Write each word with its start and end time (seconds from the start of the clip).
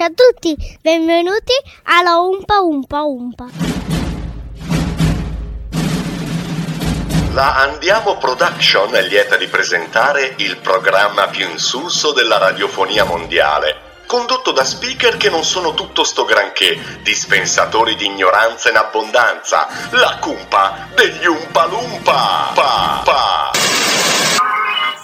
Ciao 0.00 0.08
a 0.08 0.12
tutti, 0.14 0.56
benvenuti 0.80 1.52
alla 1.82 2.20
Umpa 2.20 2.62
Umpa 2.62 3.02
Umpa. 3.02 3.48
La 7.34 7.56
Andiamo 7.56 8.16
Production 8.16 8.94
è 8.94 9.02
lieta 9.02 9.36
di 9.36 9.46
presentare 9.46 10.36
il 10.38 10.56
programma 10.56 11.26
più 11.26 11.46
insulso 11.46 12.12
della 12.12 12.38
radiofonia 12.38 13.04
mondiale. 13.04 13.76
Condotto 14.06 14.52
da 14.52 14.64
speaker 14.64 15.18
che 15.18 15.28
non 15.28 15.44
sono 15.44 15.74
tutto 15.74 16.02
sto 16.02 16.24
granché, 16.24 16.80
dispensatori 17.02 17.94
di 17.94 18.06
ignoranza 18.06 18.70
in 18.70 18.76
abbondanza, 18.76 19.68
la 19.90 20.16
cumpa 20.18 20.88
degli 20.94 21.26
Umpalumpa. 21.26 22.52
Pa, 22.54 23.02
pa. 23.04 23.79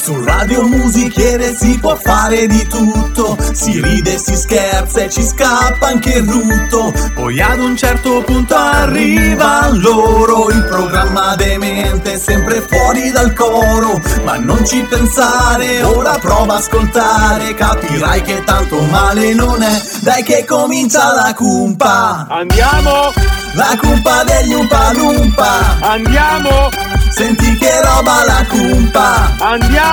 Su 0.00 0.24
Radio 0.24 0.62
Musichiere 0.66 1.54
si 1.54 1.78
può 1.78 1.94
fare 1.96 2.46
di 2.46 2.66
tutto, 2.66 3.36
si 3.52 3.80
ride, 3.80 4.16
si 4.18 4.36
scherza 4.36 5.00
e 5.02 5.10
ci 5.10 5.22
scappa 5.22 5.88
anche 5.88 6.10
il 6.10 6.28
rutto. 6.28 6.92
Poi 7.14 7.40
ad 7.40 7.58
un 7.58 7.76
certo 7.76 8.22
punto 8.22 8.54
arriva 8.54 9.68
loro, 9.72 10.48
il 10.50 10.64
programma 10.64 11.34
demente 11.36 12.18
sempre 12.18 12.60
fuori 12.62 13.10
dal 13.10 13.34
coro. 13.34 14.00
Ma 14.24 14.36
non 14.38 14.64
ci 14.66 14.80
pensare, 14.88 15.82
ora 15.82 16.16
prova 16.18 16.54
a 16.54 16.58
ascoltare, 16.58 17.54
capirai 17.54 18.22
che 18.22 18.42
tanto 18.44 18.80
male 18.82 19.34
non 19.34 19.62
è. 19.62 19.82
Dai 20.00 20.22
che 20.22 20.44
comincia 20.46 21.12
la 21.14 21.34
cumpa, 21.34 22.26
Andiamo, 22.30 23.12
la 23.54 23.76
cumpa 23.78 24.24
degli 24.24 24.54
Umpalumpa. 24.54 25.76
andiamo, 25.80 26.68
Senti 27.10 27.56
che 27.56 27.80
roba 27.82 28.24
la 28.24 28.44
cumpa, 28.48 29.32
andiamo, 29.40 29.87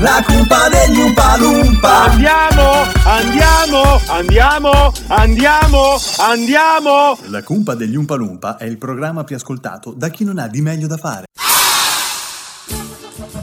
la 0.00 0.20
cumpa 0.26 0.68
degli 0.68 0.98
Umpalumpa. 0.98 2.04
andiamo, 2.04 2.70
andiamo, 3.04 4.00
andiamo, 4.08 4.92
andiamo, 5.06 5.96
andiamo. 6.18 7.18
La 7.28 7.42
cumpa 7.44 7.74
degli 7.74 7.94
Umpalumpa 7.94 8.56
è 8.56 8.64
il 8.64 8.78
programma 8.78 9.22
più 9.22 9.36
ascoltato 9.36 9.92
da 9.92 10.08
chi 10.08 10.24
non 10.24 10.38
ha 10.38 10.48
di 10.48 10.60
meglio 10.60 10.88
da 10.88 10.96
fare. 10.96 11.26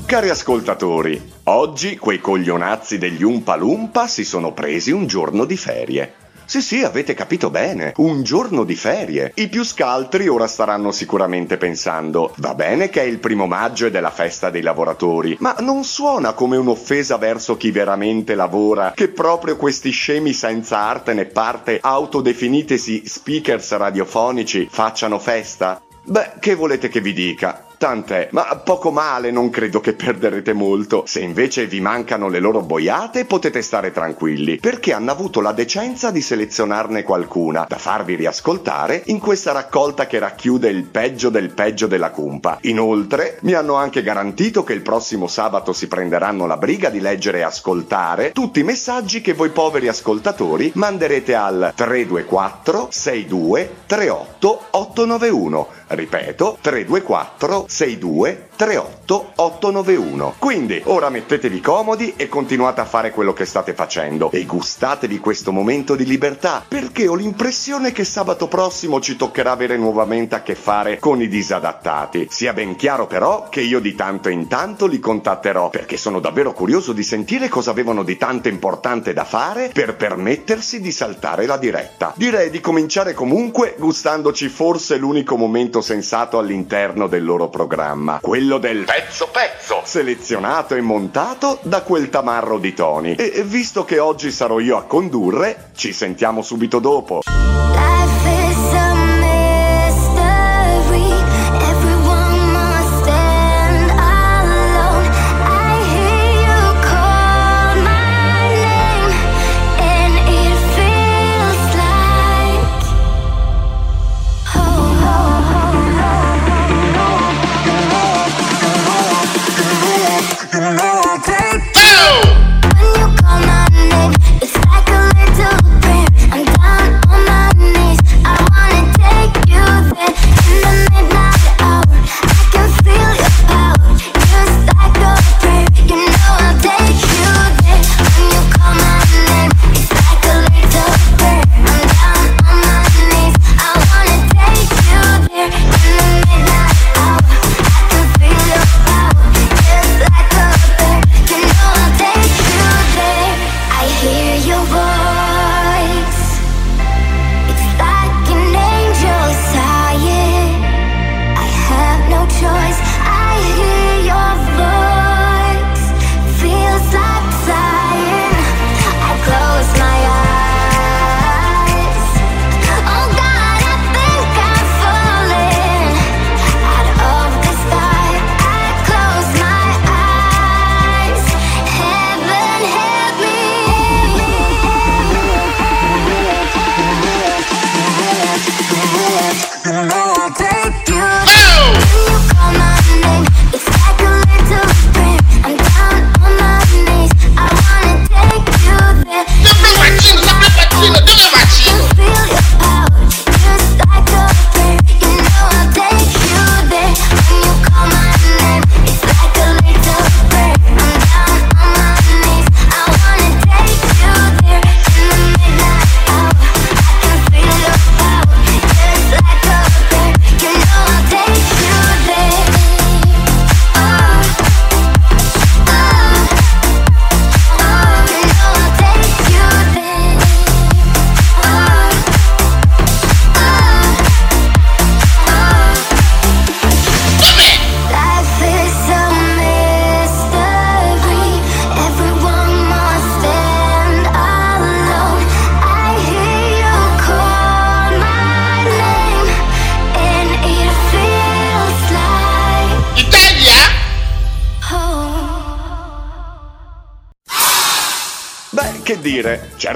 Cari 0.05 0.29
ascoltatori, 0.29 1.31
oggi 1.43 1.97
quei 1.97 2.19
coglionazzi 2.19 2.97
degli 2.97 3.23
Umpalumpa 3.23 4.07
si 4.07 4.25
sono 4.25 4.53
presi 4.53 4.91
un 4.91 5.07
giorno 5.07 5.45
di 5.45 5.55
ferie. 5.55 6.13
Sì, 6.49 6.63
sì, 6.63 6.81
avete 6.81 7.13
capito 7.13 7.51
bene, 7.51 7.93
un 7.97 8.23
giorno 8.23 8.63
di 8.63 8.73
ferie. 8.73 9.33
I 9.35 9.49
più 9.49 9.63
scaltri 9.63 10.27
ora 10.27 10.47
staranno 10.47 10.91
sicuramente 10.91 11.57
pensando, 11.57 12.33
va 12.37 12.55
bene 12.55 12.89
che 12.89 13.01
è 13.01 13.03
il 13.03 13.19
primo 13.19 13.45
maggio 13.45 13.85
ed 13.85 13.93
è 13.93 13.99
la 13.99 14.09
festa 14.09 14.49
dei 14.49 14.63
lavoratori, 14.63 15.37
ma 15.41 15.55
non 15.59 15.83
suona 15.83 16.33
come 16.33 16.57
un'offesa 16.57 17.17
verso 17.17 17.55
chi 17.55 17.69
veramente 17.69 18.33
lavora 18.33 18.93
che 18.95 19.09
proprio 19.09 19.57
questi 19.57 19.91
scemi 19.91 20.33
senza 20.33 20.79
arte 20.79 21.13
né 21.13 21.25
parte, 21.25 21.77
autodefinitesi 21.79 23.03
speakers 23.05 23.77
radiofonici, 23.77 24.67
facciano 24.71 25.19
festa? 25.19 25.79
Beh, 26.01 26.31
che 26.39 26.55
volete 26.55 26.89
che 26.89 26.99
vi 26.99 27.13
dica? 27.13 27.68
Tant'è, 27.79 28.27
ma 28.31 28.43
poco 28.61 28.91
male, 28.91 29.31
non 29.31 29.49
credo 29.49 29.79
che 29.79 29.93
perderete 29.93 30.51
molto. 30.51 31.03
Se 31.07 31.21
invece 31.21 31.65
vi 31.65 31.79
mancano 31.79 32.27
le 32.27 32.39
loro 32.39 32.59
boiate, 32.59 33.23
potete 33.23 33.61
stare 33.61 33.93
tranquilli, 33.93 34.57
perché 34.57 34.91
hanno 34.91 35.11
avuto 35.11 35.39
la 35.39 35.53
decenza 35.53 36.11
di 36.11 36.19
selezionarne 36.19 37.03
qualcuna 37.03 37.65
da 37.69 37.77
farvi 37.77 38.15
riascoltare 38.15 39.03
in 39.05 39.19
questa 39.19 39.53
raccolta 39.53 40.07
che 40.07 40.19
racchiude 40.19 40.67
il 40.67 40.83
peggio 40.83 41.29
del 41.29 41.51
peggio 41.51 41.87
della 41.87 42.09
cumpa. 42.09 42.57
Inoltre, 42.63 43.37
mi 43.43 43.53
hanno 43.53 43.75
anche 43.75 44.03
garantito 44.03 44.65
che 44.65 44.73
il 44.73 44.81
prossimo 44.81 45.27
sabato 45.27 45.71
si 45.71 45.87
prenderanno 45.87 46.47
la 46.47 46.57
briga 46.57 46.89
di 46.89 46.99
leggere 46.99 47.37
e 47.37 47.43
ascoltare 47.43 48.33
tutti 48.33 48.59
i 48.59 48.63
messaggi 48.63 49.21
che 49.21 49.31
voi 49.31 49.51
poveri 49.51 49.87
ascoltatori 49.87 50.69
manderete 50.75 51.33
al 51.33 51.71
324 51.73 52.87
62 52.91 53.75
38 53.85 54.65
891. 54.71 55.67
Ripeto, 55.89 56.57
324 56.61 57.65
62 57.67 58.48
38 58.59 58.99
891. 59.39 60.35
Quindi 60.37 60.81
ora 60.85 61.09
mettetevi 61.09 61.61
comodi 61.61 62.13
e 62.17 62.27
continuate 62.27 62.81
a 62.81 62.85
fare 62.85 63.11
quello 63.11 63.31
che 63.31 63.45
state 63.45 63.73
facendo 63.73 64.29
e 64.31 64.43
gustatevi 64.43 65.19
questo 65.19 65.51
momento 65.51 65.95
di 65.95 66.05
libertà 66.05 66.63
perché 66.67 67.07
ho 67.07 67.15
l'impressione 67.15 67.91
che 67.91 68.03
sabato 68.03 68.47
prossimo 68.47 68.99
ci 68.99 69.15
toccherà 69.15 69.51
avere 69.51 69.77
nuovamente 69.77 70.35
a 70.35 70.41
che 70.41 70.55
fare 70.55 70.99
con 70.99 71.21
i 71.21 71.27
disadattati. 71.27 72.27
Sia 72.29 72.53
ben 72.53 72.75
chiaro 72.75 73.07
però 73.07 73.47
che 73.49 73.61
io 73.61 73.79
di 73.79 73.95
tanto 73.95 74.27
in 74.29 74.47
tanto 74.47 74.87
li 74.87 74.99
contatterò 74.99 75.69
perché 75.69 75.95
sono 75.95 76.19
davvero 76.19 76.51
curioso 76.51 76.91
di 76.91 77.03
sentire 77.03 77.47
cosa 77.47 77.71
avevano 77.71 78.03
di 78.03 78.17
tanto 78.17 78.49
importante 78.49 79.13
da 79.13 79.23
fare 79.23 79.69
per 79.73 79.95
permettersi 79.95 80.81
di 80.81 80.91
saltare 80.91 81.45
la 81.45 81.57
diretta. 81.57 82.13
Direi 82.15 82.49
di 82.49 82.59
cominciare 82.59 83.13
comunque 83.13 83.75
gustandoci 83.77 84.49
forse 84.49 84.97
l'unico 84.97 85.37
momento 85.37 85.81
sensato 85.81 86.37
all'interno 86.37 87.07
del 87.07 87.23
loro 87.23 87.47
programma, 87.47 88.19
quello 88.21 88.48
del 88.57 88.85
pezzo 88.85 89.29
pezzo, 89.31 89.81
selezionato 89.83 90.75
e 90.75 90.81
montato 90.81 91.59
da 91.61 91.81
quel 91.81 92.09
tamarro 92.09 92.57
di 92.57 92.73
Tony. 92.73 93.15
E 93.15 93.43
visto 93.43 93.85
che 93.85 93.99
oggi 93.99 94.31
sarò 94.31 94.59
io 94.59 94.77
a 94.77 94.83
condurre, 94.83 95.69
ci 95.75 95.93
sentiamo 95.93 96.41
subito 96.41 96.79
dopo. 96.79 97.21
Life 97.25 98.49
is 98.49 98.73
a 98.73 98.98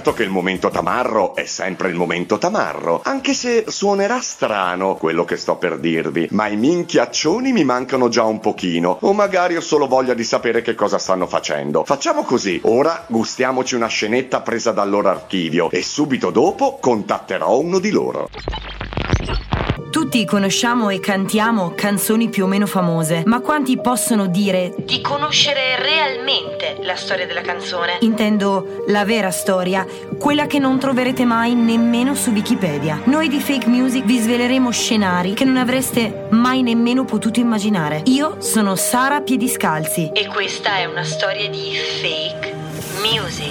certo 0.04 0.18
che 0.18 0.24
il 0.24 0.32
momento 0.32 0.70
tamarro 0.70 1.34
è 1.34 1.46
sempre 1.46 1.88
il 1.88 1.96
momento 1.96 2.38
tamarro, 2.38 3.00
anche 3.06 3.34
se 3.34 3.64
suonerà 3.70 4.20
strano 4.20 4.96
quello 4.96 5.24
che 5.24 5.38
sto 5.38 5.56
per 5.56 5.80
dirvi, 5.80 6.28
ma 6.32 6.48
i 6.48 6.58
minchiaccioni 6.58 7.54
mi 7.54 7.64
mancano 7.64 8.10
già 8.10 8.24
un 8.24 8.42
pochino, 8.42 8.98
o 9.00 9.14
magari 9.14 9.56
ho 9.56 9.62
solo 9.62 9.88
voglia 9.88 10.14
di 10.14 10.26
sapere 10.26 10.62
che 10.62 10.76
cosa 10.76 10.98
stanno 10.98 11.26
facendo. 11.26 11.86
Facciamo 11.86 12.24
così, 12.24 12.60
ora 12.66 13.06
gustiamoci 13.08 13.76
una 13.76 13.88
scenetta 13.88 14.42
presa 14.42 14.72
dal 14.72 14.90
loro 14.90 15.08
archivio 15.08 15.72
e 15.72 15.82
subito 15.82 16.32
dopo 16.32 16.80
contatterò 16.82 17.58
uno 17.58 17.80
di 17.80 17.92
loro. 17.92 18.28
Tutti 20.13 20.25
conosciamo 20.25 20.92
e 20.92 21.00
cantiamo 21.00 21.74
canzoni 21.75 22.30
più 22.30 22.44
o 22.44 22.48
meno 22.48 22.68
famose, 22.68 23.24
ma 23.25 23.39
quanti 23.39 23.81
possono 23.81 24.27
dire 24.27 24.71
di 24.77 25.01
conoscere 25.01 25.81
realmente 25.81 26.77
la 26.83 26.95
storia 26.95 27.25
della 27.25 27.42
canzone? 27.42 27.98
Intendo 28.01 28.83
la 28.89 29.06
vera 29.06 29.31
storia, 29.31 29.88
quella 30.19 30.45
che 30.45 30.60
non 30.60 30.77
troverete 30.77 31.25
mai 31.25 31.56
nemmeno 31.56 32.13
su 32.13 32.30
Wikipedia. 32.30 33.01
Noi 33.06 33.27
di 33.27 33.39
Fake 33.39 33.68
Music 33.68 34.04
vi 34.06 34.19
sveleremo 34.19 34.69
scenari 34.69 35.33
che 35.33 35.45
non 35.45 35.57
avreste 35.57 36.27
mai 36.30 36.62
nemmeno 36.62 37.06
potuto 37.06 37.39
immaginare. 37.39 38.04
Io 38.06 38.39
sono 38.39 38.75
Sara 38.75 39.21
Piediscalzi 39.21 40.12
e 40.13 40.27
questa 40.27 40.77
è 40.77 40.86
una 40.86 41.04
storia 41.04 41.50
di 41.50 41.75
Fake 42.01 42.54
Music. 43.01 43.43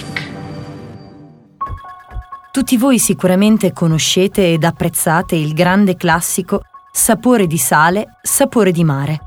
Tutti 2.53 2.77
voi 2.77 2.99
sicuramente 2.99 3.73
conoscete 3.73 4.53
ed 4.53 4.65
apprezzate 4.65 5.35
il 5.35 5.55
grande 5.55 5.97
classico 5.97 6.61
Sapore 6.93 7.47
di 7.47 7.57
sale, 7.57 8.19
sapore 8.21 8.73
di 8.73 8.85
mare, 8.85 9.21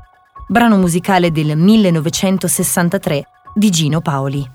brano 0.46 0.76
musicale 0.76 1.32
del 1.32 1.56
1963 1.56 3.26
di 3.52 3.70
Gino 3.70 4.00
Paoli. 4.00 4.48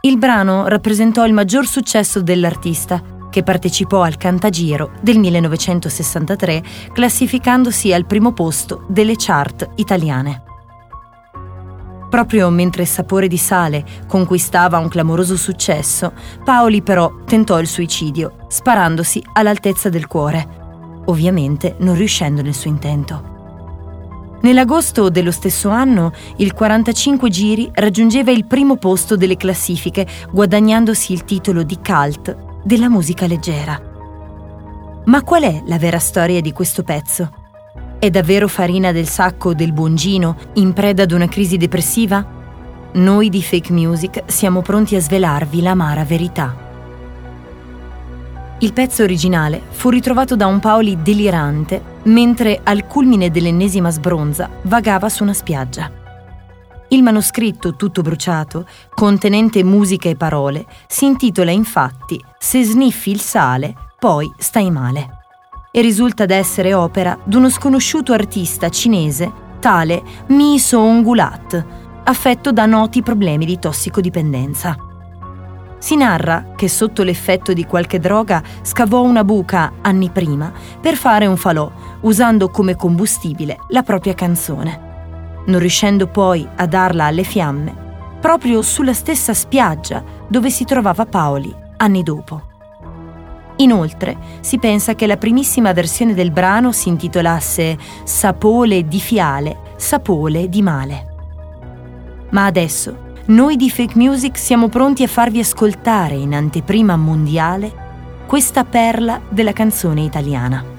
Il 0.00 0.16
brano 0.16 0.68
rappresentò 0.68 1.26
il 1.26 1.34
maggior 1.34 1.66
successo 1.66 2.22
dell'artista, 2.22 3.28
che 3.28 3.42
partecipò 3.42 4.00
al 4.00 4.16
Cantagiro 4.16 4.92
del 5.02 5.18
1963 5.18 6.62
classificandosi 6.94 7.92
al 7.92 8.06
primo 8.06 8.32
posto 8.32 8.86
delle 8.88 9.16
chart 9.18 9.68
italiane. 9.74 10.44
Proprio 12.12 12.50
mentre 12.50 12.84
Sapore 12.84 13.26
di 13.26 13.38
sale 13.38 13.82
conquistava 14.06 14.76
un 14.76 14.88
clamoroso 14.88 15.34
successo, 15.34 16.12
Paoli 16.44 16.82
però 16.82 17.10
tentò 17.24 17.58
il 17.58 17.66
suicidio, 17.66 18.44
sparandosi 18.48 19.24
all'altezza 19.32 19.88
del 19.88 20.06
cuore, 20.06 20.46
ovviamente 21.06 21.74
non 21.78 21.94
riuscendo 21.94 22.42
nel 22.42 22.52
suo 22.52 22.68
intento. 22.68 24.36
Nell'agosto 24.42 25.08
dello 25.08 25.30
stesso 25.30 25.70
anno, 25.70 26.12
il 26.36 26.52
45 26.52 27.30
giri 27.30 27.70
raggiungeva 27.72 28.30
il 28.30 28.44
primo 28.44 28.76
posto 28.76 29.16
delle 29.16 29.38
classifiche, 29.38 30.06
guadagnandosi 30.30 31.14
il 31.14 31.24
titolo 31.24 31.62
di 31.62 31.78
cult 31.82 32.36
della 32.62 32.90
musica 32.90 33.26
leggera. 33.26 33.80
Ma 35.06 35.22
qual 35.22 35.44
è 35.44 35.62
la 35.64 35.78
vera 35.78 35.98
storia 35.98 36.42
di 36.42 36.52
questo 36.52 36.82
pezzo? 36.82 37.41
È 38.02 38.10
davvero 38.10 38.48
farina 38.48 38.90
del 38.90 39.06
sacco 39.06 39.54
del 39.54 39.72
buon 39.72 39.94
Gino 39.94 40.36
in 40.54 40.72
preda 40.72 41.04
ad 41.04 41.12
una 41.12 41.28
crisi 41.28 41.56
depressiva? 41.56 42.26
Noi 42.94 43.28
di 43.28 43.40
Fake 43.40 43.72
Music 43.72 44.24
siamo 44.26 44.60
pronti 44.60 44.96
a 44.96 45.00
svelarvi 45.00 45.62
l'amara 45.62 46.02
verità. 46.02 46.52
Il 48.58 48.72
pezzo 48.72 49.04
originale 49.04 49.62
fu 49.70 49.88
ritrovato 49.88 50.34
da 50.34 50.48
un 50.48 50.58
Paoli 50.58 51.00
delirante 51.00 51.80
mentre 52.06 52.58
al 52.64 52.88
culmine 52.88 53.30
dell'ennesima 53.30 53.90
sbronza 53.90 54.50
vagava 54.62 55.08
su 55.08 55.22
una 55.22 55.32
spiaggia. 55.32 55.88
Il 56.88 57.04
manoscritto, 57.04 57.76
tutto 57.76 58.02
bruciato, 58.02 58.66
contenente 58.92 59.62
musica 59.62 60.08
e 60.08 60.16
parole, 60.16 60.66
si 60.88 61.04
intitola 61.04 61.52
infatti 61.52 62.20
Se 62.36 62.64
sniffi 62.64 63.12
il 63.12 63.20
sale, 63.20 63.76
poi 63.96 64.28
stai 64.38 64.72
male 64.72 65.20
e 65.74 65.80
risulta 65.80 66.26
d'essere 66.26 66.74
opera 66.74 67.18
d'uno 67.24 67.48
sconosciuto 67.48 68.12
artista 68.12 68.68
cinese, 68.68 69.32
tale 69.58 70.02
Mi 70.26 70.58
Song-gulat, 70.58 71.64
affetto 72.04 72.52
da 72.52 72.66
noti 72.66 73.02
problemi 73.02 73.46
di 73.46 73.58
tossicodipendenza. 73.58 74.76
Si 75.78 75.96
narra 75.96 76.52
che 76.54 76.68
sotto 76.68 77.02
l'effetto 77.02 77.54
di 77.54 77.64
qualche 77.64 77.98
droga 77.98 78.42
scavò 78.60 79.02
una 79.02 79.24
buca 79.24 79.72
anni 79.80 80.10
prima 80.10 80.52
per 80.80 80.94
fare 80.94 81.26
un 81.26 81.38
falò, 81.38 81.72
usando 82.02 82.50
come 82.50 82.76
combustibile 82.76 83.56
la 83.68 83.82
propria 83.82 84.14
canzone. 84.14 84.90
Non 85.46 85.58
riuscendo 85.58 86.06
poi 86.06 86.46
a 86.54 86.66
darla 86.66 87.06
alle 87.06 87.24
fiamme, 87.24 87.74
proprio 88.20 88.60
sulla 88.62 88.94
stessa 88.94 89.32
spiaggia 89.32 90.04
dove 90.28 90.50
si 90.50 90.64
trovava 90.64 91.06
Paoli 91.06 91.52
anni 91.78 92.02
dopo. 92.04 92.51
Inoltre, 93.62 94.16
si 94.40 94.58
pensa 94.58 94.94
che 94.94 95.06
la 95.06 95.16
primissima 95.16 95.72
versione 95.72 96.14
del 96.14 96.32
brano 96.32 96.72
si 96.72 96.88
intitolasse 96.88 97.78
Sapole 98.02 98.88
di 98.88 98.98
fiale, 98.98 99.74
sapole 99.76 100.48
di 100.48 100.62
male. 100.62 101.06
Ma 102.30 102.44
adesso, 102.44 103.10
noi 103.26 103.56
di 103.56 103.70
Fake 103.70 103.96
Music 103.96 104.36
siamo 104.36 104.68
pronti 104.68 105.04
a 105.04 105.08
farvi 105.08 105.38
ascoltare 105.38 106.14
in 106.16 106.34
anteprima 106.34 106.96
mondiale 106.96 107.80
questa 108.26 108.64
perla 108.64 109.20
della 109.28 109.52
canzone 109.52 110.00
italiana. 110.00 110.71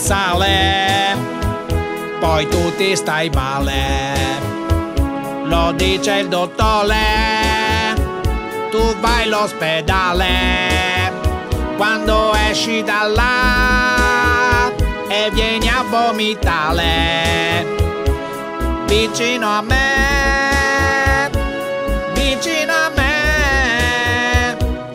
Sale, 0.00 1.14
poi 2.18 2.48
tu 2.48 2.74
ti 2.76 2.96
stai 2.96 3.30
male. 3.30 4.48
Lo 5.44 5.72
dice 5.72 6.20
il 6.20 6.28
dottore, 6.28 7.94
tu 8.70 8.82
vai 9.00 9.24
all'ospedale. 9.24 10.68
Quando 11.76 12.34
esci 12.34 12.82
da 12.82 13.06
là 13.06 14.70
e 15.08 15.30
vieni 15.32 15.68
a 15.68 15.82
vomitare 15.88 17.78
vicino 18.86 19.48
a 19.48 19.62
me, 19.62 20.59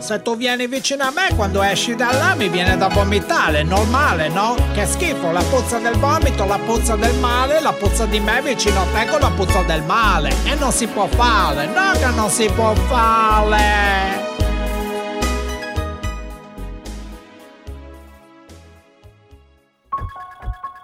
Se 0.06 0.22
tu 0.22 0.36
vieni 0.36 0.68
vicino 0.68 1.02
a 1.02 1.10
me 1.10 1.34
quando 1.34 1.60
esci 1.62 1.96
da 1.96 2.12
là 2.12 2.36
mi 2.36 2.48
viene 2.48 2.76
da 2.76 2.86
vomitare, 2.86 3.64
normale, 3.64 4.28
no? 4.28 4.54
Che 4.72 4.86
schifo, 4.86 5.32
la 5.32 5.42
puzza 5.42 5.78
del 5.78 5.96
vomito, 5.96 6.44
la 6.44 6.60
puzza 6.60 6.94
del 6.94 7.18
male, 7.18 7.60
la 7.60 7.72
puzza 7.72 8.06
di 8.06 8.20
me 8.20 8.40
vicino 8.40 8.82
a 8.82 8.84
te 8.94 9.10
con 9.10 9.18
la 9.18 9.32
puzza 9.32 9.62
del 9.62 9.82
male. 9.82 10.32
E 10.44 10.54
non 10.54 10.70
si 10.70 10.86
può 10.86 11.08
fare, 11.08 11.66
no 11.66 11.90
che 11.98 12.06
non 12.14 12.30
si 12.30 12.48
può 12.54 12.72
fare. 12.72 14.34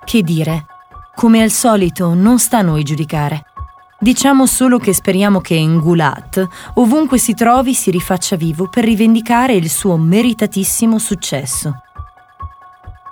Che 0.04 0.22
dire? 0.22 0.66
Come 1.14 1.44
al 1.44 1.50
solito, 1.50 2.12
non 2.12 2.40
sta 2.40 2.58
a 2.58 2.62
noi 2.62 2.82
giudicare. 2.82 3.51
Diciamo 4.02 4.46
solo 4.46 4.78
che 4.78 4.92
speriamo 4.92 5.40
che 5.40 5.56
Ngulat, 5.64 6.48
ovunque 6.74 7.18
si 7.18 7.34
trovi, 7.34 7.72
si 7.72 7.92
rifaccia 7.92 8.34
vivo 8.34 8.66
per 8.68 8.82
rivendicare 8.82 9.54
il 9.54 9.70
suo 9.70 9.96
meritatissimo 9.96 10.98
successo. 10.98 11.82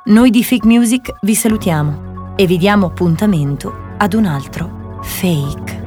Noi 0.07 0.31
di 0.31 0.43
Fake 0.43 0.67
Music 0.67 1.15
vi 1.21 1.37
salutiamo 1.37 2.35
e 2.35 2.45
vi 2.45 2.59
diamo 2.59 2.87
appuntamento 2.87 3.73
ad 3.99 4.15
un 4.15 4.25
altro 4.25 4.99
Fake. 5.01 5.80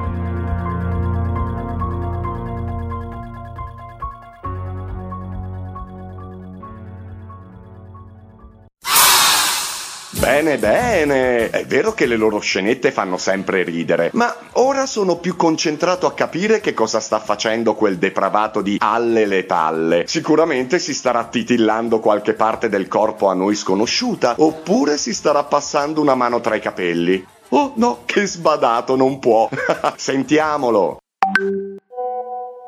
Bene, 10.24 10.56
bene. 10.56 11.50
È 11.50 11.66
vero 11.66 11.92
che 11.92 12.06
le 12.06 12.16
loro 12.16 12.38
scenette 12.38 12.90
fanno 12.90 13.18
sempre 13.18 13.62
ridere, 13.62 14.08
ma 14.14 14.34
ora 14.52 14.86
sono 14.86 15.18
più 15.18 15.36
concentrato 15.36 16.06
a 16.06 16.14
capire 16.14 16.60
che 16.60 16.72
cosa 16.72 16.98
sta 16.98 17.18
facendo 17.18 17.74
quel 17.74 17.98
depravato 17.98 18.62
di 18.62 18.78
Alle 18.80 19.26
le 19.26 19.44
Talle. 19.44 20.04
Sicuramente 20.06 20.78
si 20.78 20.94
starà 20.94 21.26
titillando 21.26 22.00
qualche 22.00 22.32
parte 22.32 22.70
del 22.70 22.88
corpo 22.88 23.28
a 23.28 23.34
noi 23.34 23.54
sconosciuta, 23.54 24.36
oppure 24.38 24.96
si 24.96 25.12
starà 25.12 25.44
passando 25.44 26.00
una 26.00 26.14
mano 26.14 26.40
tra 26.40 26.54
i 26.54 26.60
capelli. 26.60 27.22
Oh 27.50 27.74
no, 27.76 27.98
che 28.06 28.24
sbadato, 28.24 28.96
non 28.96 29.18
può. 29.18 29.46
Sentiamolo. 29.94 31.00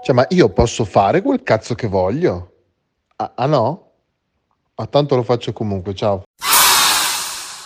Cioè, 0.04 0.14
ma 0.14 0.26
io 0.28 0.50
posso 0.50 0.84
fare 0.84 1.22
quel 1.22 1.42
cazzo 1.42 1.74
che 1.74 1.88
voglio? 1.88 2.52
Ah, 3.16 3.32
ah 3.34 3.46
no? 3.46 3.92
Ma 4.74 4.86
tanto 4.88 5.16
lo 5.16 5.22
faccio 5.22 5.54
comunque, 5.54 5.94
ciao. 5.94 6.24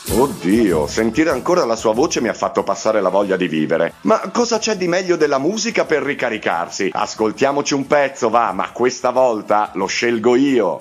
Oddio, 0.08 0.86
sentire 0.86 1.30
ancora 1.30 1.64
la 1.66 1.76
sua 1.76 1.92
voce 1.92 2.22
mi 2.22 2.28
ha 2.28 2.34
fatto 2.34 2.62
passare 2.62 3.00
la 3.02 3.10
voglia 3.10 3.36
di 3.36 3.48
vivere. 3.48 3.94
Ma 4.02 4.18
cosa 4.32 4.58
c'è 4.58 4.74
di 4.76 4.88
meglio 4.88 5.16
della 5.16 5.38
musica 5.38 5.84
per 5.84 6.02
ricaricarsi? 6.02 6.88
Ascoltiamoci 6.92 7.74
un 7.74 7.86
pezzo, 7.86 8.30
va, 8.30 8.50
ma 8.52 8.72
questa 8.72 9.10
volta 9.10 9.70
lo 9.74 9.86
scelgo 9.86 10.36
io. 10.36 10.80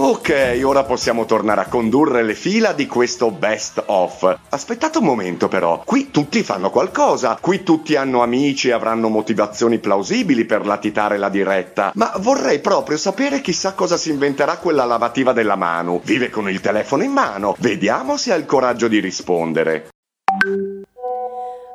Ok, 0.00 0.60
ora 0.62 0.84
possiamo 0.84 1.24
tornare 1.24 1.62
a 1.62 1.66
condurre 1.66 2.22
le 2.22 2.36
fila 2.36 2.72
di 2.72 2.86
questo 2.86 3.32
best 3.32 3.82
of. 3.86 4.38
Aspettate 4.48 4.98
un 4.98 5.04
momento 5.04 5.48
però, 5.48 5.82
qui 5.84 6.12
tutti 6.12 6.44
fanno 6.44 6.70
qualcosa, 6.70 7.36
qui 7.40 7.64
tutti 7.64 7.96
hanno 7.96 8.22
amici 8.22 8.68
e 8.68 8.72
avranno 8.72 9.08
motivazioni 9.08 9.80
plausibili 9.80 10.44
per 10.44 10.64
latitare 10.64 11.18
la 11.18 11.28
diretta, 11.28 11.90
ma 11.96 12.12
vorrei 12.18 12.60
proprio 12.60 12.96
sapere 12.96 13.40
chissà 13.40 13.72
cosa 13.72 13.96
si 13.96 14.10
inventerà 14.10 14.58
quella 14.58 14.84
lavativa 14.84 15.32
della 15.32 15.56
Manu. 15.56 16.00
Vive 16.04 16.30
con 16.30 16.48
il 16.48 16.60
telefono 16.60 17.02
in 17.02 17.10
mano, 17.10 17.56
vediamo 17.58 18.16
se 18.16 18.32
ha 18.32 18.36
il 18.36 18.46
coraggio 18.46 18.86
di 18.86 19.00
rispondere. 19.00 19.88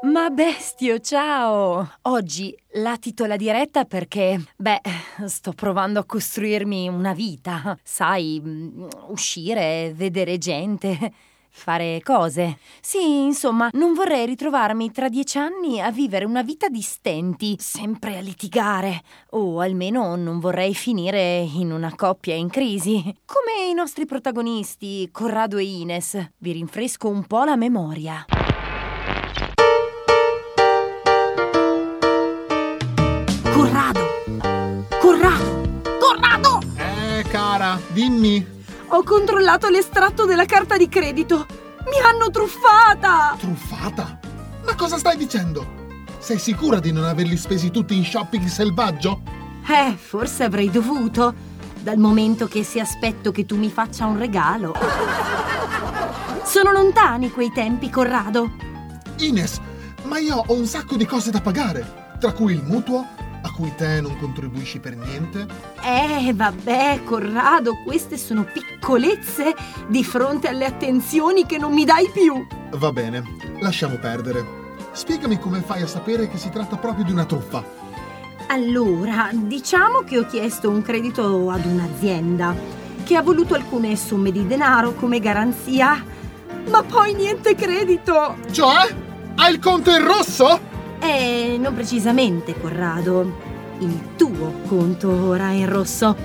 Ma 0.04 0.30
bestio, 0.30 1.00
ciao! 1.00 1.90
Oggi 2.02 2.54
la 3.26 3.38
diretta 3.38 3.86
perché, 3.86 4.38
beh, 4.58 4.82
sto 5.28 5.54
provando 5.54 6.00
a 6.00 6.04
costruirmi 6.04 6.90
una 6.90 7.14
vita. 7.14 7.78
Sai, 7.82 8.42
mm, 8.44 8.86
uscire, 9.08 9.94
vedere 9.96 10.38
gente, 10.38 11.10
fare 11.50 12.02
cose. 12.04 12.58
Sì, 12.82 13.24
insomma, 13.24 13.70
non 13.74 13.94
vorrei 13.94 14.26
ritrovarmi 14.26 14.92
tra 14.92 15.08
dieci 15.08 15.38
anni 15.38 15.80
a 15.80 15.90
vivere 15.90 16.26
una 16.26 16.44
vita 16.44 16.68
di 16.68 16.82
stenti, 16.82 17.56
sempre 17.58 18.18
a 18.18 18.22
litigare. 18.22 19.04
O 19.30 19.62
almeno 19.62 20.18
non 20.18 20.40
vorrei 20.40 20.76
finire 20.76 21.38
in 21.38 21.72
una 21.72 21.96
coppia 21.96 22.36
in 22.36 22.50
crisi. 22.50 23.02
Come 23.24 23.70
i 23.70 23.74
nostri 23.74 24.06
protagonisti, 24.06 25.08
Corrado 25.14 25.58
e 25.58 25.64
Ines. 25.64 26.32
Vi 26.40 26.52
rinfresco 26.52 27.08
un 27.08 27.26
po' 27.26 27.46
la 27.46 27.56
memoria. 27.56 28.26
Corrado! 33.54 34.08
Corrado! 35.00 35.78
Corrado! 36.00 36.60
Eh, 36.76 37.24
cara, 37.30 37.80
dimmi. 37.92 38.44
Ho 38.88 39.04
controllato 39.04 39.70
l'estratto 39.70 40.26
della 40.26 40.46
carta 40.46 40.76
di 40.76 40.90
credito. 40.90 41.46
Mi 41.86 42.00
hanno 42.04 42.32
truffata! 42.32 43.36
Truffata? 43.38 44.20
Ma 44.66 44.76
cosa 44.76 44.98
stai 44.98 45.18
dicendo? 45.18 45.66
Sei 46.18 46.39
sicura 46.39 46.80
di 46.80 46.92
non 46.92 47.04
averli 47.04 47.38
spesi 47.38 47.70
tutti 47.70 47.96
in 47.96 48.04
shopping 48.04 48.48
selvaggio? 48.48 49.22
Eh, 49.68 49.96
forse 49.98 50.44
avrei 50.44 50.72
dovuto, 50.72 51.34
dal 51.80 51.98
momento 51.98 52.48
che 52.48 52.63
si 52.63 52.80
aspetto 52.80 53.32
che 53.32 53.46
tu 53.46 53.56
mi 53.56 53.70
faccia 53.70 54.08
un 54.08 54.18
regalo. 54.18 54.74
Sono 56.44 56.72
lontani 56.72 57.30
quei 57.30 57.52
tempi, 57.52 57.92
Corrado. 57.92 58.52
Ines, 59.20 59.62
ma 60.06 60.18
io 60.18 60.44
ho 60.44 60.54
un 60.54 60.66
sacco 60.66 60.96
di 60.96 61.06
cose 61.06 61.30
da 61.30 61.39
pagare, 61.39 62.16
tra 62.20 62.32
cui 62.32 62.54
il 62.54 62.63
mutuo, 62.63 63.06
a 63.43 63.51
cui 63.51 63.73
te 63.75 64.01
non 64.01 64.17
contribuisci 64.17 64.79
per 64.79 64.95
niente. 64.95 65.45
Eh, 65.84 66.34
vabbè, 66.34 67.01
Corrado, 67.03 67.82
queste 67.84 68.17
sono 68.17 68.45
piccolezze 68.45 69.53
di 69.88 70.03
fronte 70.03 70.47
alle 70.47 70.65
attenzioni 70.65 71.45
che 71.45 71.58
non 71.58 71.73
mi 71.73 71.86
dai 71.86 72.10
più. 72.10 72.45
Va 72.71 72.91
bene, 72.91 73.23
lasciamo 73.60 73.95
perdere. 73.97 74.62
Spiegami 74.91 75.39
come 75.39 75.62
fai 75.62 75.82
a 75.82 75.88
sapere 75.88 76.27
che 76.29 76.38
si 76.38 76.49
tratta 76.49 76.77
proprio 76.77 77.03
di 77.03 77.12
una 77.12 77.25
truffa. 77.25 77.63
Allora, 78.47 79.29
diciamo 79.34 79.99
che 79.99 80.19
ho 80.19 80.25
chiesto 80.25 80.69
un 80.69 80.82
credito 80.82 81.49
ad 81.49 81.65
un'azienda 81.65 82.56
che 83.03 83.15
ha 83.15 83.21
voluto 83.21 83.56
alcune 83.56 83.95
somme 83.95 84.32
di 84.32 84.47
denaro 84.47 84.93
come 84.93 85.19
garanzia, 85.19 86.03
ma 86.69 86.84
poi 86.84 87.13
niente 87.13 87.56
credito. 87.56 88.38
Cioè? 88.51 88.95
Hai 89.36 89.51
il 89.51 89.60
conto 89.60 89.89
in 89.89 90.06
rosso? 90.06 90.71
Eh, 91.04 91.58
non 91.60 91.74
precisamente, 91.74 92.58
Corrado. 92.58 93.52
Il 93.80 94.16
tuo 94.16 94.62
conto 94.68 95.12
ora 95.12 95.50
è 95.50 95.56
in 95.56 95.70
rosso. 95.70 96.16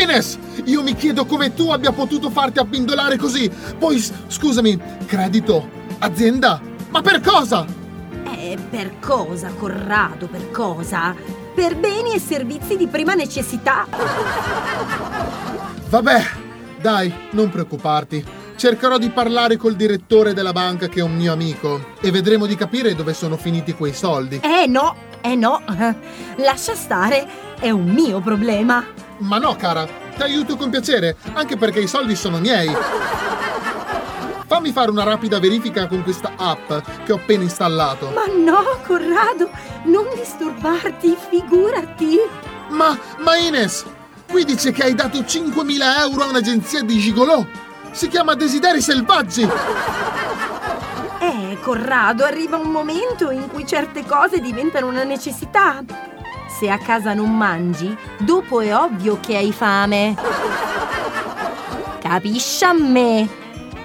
Ines, 0.00 0.38
io 0.64 0.82
mi 0.82 0.94
chiedo 0.94 1.26
come 1.26 1.52
tu 1.52 1.70
abbia 1.70 1.92
potuto 1.92 2.30
farti 2.30 2.58
abbindolare 2.58 3.18
così. 3.18 3.50
Poi, 3.78 4.02
scusami, 4.28 4.80
credito? 5.04 5.68
Azienda? 5.98 6.58
Ma 6.88 7.02
per 7.02 7.20
cosa? 7.20 7.66
Eh, 8.24 8.56
per 8.70 8.98
cosa, 8.98 9.50
Corrado, 9.50 10.26
per 10.26 10.50
cosa? 10.50 11.14
Per 11.54 11.76
beni 11.76 12.14
e 12.14 12.18
servizi 12.18 12.76
di 12.76 12.86
prima 12.86 13.12
necessità. 13.12 13.86
Vabbè, 15.90 16.22
dai, 16.80 17.12
non 17.32 17.50
preoccuparti. 17.50 18.24
Cercherò 18.56 18.96
di 18.96 19.10
parlare 19.10 19.58
col 19.58 19.76
direttore 19.76 20.32
della 20.32 20.52
banca 20.52 20.88
che 20.88 21.00
è 21.00 21.02
un 21.02 21.14
mio 21.14 21.30
amico 21.30 21.92
e 22.00 22.10
vedremo 22.10 22.46
di 22.46 22.56
capire 22.56 22.94
dove 22.94 23.12
sono 23.12 23.36
finiti 23.36 23.74
quei 23.74 23.92
soldi. 23.92 24.40
Eh 24.42 24.66
no, 24.66 24.96
eh 25.20 25.34
no. 25.34 25.62
Lascia 26.36 26.74
stare, 26.74 27.28
è 27.60 27.68
un 27.68 27.84
mio 27.84 28.20
problema. 28.20 28.82
Ma 29.18 29.36
no, 29.36 29.54
cara, 29.56 29.86
ti 30.16 30.22
aiuto 30.22 30.56
con 30.56 30.70
piacere, 30.70 31.16
anche 31.34 31.58
perché 31.58 31.80
i 31.80 31.86
soldi 31.86 32.16
sono 32.16 32.38
miei. 32.38 32.74
Fammi 34.46 34.72
fare 34.72 34.90
una 34.90 35.04
rapida 35.04 35.38
verifica 35.38 35.86
con 35.86 36.02
questa 36.02 36.32
app 36.36 36.72
che 37.04 37.12
ho 37.12 37.16
appena 37.16 37.42
installato. 37.42 38.10
Ma 38.14 38.24
no, 38.24 38.62
Corrado, 38.86 39.50
non 39.84 40.06
disturbarti, 40.14 41.14
figurati. 41.28 42.16
Ma, 42.70 42.98
ma 43.18 43.36
Ines, 43.36 43.84
qui 44.30 44.44
dice 44.44 44.72
che 44.72 44.82
hai 44.82 44.94
dato 44.94 45.18
5.000 45.18 45.98
euro 45.98 46.22
a 46.22 46.28
un'agenzia 46.28 46.82
di 46.82 46.98
gigolò. 46.98 47.64
Si 47.96 48.08
chiama 48.08 48.34
Desideri 48.34 48.82
Selvaggi. 48.82 49.48
Eh, 51.18 51.58
Corrado, 51.62 52.24
arriva 52.24 52.58
un 52.58 52.68
momento 52.70 53.30
in 53.30 53.48
cui 53.48 53.66
certe 53.66 54.04
cose 54.04 54.38
diventano 54.38 54.86
una 54.86 55.02
necessità. 55.02 55.82
Se 56.46 56.68
a 56.68 56.76
casa 56.76 57.14
non 57.14 57.34
mangi, 57.34 57.96
dopo 58.18 58.60
è 58.60 58.76
ovvio 58.76 59.18
che 59.18 59.38
hai 59.38 59.50
fame. 59.50 60.14
Capisci 61.98 62.64
a 62.64 62.74
me? 62.74 63.26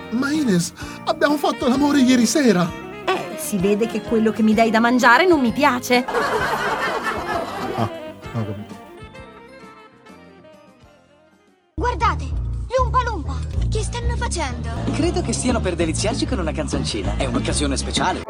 Ma 0.10 0.30
Ines, 0.30 0.74
abbiamo 1.06 1.38
fatto 1.38 1.70
l'amore 1.70 2.02
ieri 2.02 2.26
sera. 2.26 2.70
Eh, 3.06 3.38
si 3.38 3.58
vede 3.60 3.88
che 3.88 4.02
quello 4.02 4.34
che 4.34 4.44
mi 4.44 4.54
dai 4.54 4.70
da 4.72 4.82
mangiare 4.82 5.26
non 5.26 5.40
mi 5.40 5.54
piace. 5.54 6.06
Guardate, 11.76 12.10
Lumpa 12.16 12.16
Lumpa, 12.16 12.18
che 12.18 12.41
stanno 13.92 14.16
facendo? 14.16 14.70
Credo 14.94 15.22
che 15.22 15.34
stiano 15.34 15.60
per 15.60 15.76
deliziarci 15.76 16.26
con 16.26 16.40
una 16.40 16.54
canzoncina. 16.54 17.18
È 17.18 17.26
un'occasione 17.26 17.76
speciale. 17.76 18.24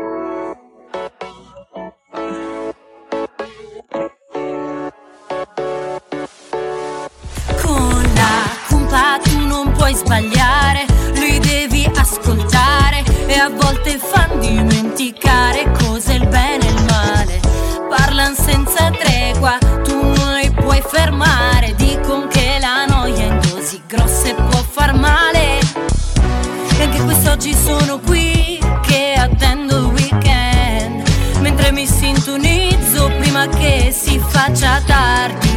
Con 7.62 8.12
la 8.16 8.50
cumpa 8.68 9.20
tu 9.22 9.46
non 9.46 9.72
puoi 9.74 9.94
sbagliare, 9.94 10.86
lui 11.14 11.38
devi 11.38 11.90
ascoltare 11.96 13.04
e 13.28 13.34
a 13.34 13.50
volte 13.50 14.00
fan 14.00 14.40
dimenticare 14.40 15.72
cos'è 15.78 16.16
il 16.16 16.28
bene 16.28 16.66
e 16.66 16.72
il 16.72 16.86
male. 16.86 17.40
Parlan 17.88 18.34
senza 18.34 18.90
tregua, 18.90 19.58
tu 19.84 19.94
non 19.94 20.40
li 20.42 20.50
puoi 20.52 20.82
fermare, 20.82 21.76
quest'oggi 27.42 27.54
sono 27.56 28.00
qui 28.00 28.60
che 28.84 29.16
attendo 29.18 29.78
il 29.78 29.86
weekend, 29.86 31.04
mentre 31.40 31.72
mi 31.72 31.88
sintonizzo 31.88 33.12
prima 33.18 33.48
che 33.48 33.92
si 33.92 34.20
faccia 34.20 34.80
tardi 34.86 35.51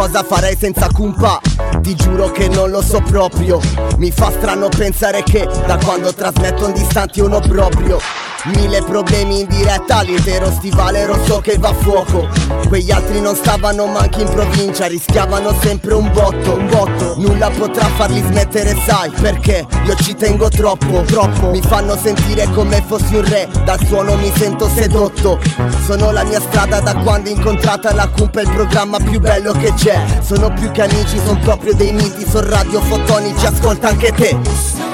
cosa 0.00 0.22
farei 0.22 0.56
senza 0.56 0.88
Kumpa? 0.90 1.38
Ti 1.82 1.94
giuro 1.94 2.30
che 2.30 2.48
non 2.48 2.70
lo 2.70 2.80
so 2.80 3.02
proprio 3.02 3.60
Mi 3.98 4.10
fa 4.10 4.30
strano 4.30 4.68
pensare 4.70 5.22
che 5.22 5.46
da 5.66 5.76
quando 5.76 6.14
trasmettono 6.14 6.72
distanti 6.72 7.20
uno 7.20 7.38
proprio 7.40 7.98
Mille 8.46 8.82
problemi 8.82 9.40
in 9.40 9.46
diretta, 9.48 10.00
l'intero 10.00 10.50
stivale 10.50 11.04
rosso 11.04 11.40
che 11.40 11.58
va 11.58 11.68
a 11.68 11.74
fuoco. 11.74 12.26
Quegli 12.68 12.90
altri 12.90 13.20
non 13.20 13.36
stavano 13.36 13.84
manchi 13.86 14.22
in 14.22 14.30
provincia, 14.30 14.86
rischiavano 14.86 15.54
sempre 15.60 15.92
un 15.92 16.10
botto, 16.10 16.54
un 16.54 16.66
botto. 16.68 17.16
Nulla 17.18 17.50
potrà 17.50 17.84
farli 17.84 18.22
smettere, 18.22 18.74
sai 18.86 19.10
perché? 19.10 19.66
Io 19.84 19.94
ci 19.96 20.14
tengo 20.14 20.48
troppo, 20.48 21.02
troppo. 21.02 21.50
Mi 21.50 21.60
fanno 21.60 21.98
sentire 21.98 22.48
come 22.54 22.82
fossi 22.86 23.16
un 23.16 23.28
re, 23.28 23.46
dal 23.64 23.84
suono 23.86 24.16
mi 24.16 24.32
sento 24.34 24.70
sedotto. 24.70 25.38
Sono 25.84 26.10
la 26.10 26.24
mia 26.24 26.40
strada 26.40 26.80
da 26.80 26.94
quando 26.94 27.28
incontrata 27.28 27.92
la 27.92 28.08
cumpa 28.08 28.40
è 28.40 28.44
il 28.44 28.50
programma 28.50 28.96
più 28.98 29.20
bello 29.20 29.52
che 29.52 29.74
c'è. 29.74 30.02
Sono 30.22 30.50
più 30.54 30.70
che 30.70 30.82
amici, 30.82 31.20
sono 31.22 31.38
proprio 31.40 31.74
dei 31.74 31.92
miti, 31.92 32.26
sono 32.26 32.48
radiofotonici, 32.48 33.44
ascolta 33.44 33.88
anche 33.88 34.12
te 34.12 34.89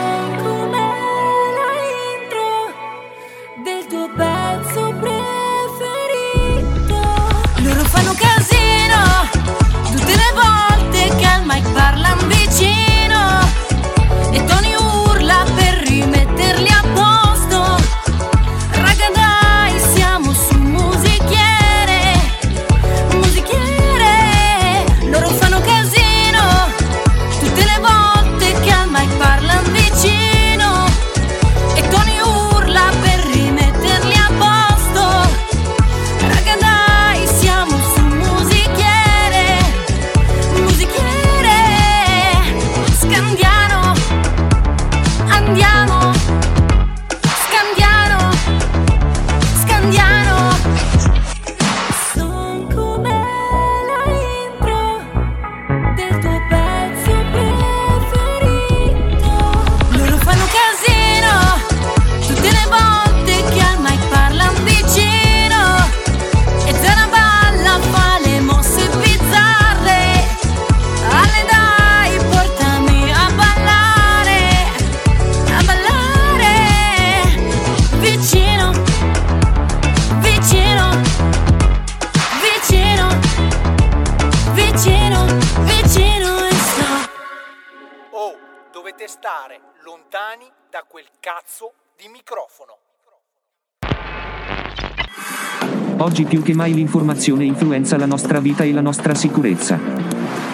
Oggi 96.67 96.75
più 96.75 96.75
che 96.75 96.75
mai 96.75 96.75
l'informazione 96.75 97.45
influenza 97.45 97.97
la 97.97 98.07
nostra 98.07 98.41
vita 98.41 98.65
e 98.65 98.73
la 98.73 98.81
nostra 98.81 99.15
sicurezza. 99.15 99.79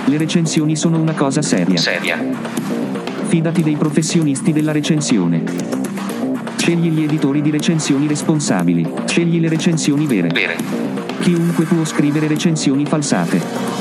Le 0.04 0.18
recensioni 0.18 0.76
sono 0.76 1.00
una 1.00 1.14
cosa 1.14 1.40
seria. 1.40 1.78
Seria. 1.78 2.18
Fidati 3.28 3.62
dei 3.62 3.76
professionisti 3.76 4.52
della 4.52 4.72
recensione. 4.72 5.42
Scegli 6.56 6.90
gli 6.90 7.02
editori 7.02 7.40
di 7.40 7.50
recensioni 7.50 8.06
responsabili. 8.06 8.86
Scegli 9.06 9.40
le 9.40 9.48
recensioni 9.48 10.06
vere. 10.06 10.28
Vere. 10.28 10.56
Chiunque 11.20 11.64
può 11.64 11.82
scrivere 11.84 12.26
recensioni 12.26 12.84
falsate. 12.84 13.71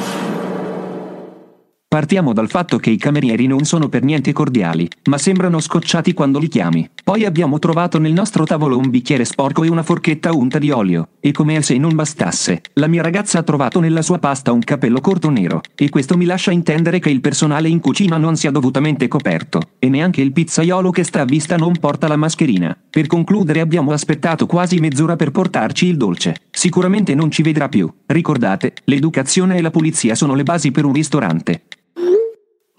Partiamo 2.01 2.33
dal 2.33 2.49
fatto 2.49 2.79
che 2.79 2.89
i 2.89 2.97
camerieri 2.97 3.45
non 3.45 3.63
sono 3.63 3.87
per 3.87 4.01
niente 4.01 4.33
cordiali, 4.33 4.89
ma 5.03 5.19
sembrano 5.19 5.59
scocciati 5.59 6.13
quando 6.13 6.39
li 6.39 6.47
chiami. 6.47 6.89
Poi 7.03 7.25
abbiamo 7.25 7.59
trovato 7.59 7.99
nel 7.99 8.11
nostro 8.11 8.43
tavolo 8.43 8.75
un 8.75 8.89
bicchiere 8.89 9.23
sporco 9.23 9.63
e 9.63 9.69
una 9.69 9.83
forchetta 9.83 10.33
unta 10.33 10.57
di 10.57 10.71
olio, 10.71 11.09
e 11.19 11.31
come 11.31 11.61
se 11.61 11.77
non 11.77 11.93
bastasse, 11.93 12.63
la 12.73 12.87
mia 12.87 13.03
ragazza 13.03 13.37
ha 13.37 13.43
trovato 13.43 13.79
nella 13.79 14.01
sua 14.01 14.17
pasta 14.17 14.51
un 14.51 14.61
capello 14.61 14.99
corto 14.99 15.29
nero, 15.29 15.61
e 15.75 15.89
questo 15.89 16.17
mi 16.17 16.25
lascia 16.25 16.49
intendere 16.49 16.97
che 16.97 17.11
il 17.11 17.21
personale 17.21 17.69
in 17.69 17.79
cucina 17.79 18.17
non 18.17 18.35
sia 18.35 18.49
dovutamente 18.49 19.07
coperto, 19.07 19.61
e 19.77 19.87
neanche 19.87 20.21
il 20.21 20.33
pizzaiolo 20.33 20.89
che 20.89 21.03
sta 21.03 21.21
a 21.21 21.25
vista 21.25 21.55
non 21.55 21.73
porta 21.79 22.07
la 22.07 22.17
mascherina. 22.17 22.75
Per 22.89 23.05
concludere 23.05 23.59
abbiamo 23.59 23.91
aspettato 23.91 24.47
quasi 24.47 24.79
mezz'ora 24.79 25.15
per 25.15 25.29
portarci 25.29 25.85
il 25.85 25.97
dolce. 25.97 26.35
Sicuramente 26.49 27.13
non 27.13 27.29
ci 27.29 27.43
vedrà 27.43 27.69
più. 27.69 27.87
Ricordate, 28.07 28.73
l'educazione 28.85 29.57
e 29.57 29.61
la 29.61 29.69
pulizia 29.69 30.15
sono 30.15 30.33
le 30.33 30.41
basi 30.41 30.71
per 30.71 30.85
un 30.85 30.93
ristorante. 30.93 31.61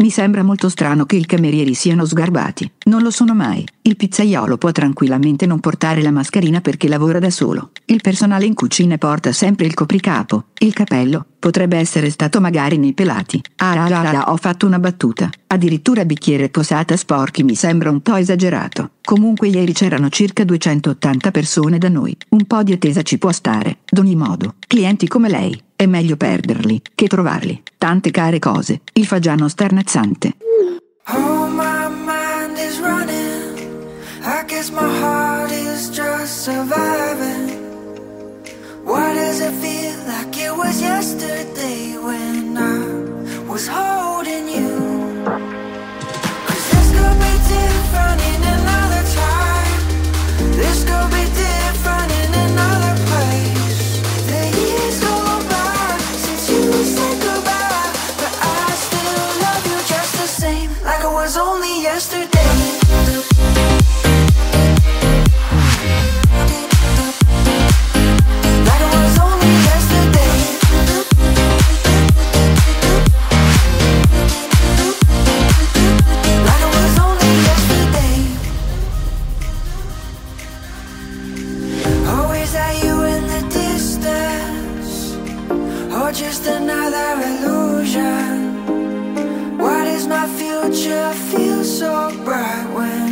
Mi 0.02 0.10
sembra 0.10 0.42
molto 0.42 0.68
strano 0.68 1.06
che 1.06 1.14
i 1.14 1.24
camerieri 1.24 1.74
siano 1.74 2.04
sgarbati. 2.04 2.68
Non 2.86 3.02
lo 3.02 3.12
sono 3.12 3.36
mai. 3.36 3.64
Il 3.82 3.94
pizzaiolo 3.94 4.58
può 4.58 4.72
tranquillamente 4.72 5.46
non 5.46 5.60
portare 5.60 6.02
la 6.02 6.10
mascherina 6.10 6.60
perché 6.60 6.88
lavora 6.88 7.20
da 7.20 7.30
solo. 7.30 7.70
Il 7.84 8.00
personale 8.00 8.44
in 8.44 8.54
cucina 8.54 8.98
porta 8.98 9.30
sempre 9.30 9.66
il 9.66 9.74
copricapo. 9.74 10.46
Il 10.58 10.72
capello 10.72 11.24
potrebbe 11.38 11.76
essere 11.76 12.10
stato 12.10 12.40
magari 12.40 12.78
nei 12.78 12.94
pelati. 12.94 13.40
Ah, 13.58 13.74
ah, 13.74 13.84
ah, 13.84 14.24
ah, 14.24 14.32
ho 14.32 14.36
fatto 14.38 14.66
una 14.66 14.80
battuta. 14.80 15.30
Addirittura 15.46 16.04
bicchiere 16.04 16.48
posata 16.48 16.96
sporchi 16.96 17.44
mi 17.44 17.54
sembra 17.54 17.88
un 17.88 18.00
po' 18.00 18.16
esagerato. 18.16 18.94
Comunque 19.04 19.48
ieri 19.48 19.72
c'erano 19.72 20.08
circa 20.08 20.42
280 20.42 21.30
persone 21.30 21.78
da 21.78 21.88
noi. 21.88 22.16
Un 22.30 22.44
po' 22.46 22.64
di 22.64 22.72
attesa 22.72 23.02
ci 23.02 23.18
può 23.18 23.30
stare. 23.30 23.78
D'ogni 23.88 24.16
modo, 24.16 24.54
clienti 24.66 25.06
come 25.06 25.28
lei, 25.28 25.60
è 25.82 25.86
meglio 25.86 26.16
perderli 26.16 26.80
che 26.94 27.08
trovarli. 27.08 27.60
Tante 27.76 28.10
care 28.10 28.38
cose. 28.38 28.82
Il 28.92 29.06
fagiano 29.06 29.48
starnazzante. 29.48 30.36
Oh, 31.08 31.48
my 31.48 31.88
mind 31.88 32.56
is 32.56 32.78
running. 32.78 33.58
I 34.22 34.44
guess 34.46 34.70
my 34.70 34.88
heart 35.00 35.50
is 35.50 35.90
just 35.90 36.44
surviving. 36.44 37.60
Why 38.84 39.14
does 39.14 39.40
it 39.40 39.52
feel 39.60 39.96
like 40.06 40.36
it 40.38 40.56
was 40.56 40.80
yesterday 40.80 41.96
when 41.96 42.56
I 42.56 43.48
was 43.48 43.68
holding 43.68 44.48
you? 44.48 45.61
Just 86.22 86.46
another 86.46 87.10
illusion? 87.30 88.66
Why 89.58 89.84
does 89.84 90.06
my 90.06 90.26
future 90.38 91.12
feel 91.30 91.64
so 91.64 92.12
bright 92.24 92.66
when 92.76 93.11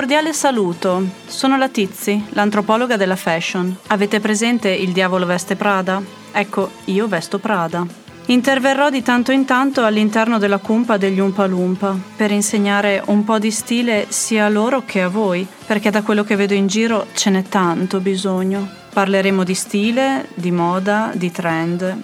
cordiale 0.00 0.32
saluto. 0.32 1.06
Sono 1.26 1.58
la 1.58 1.68
Tizi, 1.68 2.24
l'antropologa 2.30 2.96
della 2.96 3.16
fashion. 3.16 3.76
Avete 3.88 4.18
presente 4.18 4.70
il 4.70 4.92
diavolo 4.92 5.26
veste 5.26 5.56
Prada? 5.56 6.02
Ecco, 6.32 6.70
io 6.86 7.06
vesto 7.06 7.38
Prada. 7.38 7.86
Interverrò 8.24 8.88
di 8.88 9.02
tanto 9.02 9.30
in 9.30 9.44
tanto 9.44 9.84
all'interno 9.84 10.38
della 10.38 10.56
cumpa 10.56 10.96
degli 10.96 11.18
Umpa 11.18 11.44
Lumpa 11.44 11.94
per 12.16 12.30
insegnare 12.30 13.02
un 13.08 13.24
po' 13.24 13.38
di 13.38 13.50
stile 13.50 14.06
sia 14.08 14.46
a 14.46 14.48
loro 14.48 14.84
che 14.86 15.02
a 15.02 15.08
voi, 15.08 15.46
perché 15.66 15.90
da 15.90 16.00
quello 16.00 16.24
che 16.24 16.34
vedo 16.34 16.54
in 16.54 16.66
giro 16.66 17.08
ce 17.12 17.28
n'è 17.28 17.42
tanto 17.42 18.00
bisogno. 18.00 18.66
Parleremo 18.94 19.44
di 19.44 19.54
stile, 19.54 20.28
di 20.32 20.50
moda, 20.50 21.10
di 21.12 21.30
trend. 21.30 21.94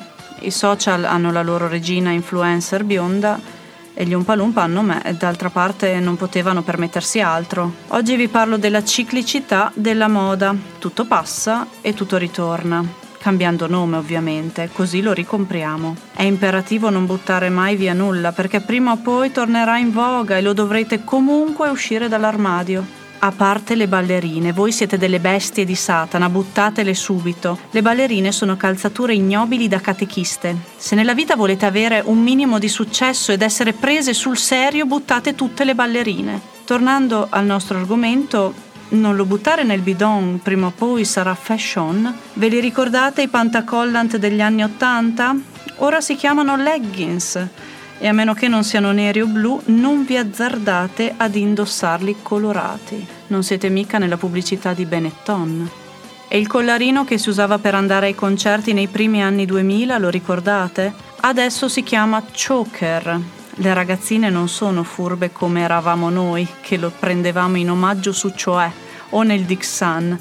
I 0.41 0.51
social 0.51 1.05
hanno 1.05 1.33
la 1.33 1.43
loro 1.43 1.67
regina 1.67 2.11
influencer 2.11 2.85
bionda 2.85 3.56
e 3.99 4.05
gli 4.05 4.13
Umpalumpa 4.13 4.61
hanno 4.61 4.83
me 4.83 5.17
d'altra 5.19 5.49
parte 5.49 5.99
non 6.01 6.17
potevano 6.17 6.61
permettersi 6.61 7.19
altro. 7.21 7.73
Oggi 7.89 8.15
vi 8.15 8.29
parlo 8.29 8.59
della 8.59 8.85
ciclicità 8.85 9.73
della 9.75 10.07
moda. 10.07 10.55
Tutto 10.79 11.07
passa 11.07 11.67
e 11.81 11.95
tutto 11.95 12.19
ritorna. 12.19 12.85
Cambiando 13.19 13.67
nome 13.67 13.97
ovviamente, 13.97 14.69
così 14.71 15.01
lo 15.01 15.15
ricompriamo. 15.15 15.97
È 16.15 16.23
imperativo 16.23 16.91
non 16.91 17.07
buttare 17.07 17.49
mai 17.49 17.75
via 17.75 17.95
nulla 17.95 18.33
perché 18.33 18.61
prima 18.61 18.93
o 18.93 18.99
poi 18.99 19.33
tornerà 19.33 19.79
in 19.79 19.91
voga 19.91 20.37
e 20.37 20.43
lo 20.43 20.53
dovrete 20.53 21.03
comunque 21.03 21.71
uscire 21.71 22.07
dall'armadio. 22.07 23.06
A 23.19 23.33
parte 23.33 23.75
le 23.75 23.89
ballerine, 23.89 24.53
voi 24.53 24.73
siete 24.73 24.99
delle 24.99 25.21
bestie 25.21 25.65
di 25.65 25.75
Satana, 25.75 26.29
buttatele 26.29 26.95
subito. 26.95 27.59
Le 27.71 27.83
ballerine 27.83 28.31
sono 28.31 28.57
calzature 28.57 29.15
ignobili 29.15 29.69
da 29.69 29.81
catechiste. 29.81 30.57
Se 30.77 30.95
nella 30.95 31.15
vita 31.15 31.35
volete 31.35 31.65
avere 31.65 32.03
un 32.05 32.19
minimo 32.23 32.59
di 32.59 32.69
successo 32.69 33.33
ed 33.33 33.43
essere 33.43 33.73
prese 33.73 34.13
sul 34.13 34.37
serio, 34.37 34.85
buttate 34.85 35.35
tutte 35.35 35.65
le 35.65 35.75
ballerine. 35.75 36.41
Tornando 36.65 37.27
al 37.31 37.47
nostro 37.47 37.79
argomento, 37.79 38.53
non 38.89 39.17
lo 39.17 39.25
buttare 39.25 39.65
nel 39.65 39.81
bidon, 39.81 40.41
prima 40.43 40.67
o 40.67 40.73
poi 40.77 41.05
sarà 41.05 41.35
fashion. 41.35 42.15
Ve 42.35 42.49
li 42.49 42.61
ricordate 42.61 43.23
i 43.23 43.29
pantacollant 43.29 44.19
degli 44.19 44.41
anni 44.41 44.63
Ottanta? 44.63 45.35
Ora 45.79 46.01
si 46.01 46.15
chiamano 46.17 46.57
leggings 46.57 47.49
e 47.99 48.09
a 48.09 48.13
meno 48.13 48.35
che 48.35 48.49
non 48.49 48.65
siano 48.65 48.93
neri 48.93 49.21
o 49.21 49.27
blu, 49.27 49.61
non 49.67 50.05
vi 50.05 50.17
azzardate 50.17 51.15
ad 51.17 51.35
indossarli 51.35 52.17
colorati. 52.23 53.07
Non 53.29 53.43
siete 53.43 53.69
mica 53.69 53.99
nella 53.99 54.17
pubblicità 54.17 54.73
di 54.75 54.85
Benetton. 54.85 55.71
E 56.29 56.39
il 56.39 56.47
collarino 56.47 57.05
che 57.05 57.19
si 57.19 57.29
usava 57.29 57.59
per 57.59 57.75
andare 57.75 58.07
ai 58.07 58.15
concerti 58.15 58.73
nei 58.73 58.89
primi 58.89 59.23
anni 59.23 59.47
2000, 59.47 59.99
lo 59.99 60.09
ricordate? 60.09 60.93
Adesso 61.21 61.69
si 61.69 61.83
chiama 61.83 62.23
choker. 62.23 63.21
Le 63.55 63.75
ragazzine 63.75 64.29
non 64.29 64.49
sono 64.49 64.83
furbe 64.83 65.33
come 65.33 65.63
eravamo 65.63 66.11
noi, 66.11 66.47
che 66.61 66.77
lo 66.77 66.93
prendevamo 66.97 67.57
in 67.57 67.71
omaggio 67.71 68.13
su 68.13 68.33
Cioè 68.35 68.71
o 69.11 69.23
nel 69.23 69.45
Dixon. 69.45 70.19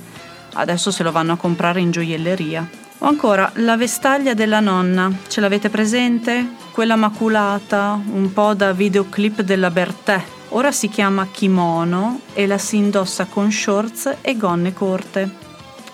Adesso 0.53 0.91
se 0.91 1.03
lo 1.03 1.11
vanno 1.11 1.33
a 1.33 1.37
comprare 1.37 1.81
in 1.81 1.91
gioielleria. 1.91 2.84
O 2.99 3.07
ancora, 3.07 3.51
la 3.55 3.75
vestaglia 3.75 4.33
della 4.33 4.61
nonna, 4.61 5.11
ce 5.27 5.41
l'avete 5.41 5.69
presente? 5.69 6.53
Quella 6.71 6.95
maculata, 6.95 7.99
un 8.11 8.31
po' 8.31 8.53
da 8.53 8.71
videoclip 8.71 9.41
della 9.41 9.69
Bertè. 9.69 10.23
Ora 10.49 10.71
si 10.71 10.87
chiama 10.87 11.27
kimono 11.29 12.21
e 12.33 12.47
la 12.47 12.57
si 12.57 12.77
indossa 12.77 13.25
con 13.25 13.51
shorts 13.51 14.17
e 14.21 14.37
gonne 14.37 14.73
corte. 14.73 15.29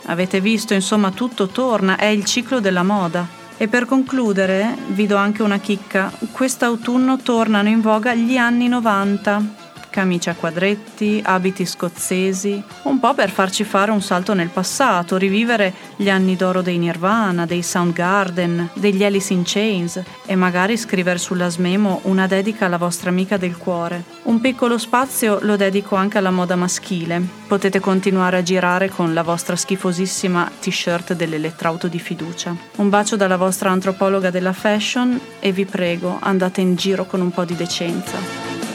Avete 0.05 0.39
visto, 0.41 0.75
insomma, 0.75 1.09
tutto 1.09 1.47
torna, 1.47 1.97
è 1.97 2.05
il 2.05 2.23
ciclo 2.23 2.59
della 2.59 2.83
moda. 2.83 3.27
E 3.57 3.67
per 3.67 3.85
concludere, 3.85 4.77
vi 4.89 5.07
do 5.07 5.15
anche 5.15 5.41
una 5.41 5.57
chicca, 5.57 6.11
quest'autunno 6.31 7.17
tornano 7.17 7.69
in 7.69 7.81
voga 7.81 8.13
gli 8.13 8.37
anni 8.37 8.67
90 8.67 9.60
camicie 9.91 10.31
a 10.31 10.35
quadretti, 10.35 11.21
abiti 11.23 11.65
scozzesi, 11.65 12.63
un 12.83 12.99
po' 12.99 13.13
per 13.13 13.29
farci 13.29 13.63
fare 13.63 13.91
un 13.91 14.01
salto 14.01 14.33
nel 14.33 14.49
passato, 14.49 15.17
rivivere 15.17 15.71
gli 15.97 16.09
anni 16.09 16.35
d'oro 16.35 16.63
dei 16.63 16.79
Nirvana, 16.79 17.45
dei 17.45 17.61
Soundgarden, 17.61 18.69
degli 18.73 19.03
Alice 19.03 19.31
in 19.31 19.43
Chains 19.45 20.01
e 20.25 20.35
magari 20.35 20.77
scrivere 20.77 21.19
sulla 21.19 21.49
smemo 21.49 21.99
una 22.03 22.25
dedica 22.25 22.65
alla 22.65 22.77
vostra 22.77 23.11
amica 23.11 23.37
del 23.37 23.57
cuore. 23.57 24.03
Un 24.23 24.39
piccolo 24.39 24.79
spazio 24.79 25.37
lo 25.41 25.55
dedico 25.55 25.95
anche 25.95 26.17
alla 26.17 26.31
moda 26.31 26.55
maschile. 26.55 27.21
Potete 27.47 27.79
continuare 27.79 28.37
a 28.37 28.43
girare 28.43 28.89
con 28.89 29.13
la 29.13 29.23
vostra 29.23 29.57
schifosissima 29.57 30.49
t-shirt 30.61 31.13
dell'elettrauto 31.13 31.87
di 31.87 31.99
fiducia. 31.99 32.55
Un 32.77 32.89
bacio 32.89 33.17
dalla 33.17 33.35
vostra 33.37 33.71
antropologa 33.71 34.29
della 34.29 34.53
fashion 34.53 35.19
e 35.39 35.51
vi 35.51 35.65
prego, 35.65 36.17
andate 36.21 36.61
in 36.61 36.75
giro 36.75 37.05
con 37.05 37.19
un 37.19 37.31
po' 37.31 37.43
di 37.43 37.55
decenza. 37.55 38.70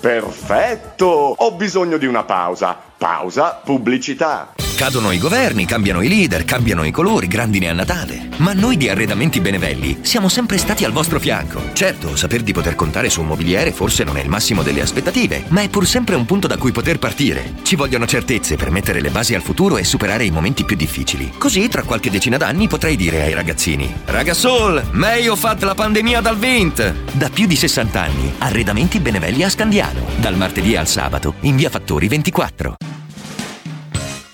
Perfetto! 0.00 1.06
Ho 1.06 1.52
bisogno 1.52 1.96
di 1.96 2.06
una 2.06 2.24
pausa. 2.24 2.76
Pausa, 2.96 3.60
pubblicità. 3.64 4.67
Cadono 4.78 5.10
i 5.10 5.18
governi, 5.18 5.66
cambiano 5.66 6.02
i 6.02 6.08
leader, 6.08 6.44
cambiano 6.44 6.84
i 6.84 6.92
colori, 6.92 7.26
grandine 7.26 7.68
a 7.68 7.72
Natale. 7.72 8.28
Ma 8.36 8.52
noi 8.52 8.76
di 8.76 8.88
Arredamenti 8.88 9.40
Benevelli 9.40 9.98
siamo 10.02 10.28
sempre 10.28 10.56
stati 10.56 10.84
al 10.84 10.92
vostro 10.92 11.18
fianco. 11.18 11.60
Certo, 11.72 12.14
saper 12.14 12.42
di 12.42 12.52
poter 12.52 12.76
contare 12.76 13.10
su 13.10 13.20
un 13.20 13.26
mobiliere 13.26 13.72
forse 13.72 14.04
non 14.04 14.16
è 14.18 14.22
il 14.22 14.28
massimo 14.28 14.62
delle 14.62 14.80
aspettative, 14.80 15.42
ma 15.48 15.62
è 15.62 15.68
pur 15.68 15.84
sempre 15.84 16.14
un 16.14 16.24
punto 16.24 16.46
da 16.46 16.56
cui 16.56 16.70
poter 16.70 17.00
partire. 17.00 17.54
Ci 17.62 17.74
vogliono 17.74 18.06
certezze 18.06 18.54
per 18.54 18.70
mettere 18.70 19.00
le 19.00 19.10
basi 19.10 19.34
al 19.34 19.42
futuro 19.42 19.78
e 19.78 19.84
superare 19.84 20.24
i 20.24 20.30
momenti 20.30 20.64
più 20.64 20.76
difficili. 20.76 21.32
Così, 21.36 21.66
tra 21.66 21.82
qualche 21.82 22.08
decina 22.08 22.36
d'anni, 22.36 22.68
potrei 22.68 22.94
dire 22.94 23.22
ai 23.22 23.34
ragazzini: 23.34 23.92
Ragazzol, 24.04 24.90
meglio 24.92 25.34
fat 25.34 25.60
la 25.64 25.74
pandemia 25.74 26.20
dal 26.20 26.38
vint! 26.38 26.94
Da 27.14 27.28
più 27.30 27.48
di 27.48 27.56
60 27.56 28.00
anni, 28.00 28.32
Arredamenti 28.38 29.00
Benevelli 29.00 29.42
a 29.42 29.50
Scandiano. 29.50 30.06
Dal 30.18 30.36
martedì 30.36 30.76
al 30.76 30.86
sabato, 30.86 31.34
in 31.40 31.56
via 31.56 31.68
Fattori 31.68 32.06
24. 32.06 32.97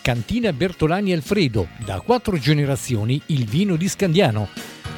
Cantina 0.04 0.52
Bertolani 0.52 1.14
Alfredo, 1.14 1.66
da 1.82 1.98
quattro 2.02 2.36
generazioni 2.36 3.18
il 3.28 3.46
vino 3.46 3.74
di 3.74 3.88
Scandiano. 3.88 4.48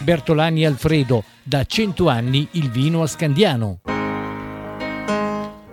Bertolani 0.03 0.65
Alfredo, 0.65 1.23
da 1.43 1.65
100 1.65 2.07
anni 2.07 2.47
il 2.51 2.71
vino 2.71 3.03
a 3.03 3.07
Scandiano. 3.07 3.81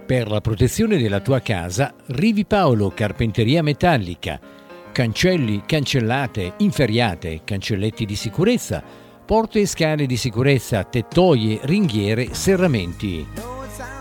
Per 0.06 0.28
la 0.28 0.40
protezione 0.40 0.98
della 0.98 1.20
tua 1.20 1.40
casa, 1.40 1.94
Rivi 2.06 2.44
Paolo 2.44 2.90
Carpenteria 2.90 3.62
Metallica. 3.62 4.59
Cancelli, 4.92 5.62
cancellate, 5.66 6.54
inferriate, 6.58 7.42
cancelletti 7.44 8.04
di 8.04 8.16
sicurezza, 8.16 8.82
porte 9.24 9.60
e 9.60 9.66
scale 9.66 10.04
di 10.04 10.16
sicurezza, 10.16 10.82
tettoie, 10.82 11.60
ringhiere, 11.62 12.34
serramenti. 12.34 13.24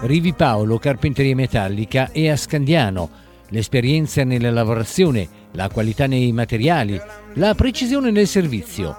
Rivi 0.02 0.34
Paolo 0.34 0.80
Carpenteria 0.80 1.36
Metallica 1.36 2.10
e 2.12 2.30
a 2.30 2.36
Scandiano. 2.36 3.10
L'esperienza 3.49 4.23
nella 4.23 4.49
lavorazione, 4.49 5.28
la 5.52 5.69
qualità 5.69 6.08
nei 6.08 6.32
materiali, 6.32 6.99
la 7.34 7.54
precisione 7.54 8.10
nel 8.10 8.28
servizio. 8.28 8.95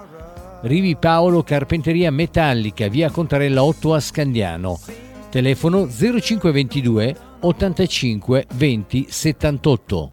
Rivi 0.61 0.95
Paolo 0.95 1.43
Carpenteria 1.43 2.11
Metallica, 2.11 2.87
via 2.87 3.09
Contarella 3.09 3.63
8 3.63 3.93
a 3.93 3.99
Scandiano. 3.99 4.79
Telefono 5.29 5.87
0522 5.89 7.15
85 7.41 8.45
20 8.53 9.07
78. 9.09 10.11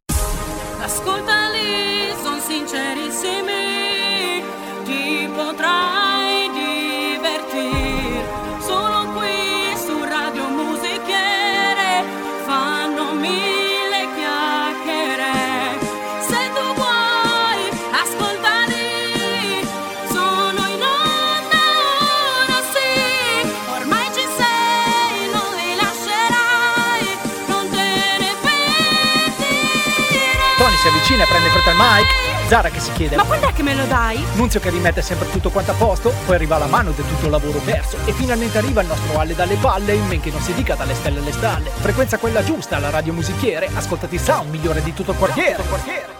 Fretta 31.58 31.70
il 31.70 31.76
mic. 31.76 32.48
Zara 32.48 32.68
che 32.70 32.80
si 32.80 32.92
chiede: 32.92 33.16
Ma 33.16 33.24
quando 33.24 33.48
è 33.48 33.52
che 33.52 33.62
me 33.62 33.74
lo 33.74 33.84
dai? 33.84 34.24
Nunzio 34.34 34.60
che 34.60 34.70
rimette 34.70 35.02
sempre 35.02 35.30
tutto 35.30 35.50
quanto 35.50 35.72
a 35.72 35.74
posto, 35.74 36.12
poi 36.24 36.36
arriva 36.36 36.58
la 36.58 36.66
mano 36.66 36.92
del 36.92 37.06
tutto 37.06 37.26
il 37.26 37.30
lavoro 37.30 37.58
perso 37.58 37.96
e 38.04 38.12
finalmente 38.12 38.58
arriva 38.58 38.82
il 38.82 38.86
nostro 38.88 39.18
alle 39.18 39.34
dalle 39.34 39.56
palle, 39.56 39.94
in 39.94 40.06
men 40.06 40.20
che 40.20 40.30
non 40.30 40.40
si 40.40 40.54
dica 40.54 40.74
dalle 40.74 40.94
stelle 40.94 41.18
alle 41.18 41.32
stalle. 41.32 41.70
Frequenza 41.70 42.18
quella 42.18 42.44
giusta 42.44 42.76
alla 42.76 42.90
radio 42.90 43.12
musichiere, 43.12 43.68
ascoltati 43.74 44.18
sound 44.18 44.50
migliore 44.50 44.82
di 44.82 44.94
tutto 44.94 45.12
il 45.12 45.18
quartiere. 45.18 46.16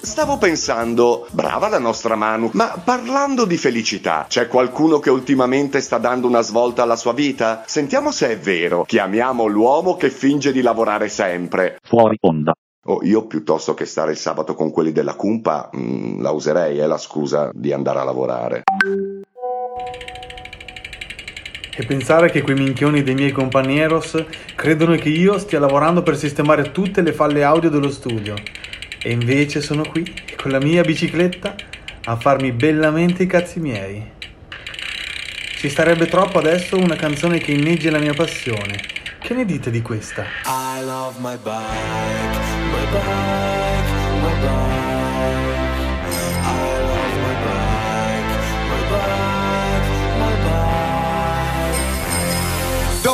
Stavo 0.00 0.38
pensando, 0.38 1.26
brava 1.32 1.68
la 1.68 1.78
nostra 1.78 2.14
Manu, 2.14 2.48
ma 2.54 2.80
parlando 2.82 3.44
di 3.44 3.58
felicità, 3.58 4.24
c'è 4.26 4.46
qualcuno 4.48 4.98
che 4.98 5.10
ultimamente 5.10 5.82
sta 5.82 5.98
dando 5.98 6.26
una 6.26 6.40
svolta 6.40 6.84
alla 6.84 6.96
sua 6.96 7.12
vita? 7.12 7.64
Sentiamo 7.66 8.10
se 8.12 8.30
è 8.30 8.38
vero. 8.38 8.84
Chiamiamo 8.84 9.44
l'uomo 9.46 9.96
che 9.96 10.08
finge 10.08 10.52
di 10.52 10.62
lavorare 10.62 11.08
sempre. 11.08 11.76
Fuori 11.82 12.16
onda. 12.20 12.54
Oh, 12.88 13.00
io 13.02 13.26
piuttosto 13.26 13.74
che 13.74 13.84
stare 13.84 14.12
il 14.12 14.16
sabato 14.16 14.54
con 14.54 14.70
quelli 14.70 14.92
della 14.92 15.14
cumpa, 15.14 15.70
mm, 15.76 16.20
la 16.20 16.30
userei, 16.30 16.78
è 16.78 16.86
la 16.86 16.98
scusa 16.98 17.50
di 17.52 17.72
andare 17.72 17.98
a 17.98 18.04
lavorare. 18.04 18.62
E 21.78 21.84
pensare 21.84 22.30
che 22.30 22.42
quei 22.42 22.54
minchioni 22.54 23.02
dei 23.02 23.14
miei 23.14 23.32
companeros 23.32 24.24
credono 24.54 24.94
che 24.94 25.08
io 25.08 25.36
stia 25.38 25.58
lavorando 25.58 26.04
per 26.04 26.16
sistemare 26.16 26.70
tutte 26.70 27.02
le 27.02 27.12
falle 27.12 27.42
audio 27.42 27.70
dello 27.70 27.90
studio. 27.90 28.36
E 29.02 29.10
invece 29.10 29.60
sono 29.60 29.82
qui, 29.82 30.04
con 30.36 30.52
la 30.52 30.60
mia 30.60 30.82
bicicletta, 30.82 31.56
a 32.04 32.16
farmi 32.16 32.52
bellamente 32.52 33.24
i 33.24 33.26
cazzi 33.26 33.58
miei. 33.58 34.12
Ci 35.56 35.68
starebbe 35.68 36.06
troppo 36.06 36.38
adesso 36.38 36.76
una 36.76 36.94
canzone 36.94 37.38
che 37.38 37.50
inneggi 37.50 37.90
la 37.90 37.98
mia 37.98 38.14
passione. 38.14 38.94
Che 39.26 39.34
ne 39.34 39.44
dite 39.44 39.72
di 39.72 39.82
questa? 39.82 40.22
I 40.44 40.84
love 40.84 41.18
my 41.18 41.36
bike, 41.42 42.65
my 42.86 42.92
bike, 42.92 44.22
my 44.22 44.42
bike. 44.42 44.75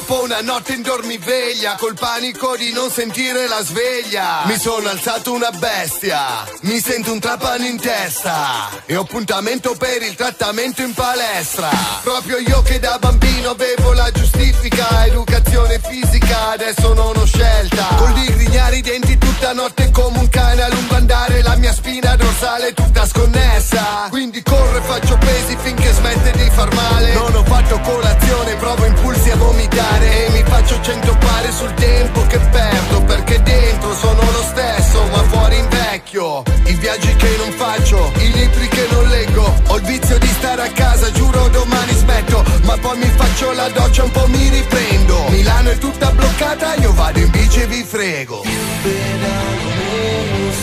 Dopo 0.04 0.24
una 0.24 0.40
notte 0.40 0.72
in 0.72 0.82
dormiveglia, 0.82 1.76
col 1.78 1.94
panico 1.94 2.56
di 2.56 2.72
non 2.72 2.90
sentire 2.90 3.46
la 3.46 3.62
sveglia, 3.62 4.42
mi 4.46 4.58
sono 4.58 4.88
alzato 4.88 5.32
una 5.32 5.52
bestia, 5.52 6.44
mi 6.62 6.80
sento 6.80 7.12
un 7.12 7.20
trapano 7.20 7.64
in 7.64 7.78
testa 7.78 8.68
e 8.84 8.96
ho 8.96 9.02
appuntamento 9.02 9.76
per 9.78 10.02
il 10.02 10.16
trattamento 10.16 10.82
in 10.82 10.92
palestra. 10.92 11.70
Proprio 12.02 12.38
io 12.38 12.62
che 12.62 12.80
da 12.80 12.98
bambino 12.98 13.50
avevo 13.50 13.92
la 13.92 14.10
giustifica, 14.10 15.06
educazione 15.06 15.80
fisica, 15.80 16.48
adesso 16.50 16.94
non 16.94 17.16
ho 17.16 17.24
scelta. 17.24 17.86
Col 17.94 18.12
digrignare 18.14 18.78
i 18.78 18.82
denti 18.82 19.16
tutta 19.16 19.52
notte 19.52 19.92
come 19.92 20.18
un 20.18 20.28
cane 20.28 20.62
a 20.62 20.68
lungo 20.68 20.96
andare, 20.96 21.42
la 21.42 21.54
mia 21.54 21.72
spina 21.72 22.16
dorsale 22.16 22.74
tutta 22.74 23.06
sconnessa. 23.06 24.08
Quindi 24.10 24.42
corro 24.42 24.78
e 24.78 24.80
faccio 24.80 25.16
pesi 25.18 25.56
finché 25.62 25.92
smette 25.92 26.32
di 26.32 26.50
far 26.50 26.74
male. 26.74 27.12
Non 27.12 27.32
ho 27.36 27.44
fatto 27.44 27.78
colazione, 27.78 28.56
provo 28.56 28.84
impulsi 28.84 29.30
a 29.30 29.36
vomitare 29.36 29.91
e 30.00 30.31
mi 30.31 30.42
faccio 30.44 30.81
cento 30.81 31.16
pare 31.18 31.50
sul 31.52 31.74
tempo 31.74 32.24
che 32.26 32.38
perdo 32.38 33.02
perché 33.02 33.42
dentro 33.42 33.94
sono 33.94 34.22
lo 34.22 34.42
stesso 34.42 35.05
ma 35.11 35.22
fuori 35.24 35.59
invecchio 35.59 36.42
i 36.66 36.74
viaggi 36.74 37.14
che 37.16 37.35
non 37.38 37.50
faccio 37.52 38.12
i 38.16 38.33
libri 38.33 38.68
che 38.68 38.87
non 38.90 39.09
leggo 39.09 39.52
ho 39.68 39.76
il 39.76 39.83
vizio 39.83 40.18
di 40.18 40.28
stare 40.28 40.62
a 40.62 40.70
casa 40.70 41.11
giuro 41.12 41.48
domani 41.48 41.92
smetto 41.92 42.44
ma 42.62 42.76
poi 42.78 42.98
mi 42.98 43.09
faccio 43.09 43.52
la 43.52 43.68
doccia 43.68 44.05
un 44.05 44.11
po' 44.11 44.26
mi 44.28 44.48
riprendo. 44.48 45.28
Milano 45.28 45.70
è 45.70 45.78
tutta 45.78 46.11
bloccata 46.11 46.74
io 46.76 46.92
vado 46.92 47.18
in 47.18 47.31
bici 47.31 47.61
e 47.61 47.66
vi 47.66 47.83
frego. 47.83 48.42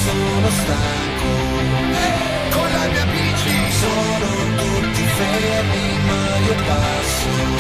Sono 0.04 0.50
stanco. 0.62 1.30
Con 2.52 2.72
la 2.72 2.88
mia 2.88 3.06
bici 3.06 3.72
sono 3.80 4.28
tutti 4.58 5.04
fermi 5.04 6.00
ma 6.08 6.38
io 6.38 6.56
passo 6.66 7.59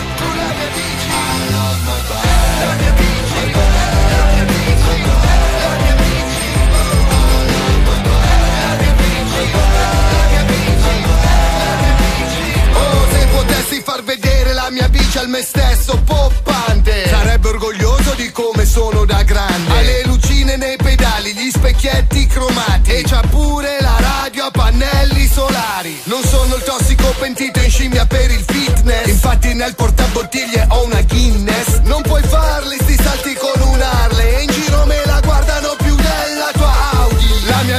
potessi 13.39 13.81
far 13.81 14.03
vedere 14.03 14.53
la 14.53 14.69
mia 14.69 14.89
bici 14.89 15.17
al 15.17 15.29
me 15.29 15.41
stesso 15.41 15.97
poppante. 16.03 17.07
Sarebbe 17.07 17.47
orgoglioso 17.47 18.13
di 18.15 18.31
come 18.31 18.65
sono 18.65 19.05
da 19.05 19.23
grande. 19.23 19.71
Ha 19.71 19.81
le 19.81 20.03
lucine 20.05 20.57
nei 20.57 20.75
pedali, 20.75 21.33
gli 21.33 21.49
specchietti 21.49 22.27
cromati. 22.27 22.91
E 22.91 23.03
c'ha 23.03 23.21
pure 23.29 23.77
la 23.79 23.95
radio 23.97 24.45
a 24.45 24.51
pannelli 24.51 25.25
solari. 25.27 25.97
Non 26.05 26.21
sono 26.23 26.55
il 26.55 26.63
tossico 26.63 27.13
pentito 27.17 27.59
in 27.59 27.69
scimmia 27.69 28.05
per 28.05 28.29
il 28.29 28.43
fitness. 28.45 29.07
Infatti 29.07 29.53
nel 29.53 29.73
portabottiglie 29.75 30.65
ho 30.69 30.83
una 30.83 31.01
Guinness. 31.03 31.79
Non 31.83 32.01
puoi 32.01 32.23
farli 32.23 32.77
sti 32.81 32.97
salti 33.01 33.33
con 33.35 33.67
un 33.69 33.78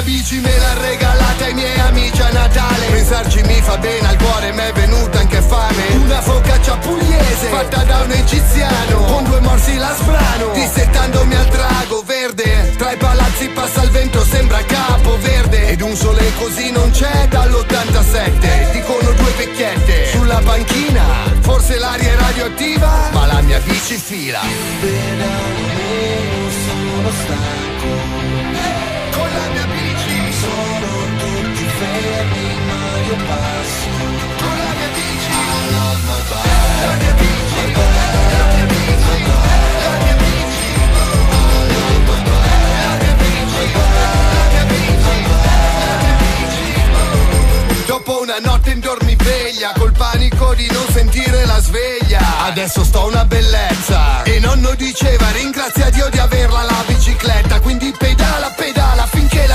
mia 0.01 0.03
bici 0.03 0.39
me 0.41 0.57
l'ha 0.59 0.75
regalata 0.81 1.45
ai 1.45 1.55
miei 1.55 1.79
amici 1.81 2.21
a 2.21 2.31
Natale. 2.31 2.87
Pensarci 2.87 3.43
mi 3.43 3.61
fa 3.61 3.77
bene 3.79 4.09
al 4.09 4.17
cuore, 4.17 4.53
m'è 4.53 4.73
venuta 4.73 5.19
anche 5.19 5.41
fame. 5.43 5.87
Una 5.95 6.21
focaccia 6.21 6.77
pugliese 6.77 7.47
fatta 7.49 7.83
da 7.85 8.01
un 8.01 8.11
egiziano. 8.13 8.99
Con 9.05 9.25
due 9.25 9.41
morsi 9.41 9.77
la 9.77 9.95
sbrano 9.95 10.53
Dissettandomi 10.53 11.35
al 11.35 11.47
drago 11.47 12.03
verde. 12.07 12.75
Tra 12.77 12.93
i 12.93 12.97
palazzi 12.97 13.49
passa 13.49 13.83
il 13.83 13.91
vento, 13.91 14.25
sembra 14.25 14.63
capo 14.65 15.19
verde. 15.19 15.69
Ed 15.69 15.81
un 15.81 15.95
sole 15.95 16.33
così 16.39 16.71
non 16.71 16.91
c'è 16.91 17.29
dall'87 17.29 18.73
Dicono 18.73 19.13
due 19.13 19.33
vecchiette 19.37 20.09
sulla 20.11 20.41
panchina 20.43 21.05
Forse 21.41 21.79
l'aria 21.79 22.11
è 22.11 22.17
radioattiva 22.17 23.09
Ma 23.13 23.27
la 23.27 23.41
mia 23.41 23.61
bici 23.61 23.95
fila. 23.97 24.41
Sono 26.67 27.11
stanco 27.23 28.20
Adesso 52.51 52.83
sto 52.85 53.07
una 53.07 53.25
bellezza. 53.25 54.23
E 54.25 54.41
nonno 54.41 54.75
diceva 54.75 55.31
ringrazia 55.31 55.89
Dio 55.89 56.09
di 56.11 56.19
averla 56.19 56.65
la 56.65 56.85
bicicletta. 56.85 57.61
Quindi 57.61 57.95
pedala, 57.97 58.51
pedala 58.57 58.80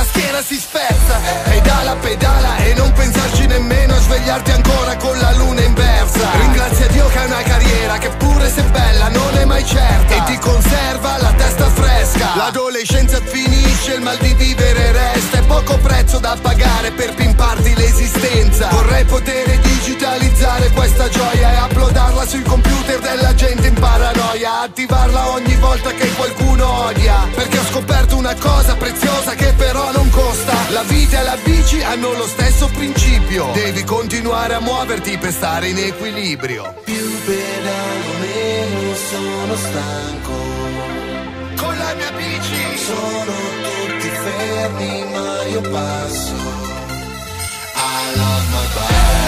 schiena 0.05 0.41
si 0.41 0.55
spezza 0.55 1.15
Pedala, 1.43 1.95
pedala 1.95 2.57
e 2.57 2.73
non 2.73 2.91
pensarci 2.93 3.45
nemmeno 3.47 3.93
a 3.95 3.99
svegliarti 3.99 4.51
ancora 4.51 4.95
con 4.97 5.17
la 5.19 5.31
luna 5.33 5.61
inversa. 5.61 6.29
Ringrazia 6.39 6.87
Dio 6.87 7.07
che 7.07 7.17
hai 7.19 7.25
una 7.25 7.41
carriera 7.41 7.97
che 7.97 8.09
pure 8.09 8.49
se 8.49 8.61
bella 8.63 9.09
non 9.09 9.37
è 9.37 9.45
mai 9.45 9.65
certa. 9.65 10.15
E 10.15 10.23
ti 10.25 10.37
conserva 10.37 11.17
la 11.21 11.31
testa 11.33 11.69
fresca. 11.69 12.35
L'adolescenza 12.35 13.19
finisce, 13.23 13.93
il 13.93 14.01
mal 14.01 14.17
di 14.17 14.33
vivere 14.33 14.91
resta. 14.91 15.37
E 15.37 15.41
poco 15.43 15.77
prezzo 15.77 16.19
da 16.19 16.37
pagare 16.41 16.91
per 16.91 17.13
pimparti 17.13 17.73
l'esistenza. 17.75 18.67
Vorrei 18.69 19.05
poter 19.05 19.59
digitalizzare 19.59 20.69
questa 20.71 21.07
gioia 21.09 21.53
E 21.53 21.61
uploadarla 21.63 22.25
sui 22.25 22.41
computer 22.41 22.99
della 22.99 23.33
gente 23.35 23.67
in 23.67 23.75
paranoia. 23.75 24.61
Attivarla 24.63 25.29
ogni 25.29 25.55
volta 25.55 25.91
che 25.91 26.11
qualcuno 26.13 26.85
odia 26.85 27.27
Perché 27.35 27.59
ho 27.59 27.65
scoperto 27.65 28.17
una 28.17 28.35
cosa 28.35 28.75
preziosa 28.75 29.04
vita 30.88 31.19
e 31.19 31.23
la 31.23 31.38
bici 31.43 31.81
hanno 31.81 32.13
lo 32.13 32.27
stesso 32.27 32.67
principio. 32.67 33.51
Devi 33.53 33.83
continuare 33.83 34.53
a 34.53 34.59
muoverti 34.59 35.17
per 35.17 35.31
stare 35.31 35.67
in 35.69 35.77
equilibrio. 35.77 36.75
Più 36.83 37.23
pedalo 37.25 38.13
meno 38.19 38.95
sono 38.95 39.55
stanco. 39.55 40.33
Con 41.55 41.77
la 41.77 41.93
mia 41.95 42.11
bici. 42.11 42.77
Sono 42.77 43.33
tutti 43.63 44.09
fermi 44.09 45.05
ma 45.11 45.43
io 45.45 45.61
passo. 45.61 46.33
I 47.77 48.17
love 48.17 48.47
my 48.49 48.67
bike 48.73 49.25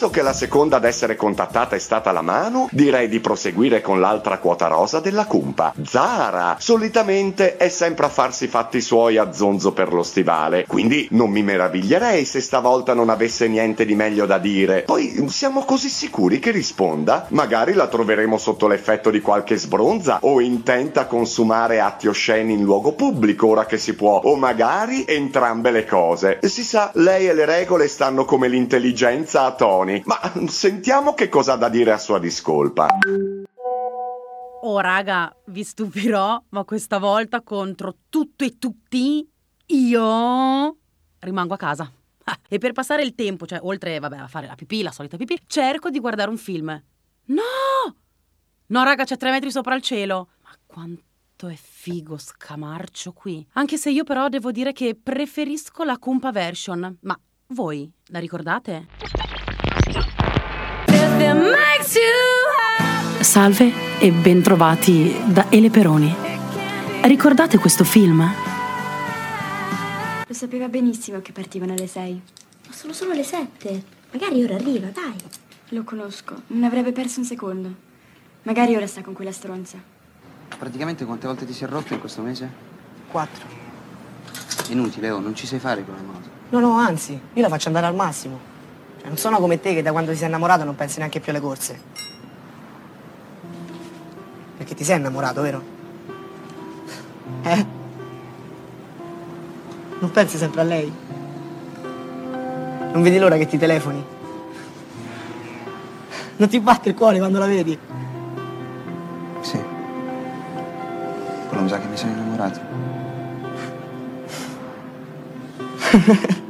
Visto 0.00 0.18
che 0.18 0.24
la 0.24 0.32
seconda 0.32 0.76
ad 0.76 0.86
essere 0.86 1.14
contattata 1.14 1.76
è 1.76 1.78
stata 1.78 2.10
la 2.10 2.22
Manu, 2.22 2.68
direi 2.70 3.06
di 3.06 3.20
proseguire 3.20 3.82
con 3.82 4.00
l'altra 4.00 4.38
quota 4.38 4.66
rosa 4.66 4.98
della 4.98 5.26
cumpa. 5.26 5.74
Zara, 5.84 6.56
solitamente 6.58 7.58
è 7.58 7.68
sempre 7.68 8.06
a 8.06 8.08
farsi 8.08 8.46
fatti 8.46 8.80
suoi 8.80 9.18
a 9.18 9.30
zonzo 9.30 9.72
per 9.72 9.92
lo 9.92 10.02
stivale, 10.02 10.64
quindi 10.66 11.06
non 11.10 11.28
mi 11.28 11.42
meraviglierei 11.42 12.24
se 12.24 12.40
stavolta 12.40 12.94
non 12.94 13.10
avesse 13.10 13.46
niente 13.46 13.84
di 13.84 13.94
meglio 13.94 14.24
da 14.24 14.38
dire. 14.38 14.84
Poi 14.84 15.26
siamo 15.28 15.66
così 15.66 15.90
sicuri 15.90 16.38
che 16.38 16.50
risponda? 16.50 17.26
Magari 17.28 17.74
la 17.74 17.86
troveremo 17.86 18.38
sotto 18.38 18.68
l'effetto 18.68 19.10
di 19.10 19.20
qualche 19.20 19.58
sbronza 19.58 20.20
o 20.22 20.40
intenta 20.40 21.04
consumare 21.04 21.80
atti 21.80 22.08
osceni 22.08 22.54
in 22.54 22.62
luogo 22.62 22.92
pubblico 22.92 23.48
ora 23.48 23.66
che 23.66 23.76
si 23.76 23.92
può, 23.92 24.18
o 24.24 24.34
magari 24.36 25.04
entrambe 25.06 25.70
le 25.70 25.84
cose. 25.84 26.38
Si 26.40 26.64
sa, 26.64 26.90
lei 26.94 27.28
e 27.28 27.34
le 27.34 27.44
regole 27.44 27.86
stanno 27.86 28.24
come 28.24 28.48
l'intelligenza 28.48 29.44
a 29.44 29.52
toni, 29.90 30.02
ma 30.06 30.20
sentiamo 30.48 31.14
che 31.14 31.28
cosa 31.28 31.54
ha 31.54 31.56
da 31.56 31.68
dire 31.68 31.92
a 31.92 31.98
sua 31.98 32.18
discolpa. 32.18 32.86
Oh 34.62 34.78
raga, 34.78 35.34
vi 35.46 35.64
stupirò, 35.64 36.42
ma 36.50 36.64
questa 36.64 36.98
volta 36.98 37.42
contro 37.42 37.96
tutto 38.08 38.44
e 38.44 38.58
tutti 38.58 39.28
io 39.66 40.76
rimango 41.18 41.54
a 41.54 41.58
casa. 41.58 41.90
E 42.52 42.58
per 42.58 42.72
passare 42.72 43.02
il 43.02 43.14
tempo, 43.14 43.46
cioè 43.46 43.58
oltre 43.62 43.98
vabbè, 43.98 44.18
a 44.18 44.28
fare 44.28 44.46
la 44.46 44.54
pipì, 44.54 44.82
la 44.82 44.92
solita 44.92 45.16
pipì, 45.16 45.40
cerco 45.46 45.88
di 45.88 45.98
guardare 45.98 46.30
un 46.30 46.36
film. 46.36 46.68
No! 47.26 47.94
No 48.66 48.82
raga, 48.84 49.04
c'è 49.04 49.16
tre 49.16 49.30
metri 49.30 49.50
sopra 49.50 49.74
il 49.74 49.82
cielo. 49.82 50.30
Ma 50.42 50.50
quanto 50.66 51.48
è 51.48 51.54
figo 51.54 52.18
scamarcio 52.18 53.12
qui. 53.12 53.44
Anche 53.54 53.76
se 53.76 53.90
io 53.90 54.04
però 54.04 54.28
devo 54.28 54.52
dire 54.52 54.72
che 54.72 54.96
preferisco 55.00 55.82
la 55.82 55.98
Kumpa 55.98 56.30
version. 56.30 56.98
Ma 57.02 57.18
voi 57.48 57.90
la 58.06 58.18
ricordate? 58.18 59.39
Salve 63.30 63.72
e 64.00 64.10
bentrovati 64.10 65.16
da 65.26 65.46
Ele 65.50 65.70
Peroni. 65.70 66.12
Ricordate 67.02 67.58
questo 67.58 67.84
film? 67.84 68.28
Lo 70.26 70.34
sapeva 70.34 70.66
benissimo 70.66 71.20
che 71.20 71.30
partivano 71.30 71.72
alle 71.72 71.86
6. 71.86 72.22
Ma 72.66 72.72
sono 72.74 72.92
solo 72.92 73.12
le 73.12 73.22
7. 73.22 73.84
Magari 74.10 74.42
ora 74.42 74.56
arriva, 74.56 74.88
dai. 74.88 75.14
Lo 75.68 75.84
conosco, 75.84 76.42
non 76.48 76.64
avrebbe 76.64 76.90
perso 76.90 77.20
un 77.20 77.26
secondo. 77.26 77.72
Magari 78.42 78.74
ora 78.74 78.88
sta 78.88 79.00
con 79.00 79.12
quella 79.12 79.32
stronza. 79.32 79.78
Praticamente 80.58 81.04
quante 81.04 81.28
volte 81.28 81.46
ti 81.46 81.52
si 81.52 81.62
è 81.62 81.68
rotto 81.68 81.94
in 81.94 82.00
questo 82.00 82.22
mese? 82.22 82.50
Quattro. 83.08 83.46
Inutile, 84.70 85.10
oh, 85.10 85.20
non 85.20 85.36
ci 85.36 85.46
sai 85.46 85.60
fare 85.60 85.84
con 85.84 85.94
le 85.94 86.02
moto. 86.02 86.28
No, 86.48 86.58
no, 86.58 86.74
anzi, 86.74 87.12
io 87.12 87.42
la 87.42 87.48
faccio 87.48 87.68
andare 87.68 87.86
al 87.86 87.94
massimo. 87.94 88.49
Non 89.04 89.16
sono 89.16 89.38
come 89.38 89.60
te 89.60 89.74
che 89.74 89.82
da 89.82 89.92
quando 89.92 90.12
ti 90.12 90.16
sei 90.16 90.28
innamorato 90.28 90.64
non 90.64 90.76
pensi 90.76 90.98
neanche 90.98 91.20
più 91.20 91.32
alle 91.32 91.40
corse. 91.40 91.80
Perché 94.56 94.74
ti 94.74 94.84
sei 94.84 94.98
innamorato, 94.98 95.40
vero? 95.42 95.62
Eh? 97.42 97.66
Non 99.98 100.10
pensi 100.10 100.36
sempre 100.36 100.60
a 100.60 100.64
lei? 100.64 100.92
Non 102.92 103.02
vedi 103.02 103.18
l'ora 103.18 103.36
che 103.36 103.46
ti 103.46 103.58
telefoni? 103.58 104.04
Non 106.36 106.48
ti 106.48 106.60
batte 106.60 106.88
il 106.88 106.94
cuore 106.94 107.18
quando 107.18 107.38
la 107.38 107.46
vedi? 107.46 107.78
Sì. 109.40 109.62
Però 111.48 111.60
mi 111.60 111.68
sa 111.68 111.78
che 111.78 111.86
mi 111.86 111.96
sono 111.96 112.12
innamorato. 112.12 112.60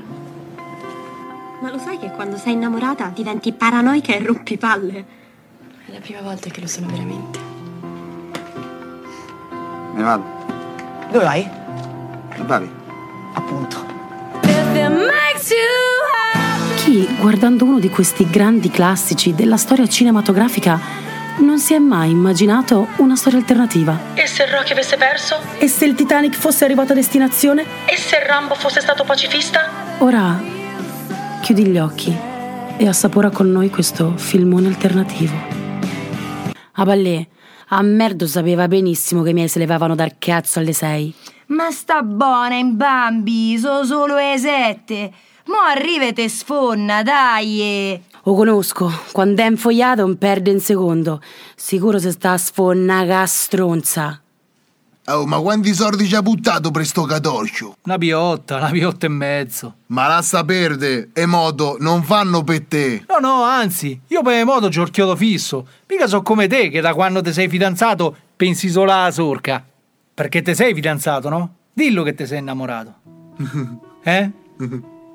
Ma 1.60 1.70
lo 1.70 1.78
sai 1.78 1.98
che 1.98 2.10
quando 2.10 2.38
sei 2.38 2.54
innamorata 2.54 3.12
diventi 3.14 3.52
paranoica 3.52 4.14
e 4.14 4.24
rompi 4.24 4.56
palle? 4.56 5.04
È 5.84 5.92
la 5.92 5.98
prima 5.98 6.22
volta 6.22 6.48
che 6.48 6.58
lo 6.58 6.66
sono 6.66 6.86
veramente. 6.86 7.38
Me 9.50 9.96
ne 9.96 10.02
vado. 10.02 10.24
Dove 11.10 11.24
vai? 11.24 11.50
Da 12.34 12.44
Bavi. 12.44 12.70
Appunto. 13.34 13.88
Chi, 16.76 17.16
guardando 17.20 17.66
uno 17.66 17.78
di 17.78 17.90
questi 17.90 18.28
grandi 18.30 18.70
classici 18.70 19.34
della 19.34 19.58
storia 19.58 19.86
cinematografica, 19.86 20.80
non 21.40 21.58
si 21.58 21.74
è 21.74 21.78
mai 21.78 22.10
immaginato 22.10 22.88
una 22.96 23.16
storia 23.16 23.38
alternativa? 23.38 23.98
E 24.14 24.26
se 24.26 24.50
Rocky 24.50 24.72
avesse 24.72 24.96
perso? 24.96 25.38
E 25.58 25.68
se 25.68 25.84
il 25.84 25.94
Titanic 25.94 26.36
fosse 26.36 26.64
arrivato 26.64 26.92
a 26.92 26.94
destinazione? 26.94 27.64
E 27.84 27.98
se 27.98 28.24
Rambo 28.24 28.54
fosse 28.54 28.80
stato 28.80 29.04
pacifista? 29.04 29.68
Ora 29.98 30.58
chiudi 31.40 31.66
gli 31.66 31.78
occhi 31.78 32.16
e 32.76 32.86
assapora 32.86 33.30
con 33.30 33.50
noi 33.50 33.70
questo 33.70 34.16
filmone 34.16 34.68
alternativo. 34.68 35.34
A 36.72 36.84
Ballè, 36.84 37.26
a 37.68 37.82
merdo 37.82 38.26
sapeva 38.26 38.68
benissimo 38.68 39.22
che 39.22 39.30
i 39.30 39.34
miei 39.34 39.48
se 39.48 39.58
levavano 39.58 39.94
dal 39.94 40.16
cazzo 40.18 40.58
alle 40.58 40.72
sei. 40.72 41.12
Ma 41.46 41.70
sta 41.70 42.02
buona 42.02 42.54
in 42.56 42.76
bambi, 42.76 43.58
so 43.58 43.84
solo 43.84 44.16
le 44.16 44.38
sette. 44.38 45.12
Mo 45.46 45.56
arriva 45.66 46.06
e 46.06 46.12
te 46.12 46.28
sfonna, 46.28 47.02
dai! 47.02 47.60
e- 47.60 48.00
Lo 48.22 48.34
conosco, 48.34 48.90
quando 49.12 49.42
è 49.42 49.46
infogliato 49.46 50.02
non 50.02 50.16
perde 50.16 50.52
un 50.52 50.60
secondo. 50.60 51.20
Sicuro 51.56 51.98
se 51.98 52.12
sta 52.12 52.32
a 52.32 52.38
sfonna 52.38 53.26
stronza. 53.26 54.20
Oh, 55.06 55.26
ma 55.26 55.38
quanti 55.40 55.74
soldi 55.74 56.06
ci 56.06 56.14
ha 56.14 56.22
buttato 56.22 56.70
per 56.70 56.84
sto 56.86 57.02
catorcio? 57.02 57.74
Una 57.84 57.98
piotta, 57.98 58.56
una 58.56 58.70
piotta 58.70 59.06
e 59.06 59.08
mezzo. 59.08 59.74
Ma 59.86 60.06
lascia 60.06 60.44
perdere, 60.44 61.08
e 61.12 61.26
moto 61.26 61.76
non 61.80 62.02
fanno 62.04 62.44
per 62.44 62.62
te. 62.66 63.04
No, 63.08 63.18
no, 63.18 63.42
anzi, 63.42 63.98
io 64.08 64.22
per 64.22 64.44
moto 64.44 64.68
c'ho 64.68 64.82
il 64.82 64.90
chiodo 64.90 65.16
fisso. 65.16 65.66
Mica 65.88 66.06
so 66.06 66.22
come 66.22 66.46
te 66.46 66.68
che 66.68 66.80
da 66.80 66.94
quando 66.94 67.22
ti 67.22 67.32
sei 67.32 67.48
fidanzato 67.48 68.14
pensi 68.36 68.68
solo 68.68 68.92
alla 68.92 69.10
sorca. 69.10 69.64
Perché 70.14 70.42
te 70.42 70.54
sei 70.54 70.74
fidanzato, 70.74 71.28
no? 71.28 71.54
Dillo 71.72 72.02
che 72.02 72.14
ti 72.14 72.26
sei 72.26 72.38
innamorato. 72.38 72.94
Eh? 74.02 74.30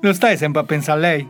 Non 0.00 0.14
stai 0.14 0.36
sempre 0.36 0.60
a 0.60 0.64
pensare 0.64 0.98
a 0.98 1.00
lei? 1.00 1.28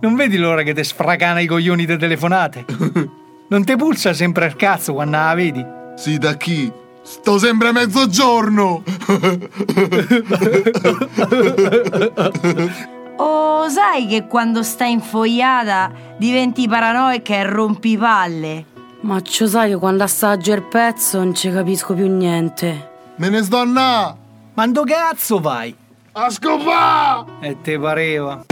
Non 0.00 0.16
vedi 0.16 0.36
l'ora 0.36 0.62
che 0.62 0.74
ti 0.74 0.82
sfracana 0.82 1.38
i 1.38 1.46
coglioni 1.46 1.86
di 1.86 1.96
telefonate? 1.96 2.64
Non 3.46 3.62
ti 3.62 3.76
pulsa 3.76 4.12
sempre 4.14 4.46
al 4.46 4.56
cazzo 4.56 4.94
quando 4.94 5.16
la 5.18 5.34
vedi? 5.34 5.64
Sì, 5.96 6.18
da 6.18 6.34
chi? 6.34 6.72
Sto 7.04 7.38
sempre 7.38 7.68
a 7.68 7.72
mezzogiorno! 7.72 8.82
Oh, 13.16 13.68
sai 13.68 14.08
che 14.08 14.26
quando 14.26 14.64
stai 14.64 14.90
infogliata 14.90 15.92
diventi 16.18 16.66
paranoica 16.66 17.34
e 17.34 17.44
rompi 17.44 17.96
palle? 17.96 18.64
Ma 19.02 19.22
ciò 19.22 19.46
sai 19.46 19.70
che 19.70 19.76
quando 19.76 20.02
assaggio 20.02 20.52
il 20.52 20.64
pezzo 20.64 21.18
non 21.18 21.32
ci 21.32 21.52
capisco 21.52 21.94
più 21.94 22.08
niente. 22.08 22.90
Me 23.16 23.28
ne 23.28 23.42
sto 23.44 23.58
a 23.58 23.64
Ma 23.64 24.64
ndo 24.64 24.82
cazzo 24.82 25.38
vai? 25.38 25.72
A 26.12 26.30
scopà! 26.30 27.24
E 27.40 27.60
te 27.60 27.78
pareva. 27.78 28.44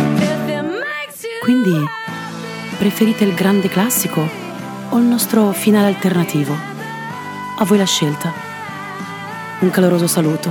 Quindi, 1.40 1.84
preferite 2.78 3.24
il 3.24 3.34
grande 3.34 3.68
classico 3.68 4.24
o 4.90 4.96
il 4.96 5.04
nostro 5.04 5.50
finale 5.50 5.88
alternativo? 5.88 6.71
A 7.58 7.64
voi 7.64 7.78
la 7.78 7.84
scelta. 7.84 8.32
Un 9.60 9.70
caloroso 9.70 10.06
saluto. 10.06 10.50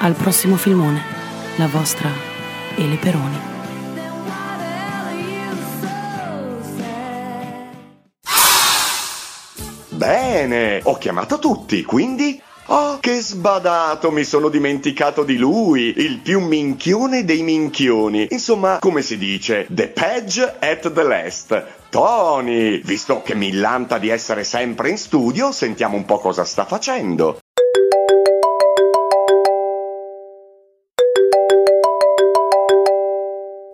Al 0.00 0.14
prossimo 0.14 0.56
filmone. 0.56 1.02
La 1.56 1.66
vostra 1.66 2.10
Ele 2.76 2.96
Peroni. 2.96 3.40
Bene, 9.88 10.80
ho 10.84 10.98
chiamato 10.98 11.38
tutti, 11.38 11.82
quindi... 11.84 12.40
Oh, 12.66 12.98
che 13.00 13.20
sbadato, 13.20 14.12
mi 14.12 14.22
sono 14.22 14.48
dimenticato 14.48 15.24
di 15.24 15.36
lui, 15.36 15.92
il 15.96 16.20
più 16.20 16.40
minchione 16.40 17.24
dei 17.24 17.42
minchioni. 17.42 18.28
Insomma, 18.30 18.78
come 18.78 19.02
si 19.02 19.18
dice, 19.18 19.66
the 19.68 19.88
page 19.88 20.58
at 20.60 20.92
the 20.92 21.02
last. 21.02 21.64
Tony, 21.90 22.80
visto 22.82 23.20
che 23.22 23.34
mi 23.34 23.52
lanta 23.52 23.98
di 23.98 24.08
essere 24.08 24.44
sempre 24.44 24.90
in 24.90 24.96
studio, 24.96 25.50
sentiamo 25.50 25.96
un 25.96 26.04
po' 26.04 26.18
cosa 26.18 26.44
sta 26.44 26.64
facendo. 26.64 27.40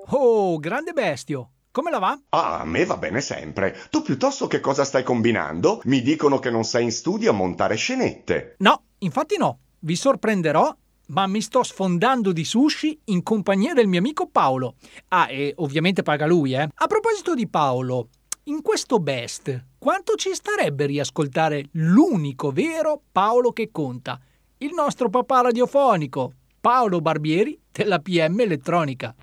Oh, 0.06 0.58
grande 0.58 0.92
bestio. 0.94 1.50
Come 1.78 1.92
la 1.92 2.00
va? 2.00 2.20
Ah, 2.30 2.58
a 2.58 2.64
me 2.64 2.84
va 2.84 2.96
bene 2.96 3.20
sempre. 3.20 3.72
Tu 3.88 4.02
piuttosto 4.02 4.48
che 4.48 4.58
cosa 4.58 4.82
stai 4.82 5.04
combinando? 5.04 5.80
Mi 5.84 6.02
dicono 6.02 6.40
che 6.40 6.50
non 6.50 6.64
sei 6.64 6.82
in 6.82 6.90
studio 6.90 7.30
a 7.30 7.32
montare 7.32 7.76
scenette. 7.76 8.56
No, 8.58 8.82
infatti 8.98 9.36
no. 9.36 9.60
Vi 9.78 9.94
sorprenderò, 9.94 10.74
ma 11.10 11.28
mi 11.28 11.40
sto 11.40 11.62
sfondando 11.62 12.32
di 12.32 12.44
sushi 12.44 12.98
in 13.04 13.22
compagnia 13.22 13.74
del 13.74 13.86
mio 13.86 14.00
amico 14.00 14.26
Paolo. 14.26 14.74
Ah, 15.10 15.30
e 15.30 15.52
ovviamente 15.58 16.02
paga 16.02 16.26
lui, 16.26 16.52
eh. 16.52 16.68
A 16.74 16.86
proposito 16.88 17.34
di 17.34 17.48
Paolo, 17.48 18.08
in 18.46 18.60
questo 18.60 18.98
best, 18.98 19.66
quanto 19.78 20.16
ci 20.16 20.34
starebbe 20.34 20.84
riascoltare 20.84 21.66
l'unico 21.74 22.50
vero 22.50 23.02
Paolo 23.12 23.52
che 23.52 23.68
conta? 23.70 24.18
Il 24.56 24.72
nostro 24.74 25.10
papà 25.10 25.42
radiofonico, 25.42 26.32
Paolo 26.60 27.00
Barbieri 27.00 27.56
della 27.70 28.00
PM 28.00 28.40
Elettronica. 28.40 29.14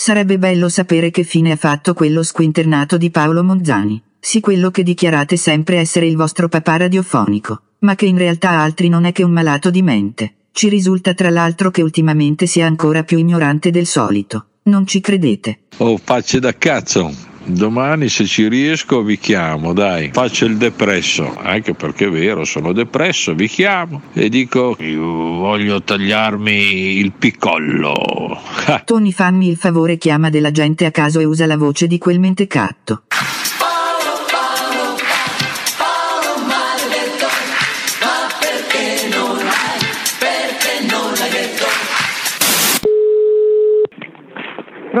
Sarebbe 0.00 0.38
bello 0.38 0.68
sapere 0.68 1.10
che 1.10 1.24
fine 1.24 1.50
ha 1.50 1.56
fatto 1.56 1.92
quello 1.92 2.22
squinternato 2.22 2.96
di 2.96 3.10
Paolo 3.10 3.42
Monzani. 3.42 4.00
Sì 4.20 4.38
quello 4.38 4.70
che 4.70 4.84
dichiarate 4.84 5.36
sempre 5.36 5.78
essere 5.78 6.06
il 6.06 6.14
vostro 6.14 6.46
papà 6.46 6.76
radiofonico, 6.76 7.62
ma 7.80 7.96
che 7.96 8.06
in 8.06 8.16
realtà 8.16 8.50
altri 8.50 8.88
non 8.88 9.06
è 9.06 9.12
che 9.12 9.24
un 9.24 9.32
malato 9.32 9.70
di 9.70 9.82
mente. 9.82 10.34
Ci 10.52 10.68
risulta 10.68 11.14
tra 11.14 11.30
l'altro 11.30 11.72
che 11.72 11.82
ultimamente 11.82 12.46
sia 12.46 12.64
ancora 12.64 13.02
più 13.02 13.18
ignorante 13.18 13.72
del 13.72 13.86
solito. 13.86 14.46
Non 14.62 14.86
ci 14.86 15.00
credete. 15.00 15.62
Oh, 15.78 15.96
facce 15.96 16.38
da 16.38 16.54
cazzo. 16.54 17.27
Domani 17.48 18.10
se 18.10 18.26
ci 18.26 18.46
riesco 18.46 19.02
vi 19.02 19.18
chiamo, 19.18 19.72
dai. 19.72 20.10
Faccio 20.12 20.44
il 20.44 20.58
depresso, 20.58 21.34
anche 21.36 21.72
perché 21.72 22.06
è 22.06 22.10
vero, 22.10 22.44
sono 22.44 22.72
depresso, 22.72 23.34
vi 23.34 23.48
chiamo 23.48 24.02
e 24.12 24.28
dico 24.28 24.76
io 24.80 25.02
voglio 25.02 25.82
tagliarmi 25.82 26.98
il 26.98 27.12
picollo. 27.12 28.38
Tony 28.84 29.12
fammi 29.12 29.48
il 29.48 29.56
favore 29.56 29.96
chiama 29.96 30.28
della 30.28 30.50
gente 30.50 30.84
a 30.84 30.90
caso 30.90 31.20
e 31.20 31.24
usa 31.24 31.46
la 31.46 31.56
voce 31.56 31.86
di 31.86 31.96
quel 31.96 32.20
mentecatto. 32.20 33.04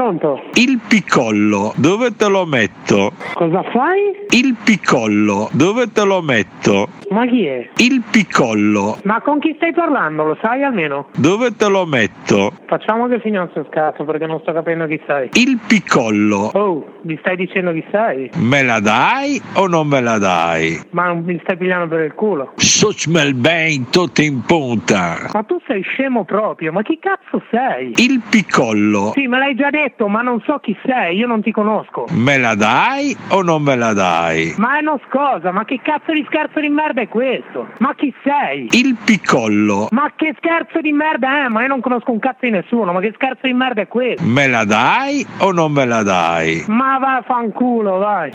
Pronto? 0.02 0.40
Il 0.54 0.78
picollo, 0.86 1.72
dove 1.74 2.14
te 2.14 2.28
lo 2.28 2.46
metto? 2.46 3.10
Cosa 3.34 3.64
fai? 3.64 4.14
Il 4.30 4.54
picollo, 4.62 5.48
dove 5.50 5.90
te 5.90 6.04
lo 6.04 6.22
metto? 6.22 6.86
Ma 7.10 7.26
chi 7.26 7.44
è? 7.46 7.68
Il 7.78 8.02
picollo, 8.08 8.98
Ma 9.02 9.20
con 9.22 9.40
chi 9.40 9.54
stai 9.56 9.72
parlando? 9.72 10.22
Lo 10.22 10.38
sai 10.40 10.62
almeno? 10.62 11.08
dove 11.16 11.56
te 11.56 11.68
lo 11.68 11.84
metto? 11.84 12.52
Facciamo 12.66 13.08
che 13.08 13.18
questo 13.20 13.66
scazzo 13.70 14.04
perché 14.04 14.26
non 14.26 14.38
sto 14.42 14.52
capendo 14.52 14.86
chi 14.86 15.00
sei. 15.04 15.30
Il 15.32 15.58
picollo, 15.66 16.50
Oh, 16.54 16.86
mi 17.02 17.16
stai 17.18 17.34
dicendo 17.34 17.72
chi 17.72 17.82
sei? 17.90 18.30
me 18.36 18.62
la 18.62 18.78
dai 18.78 19.40
o 19.54 19.66
non 19.66 19.88
me 19.88 20.00
la 20.00 20.18
dai? 20.18 20.80
Ma 20.90 21.12
mi 21.14 21.40
stai 21.42 21.56
pigliando 21.56 21.88
per 21.88 22.04
il 22.04 22.14
culo? 22.14 22.52
Sochmel 22.56 23.34
ben, 23.34 23.88
tutto 23.90 24.22
in 24.22 24.42
punta. 24.42 25.28
Ma 25.32 25.42
tu 25.42 25.58
sei 25.66 25.82
scemo 25.82 26.24
proprio, 26.24 26.70
ma 26.70 26.82
chi 26.82 26.98
cazzo 27.00 27.42
sei? 27.50 27.94
Il 27.96 28.20
picollo, 28.30 29.10
Sì, 29.14 29.26
me 29.26 29.38
l'hai 29.38 29.54
già 29.56 29.70
detto, 29.70 29.86
ma 30.08 30.22
non 30.22 30.40
so 30.44 30.58
chi 30.58 30.76
sei, 30.84 31.16
io 31.16 31.26
non 31.26 31.42
ti 31.42 31.50
conosco. 31.52 32.06
me 32.10 32.38
la 32.38 32.54
dai 32.54 33.16
o 33.30 33.42
non 33.42 33.62
me 33.62 33.76
la 33.76 33.92
dai? 33.92 34.54
Ma 34.58 34.78
è 34.78 34.82
una 34.82 34.98
scosa, 35.08 35.50
ma 35.52 35.64
che 35.64 35.80
cazzo 35.82 36.12
di 36.12 36.24
scherzo 36.26 36.60
di 36.60 36.68
merda 36.68 37.00
è 37.02 37.08
questo? 37.08 37.68
Ma 37.78 37.94
chi 37.94 38.12
sei? 38.22 38.68
Il 38.72 38.96
picollo, 39.04 39.88
Ma 39.90 40.12
che 40.14 40.34
scherzo 40.36 40.80
di 40.80 40.92
merda 40.92 41.44
è? 41.44 41.48
Ma 41.48 41.62
io 41.62 41.68
non 41.68 41.80
conosco 41.80 42.10
un 42.10 42.18
cazzo 42.18 42.38
di 42.40 42.50
nessuno, 42.50 42.92
ma 42.92 43.00
che 43.00 43.12
scherzo 43.14 43.46
di 43.46 43.52
merda 43.52 43.82
è 43.82 43.88
questo? 43.88 44.22
me 44.24 44.46
la 44.46 44.64
dai 44.64 45.26
o 45.38 45.52
non 45.52 45.72
me 45.72 45.84
la 45.84 46.02
dai? 46.02 46.64
Ma 46.68 46.98
vaffanculo, 46.98 47.98
vai. 47.98 48.30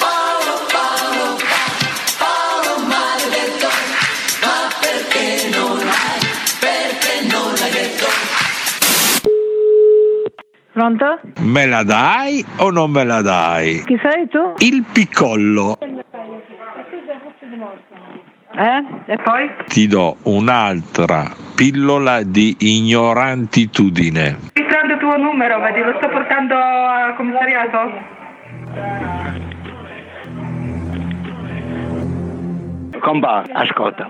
Ma 0.00 0.06
Pronto? 10.82 11.18
Me 11.40 11.66
la 11.66 11.82
dai 11.82 12.44
o 12.58 12.70
non 12.70 12.92
me 12.92 13.02
la 13.02 13.20
dai? 13.20 13.82
Chi 13.84 13.98
sei 14.00 14.28
tu? 14.28 14.54
Il 14.58 14.84
picollo, 14.92 15.76
Eh? 18.56 18.84
E 19.06 19.16
poi? 19.16 19.50
ti 19.66 19.88
do 19.88 20.18
un'altra 20.22 21.32
pillola 21.56 22.22
di 22.22 22.54
ignorantitudine. 22.60 24.36
Mi 24.54 24.64
prendo 24.66 24.92
il 24.92 24.98
tuo 25.00 25.16
numero, 25.16 25.58
vedi, 25.58 25.82
lo 25.82 25.94
sto 25.96 26.08
portando 26.10 26.54
al 26.54 27.16
commissariato. 27.16 27.78
Compa, 33.00 33.44
ascolta, 33.52 34.06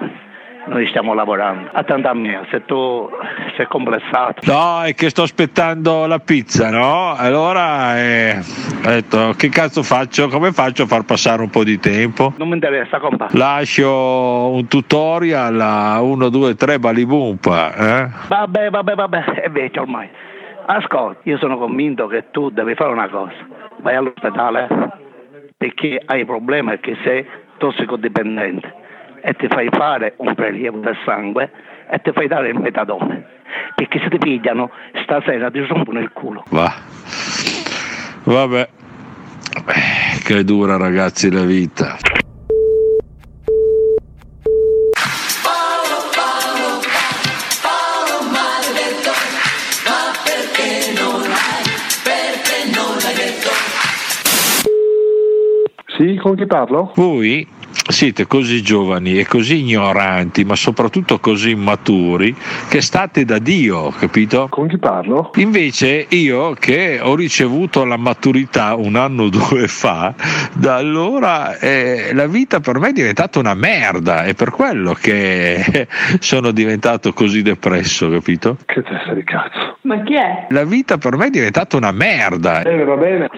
noi 0.68 0.86
stiamo 0.86 1.14
lavorando. 1.14 1.70
Attenta 1.72 2.10
a 2.10 2.14
me, 2.14 2.46
se 2.50 2.64
tu 2.64 3.08
sei 3.56 3.66
complessato. 3.66 4.40
No, 4.50 4.82
è 4.82 4.94
che 4.94 5.10
sto 5.10 5.22
aspettando 5.22 6.06
la 6.06 6.18
pizza, 6.18 6.70
no? 6.70 7.14
Allora 7.14 7.98
eh, 7.98 8.38
ho 8.84 8.88
detto, 8.88 9.34
che 9.36 9.48
cazzo 9.48 9.82
faccio? 9.82 10.28
Come 10.28 10.52
faccio 10.52 10.84
a 10.84 10.86
far 10.86 11.04
passare 11.04 11.42
un 11.42 11.50
po' 11.50 11.64
di 11.64 11.78
tempo? 11.78 12.34
Non 12.36 12.48
mi 12.48 12.54
interessa, 12.54 13.00
compa. 13.00 13.28
Lascio 13.32 14.50
un 14.50 14.66
tutorial 14.68 15.60
a 15.60 16.00
1, 16.02 16.28
2, 16.28 16.54
3 16.54 16.78
balibumpa, 16.78 17.74
eh? 17.74 18.08
Vabbè, 18.28 18.70
vabbè, 18.70 18.94
vabbè, 18.94 19.24
è 19.42 19.50
vecchio 19.50 19.82
ormai. 19.82 20.08
Ascolta, 20.66 21.20
io 21.22 21.38
sono 21.38 21.56
convinto 21.56 22.06
che 22.06 22.26
tu 22.30 22.50
devi 22.50 22.74
fare 22.74 22.92
una 22.92 23.08
cosa. 23.08 23.32
Vai 23.80 23.96
all'ospedale 23.96 24.68
perché 25.56 26.00
hai 26.04 26.24
problema 26.24 26.72
e 26.72 26.80
che 26.80 26.96
sei 27.02 27.26
tossicodipendente 27.56 28.77
e 29.22 29.34
ti 29.34 29.46
fai 29.48 29.68
fare 29.70 30.14
un 30.18 30.34
prelievo 30.34 30.78
del 30.78 30.96
sangue 31.04 31.50
e 31.90 32.00
ti 32.00 32.12
fai 32.12 32.28
dare 32.28 32.48
il 32.48 32.58
metadone. 32.58 33.24
Perché 33.74 34.00
se 34.00 34.08
ti 34.08 34.18
pigliano 34.18 34.70
stasera 35.02 35.50
ti 35.50 35.60
rompono 35.60 36.00
il 36.00 36.10
culo. 36.12 36.44
Va. 36.50 36.72
Vabbè. 38.24 38.68
Che 40.24 40.44
dura 40.44 40.76
ragazzi 40.76 41.30
la 41.30 41.44
vita. 41.44 41.96
Paolo 47.62 48.22
maledetto, 48.30 49.12
ma 49.86 50.12
perché 50.24 50.92
non 51.00 51.20
l'hai? 51.20 51.64
Perché 52.04 52.70
non 52.74 52.96
l'hai 53.00 53.14
detto? 53.14 53.48
Sì, 55.96 56.16
con 56.20 56.36
chi 56.36 56.46
parlo? 56.46 56.92
Voi 56.94 57.46
siete 57.88 58.26
così 58.26 58.62
giovani 58.62 59.18
e 59.18 59.26
così 59.26 59.60
ignoranti, 59.60 60.44
ma 60.44 60.54
soprattutto 60.54 61.18
così 61.18 61.50
immaturi, 61.50 62.34
che 62.68 62.80
state 62.80 63.24
da 63.24 63.38
Dio, 63.38 63.90
capito? 63.90 64.46
Con 64.50 64.68
chi 64.68 64.78
parlo? 64.78 65.30
Invece 65.36 66.06
io 66.10 66.52
che 66.52 67.00
ho 67.00 67.14
ricevuto 67.14 67.84
la 67.84 67.96
maturità 67.96 68.74
un 68.74 68.96
anno 68.96 69.24
o 69.24 69.28
due 69.28 69.66
fa, 69.68 70.14
da 70.52 70.76
allora 70.76 71.58
eh, 71.58 72.10
la 72.12 72.26
vita 72.26 72.60
per 72.60 72.78
me 72.78 72.90
è 72.90 72.92
diventata 72.92 73.38
una 73.38 73.54
merda, 73.54 74.24
è 74.24 74.34
per 74.34 74.50
quello 74.50 74.92
che 74.92 75.88
sono 76.20 76.50
diventato 76.50 77.12
così 77.12 77.42
depresso, 77.42 78.10
capito? 78.10 78.58
Che 78.64 78.82
testa 78.82 79.14
di 79.14 79.24
cazzo. 79.24 79.78
Ma 79.82 80.02
chi 80.02 80.14
è? 80.14 80.46
La 80.50 80.64
vita 80.64 80.98
per 80.98 81.16
me 81.16 81.26
è 81.26 81.30
diventata 81.30 81.76
una 81.76 81.92
merda. 81.92 82.62
Eh, 82.62 82.84
va 82.84 82.96
bene. 82.96 83.28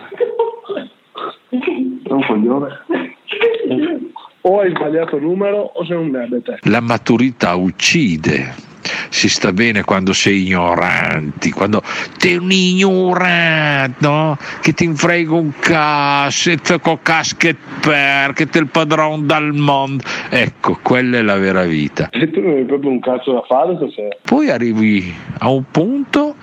Un 2.11 2.26
coglione. 2.26 2.84
O 4.43 4.61
hai 4.61 4.70
sbagliato 4.70 5.18
numero 5.18 5.72
o 5.74 5.84
sei 5.84 5.97
un 5.97 6.09
merda 6.09 6.41
te. 6.41 6.59
La 6.62 6.80
maturità 6.80 7.55
uccide. 7.55 8.68
Si 9.11 9.28
sta 9.28 9.53
bene 9.53 9.82
quando 9.82 10.12
sei 10.12 10.47
ignoranti, 10.47 11.51
quando 11.51 11.82
sei 12.16 12.36
un 12.36 12.51
ignorante, 12.51 13.97
no? 14.01 14.38
Che 14.61 14.72
ti 14.72 14.84
infrega 14.84 15.34
un 15.34 15.53
cazzo, 15.59 16.51
e 16.51 16.57
te 16.57 16.80
co 16.80 16.99
casket 17.03 17.57
per, 17.80 18.32
che 18.32 18.47
te 18.47 18.59
il 18.59 18.68
padrone 18.68 19.26
dal 19.26 19.53
mondo. 19.53 20.03
Ecco, 20.30 20.78
quella 20.82 21.18
è 21.18 21.22
la 21.22 21.36
vera 21.36 21.64
vita. 21.64 22.09
E 22.11 22.30
tu 22.30 22.41
non 22.41 22.57
hai 22.57 22.64
proprio 22.64 22.91
un 22.91 23.01
cazzo 23.01 23.32
da 23.32 23.43
fare 23.47 23.76
stasera. 23.76 24.16
Poi 24.22 24.49
arrivi 24.49 25.14
a 25.38 25.51
un 25.51 25.64
punto 25.70 26.36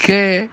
che 0.00 0.48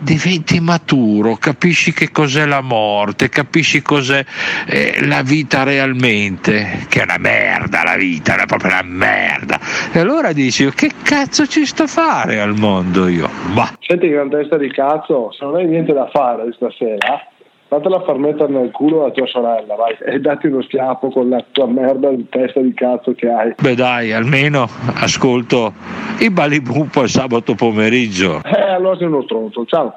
diventi 0.00 0.60
maturo, 0.60 1.36
capisci 1.36 1.92
che 1.92 2.10
cos'è 2.10 2.46
la 2.46 2.60
morte, 2.60 3.28
capisci 3.28 3.82
cos'è 3.82 4.24
eh, 4.66 5.06
la 5.06 5.22
vita 5.22 5.62
realmente, 5.62 6.86
che 6.88 7.00
è 7.00 7.02
una 7.02 7.18
merda 7.18 7.82
la 7.84 7.96
vita, 7.96 8.36
è 8.36 8.46
proprio 8.46 8.70
una 8.70 8.82
merda. 8.82 9.58
E 9.92 9.98
allora 9.98 10.32
dici, 10.32 10.68
che 10.74 10.90
cazzo 11.02 11.46
ci 11.46 11.64
sto 11.66 11.84
a 11.84 11.86
fare 11.86 12.40
al 12.40 12.54
mondo 12.54 13.08
io? 13.08 13.28
Bah. 13.52 13.76
Senti 13.80 14.08
gran 14.08 14.28
testa 14.30 14.56
di 14.56 14.70
cazzo, 14.70 15.32
se 15.32 15.44
non 15.44 15.56
hai 15.56 15.66
niente 15.66 15.92
da 15.92 16.08
fare 16.12 16.52
stasera, 16.52 17.26
fatela 17.68 18.02
far 18.02 18.18
mettere 18.18 18.52
nel 18.52 18.70
culo 18.70 19.02
la 19.02 19.10
tua 19.10 19.26
sorella, 19.26 19.74
vai, 19.74 19.96
e 20.04 20.20
datti 20.20 20.46
uno 20.46 20.62
schiaffo 20.62 21.08
con 21.10 21.28
la 21.28 21.44
tua 21.50 21.66
merda 21.66 22.10
di 22.10 22.26
testa 22.28 22.60
di 22.60 22.72
cazzo 22.74 23.12
che 23.14 23.28
hai. 23.28 23.54
Beh 23.60 23.74
dai, 23.74 24.12
almeno 24.12 24.68
ascolto 24.94 25.72
i 26.18 26.30
Balibumpa 26.30 27.02
il 27.02 27.08
sabato 27.08 27.54
pomeriggio. 27.54 28.40
Eh, 28.44 28.74
allora 28.74 28.96
sei 28.96 29.06
uno 29.06 29.22
stronzo, 29.22 29.64
ciao. 29.66 29.96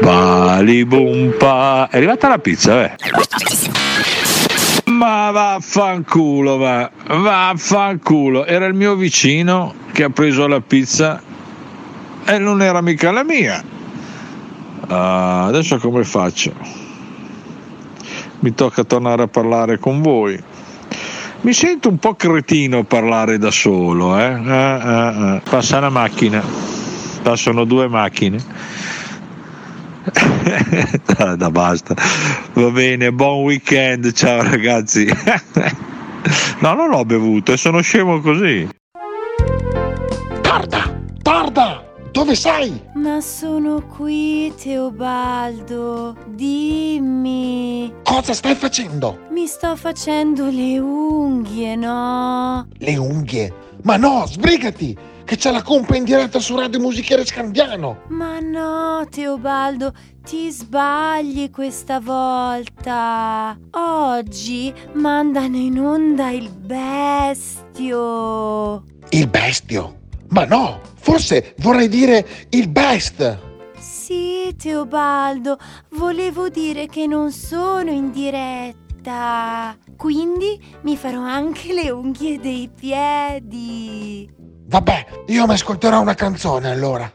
Balibumpa. 0.00 1.88
È 1.90 1.96
arrivata 1.96 2.28
la 2.28 2.38
pizza, 2.38 2.84
eh? 2.84 2.94
Ma 4.90 5.30
vaffanculo, 5.30 6.58
va. 6.58 6.90
Vaffanculo. 7.06 8.44
Era 8.44 8.66
il 8.66 8.74
mio 8.74 8.94
vicino 8.94 9.74
che 9.92 10.04
ha 10.04 10.10
preso 10.10 10.46
la 10.46 10.60
pizza 10.60 11.22
e 12.26 12.38
non 12.38 12.62
era 12.62 12.82
mica 12.82 13.10
la 13.10 13.24
mia. 13.24 13.62
Ah, 14.88 15.46
adesso 15.46 15.78
come 15.78 16.04
faccio? 16.04 16.85
Mi 18.40 18.54
tocca 18.54 18.84
tornare 18.84 19.22
a 19.22 19.28
parlare 19.28 19.78
con 19.78 20.02
voi. 20.02 20.42
Mi 21.40 21.52
sento 21.52 21.88
un 21.88 21.98
po' 21.98 22.14
cretino 22.14 22.84
parlare 22.84 23.38
da 23.38 23.50
solo, 23.50 24.18
eh? 24.18 24.24
Eh, 24.24 24.52
eh, 24.52 25.36
eh. 25.36 25.42
Passa 25.48 25.78
una 25.78 25.90
macchina, 25.90 26.42
passano 27.22 27.64
due 27.64 27.88
macchine. 27.88 28.38
da, 31.04 31.36
da 31.36 31.50
basta. 31.50 31.94
Va 32.52 32.70
bene, 32.70 33.12
buon 33.12 33.44
weekend, 33.44 34.12
ciao 34.12 34.42
ragazzi. 34.42 35.06
no, 36.60 36.74
non 36.74 36.92
ho 36.92 37.04
bevuto 37.04 37.52
e 37.52 37.56
sono 37.56 37.80
scemo 37.80 38.20
così. 38.20 38.68
Tarda, 40.40 41.00
tarda, 41.22 41.85
dove 42.16 42.34
sei? 42.34 42.80
Ma 42.94 43.20
sono 43.20 43.82
qui, 43.82 44.50
Teobaldo. 44.58 46.16
Dimmi. 46.28 47.92
Cosa 48.04 48.32
stai 48.32 48.54
facendo? 48.54 49.18
Mi 49.28 49.46
sto 49.46 49.76
facendo 49.76 50.46
le 50.46 50.78
unghie, 50.78 51.76
no? 51.76 52.66
Le 52.78 52.96
unghie. 52.96 53.52
Ma 53.82 53.98
no, 53.98 54.24
sbrigati, 54.26 54.96
che 55.26 55.36
c'è 55.36 55.50
la 55.50 55.60
compa 55.62 55.94
in 55.94 56.04
diretta 56.04 56.38
su 56.38 56.56
Radio 56.56 56.80
Musichiere 56.80 57.26
Scandiano. 57.26 58.04
Ma 58.08 58.40
no, 58.40 59.06
Teobaldo, 59.10 59.92
ti 60.24 60.50
sbagli 60.50 61.50
questa 61.50 62.00
volta. 62.00 63.58
Oggi 63.72 64.72
mandano 64.94 65.58
in 65.58 65.78
onda 65.78 66.30
il 66.30 66.48
bestio. 66.48 67.84
Il 69.10 69.28
bestio. 69.28 70.04
Ma 70.28 70.44
no, 70.44 70.80
forse 70.98 71.54
vorrei 71.58 71.88
dire 71.88 72.26
il 72.50 72.68
best. 72.68 73.38
Sì, 73.78 74.54
Teobaldo, 74.56 75.58
volevo 75.90 76.48
dire 76.48 76.86
che 76.86 77.06
non 77.06 77.32
sono 77.32 77.90
in 77.90 78.10
diretta. 78.10 79.76
Quindi 79.96 80.60
mi 80.82 80.96
farò 80.96 81.22
anche 81.22 81.72
le 81.72 81.90
unghie 81.90 82.38
dei 82.40 82.70
piedi. 82.74 84.28
Vabbè, 84.68 85.06
io 85.26 85.46
mi 85.46 85.52
ascolterò 85.52 86.00
una 86.00 86.14
canzone 86.14 86.70
allora. 86.70 87.12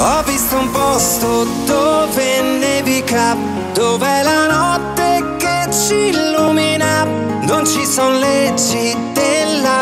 Ho 0.00 0.22
visto 0.24 0.58
un 0.58 0.70
posto 0.70 1.44
dove 1.66 2.40
nevica, 2.42 3.34
dove 3.72 4.22
la 4.22 4.46
notte 4.46 5.36
che 5.38 5.72
ci 5.72 6.08
illumina. 6.08 7.04
Non 7.04 7.66
ci 7.66 7.84
sono 7.84 8.18
leggi 8.18 8.94
della 9.12 9.17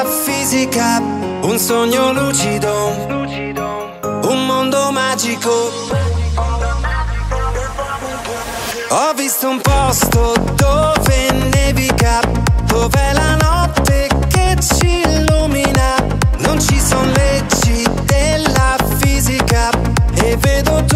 fisica, 0.05 1.01
un 1.43 1.59
sogno 1.59 2.13
lucido, 2.13 2.89
un 4.03 4.47
mondo 4.47 4.91
magico. 4.91 5.71
Ho 8.89 9.13
visto 9.15 9.49
un 9.49 9.61
posto 9.61 10.35
dove 10.55 11.33
nevica, 11.51 12.21
dove 12.65 13.13
la 13.13 13.37
notte 13.37 14.09
che 14.29 14.57
ci 14.61 15.03
illumina. 15.05 15.95
Non 16.39 16.61
ci 16.61 16.79
sono 16.79 17.11
leggi 17.13 17.85
della 18.05 18.77
fisica 18.99 19.71
e 20.15 20.37
vedo 20.37 20.85
tutto 20.85 20.96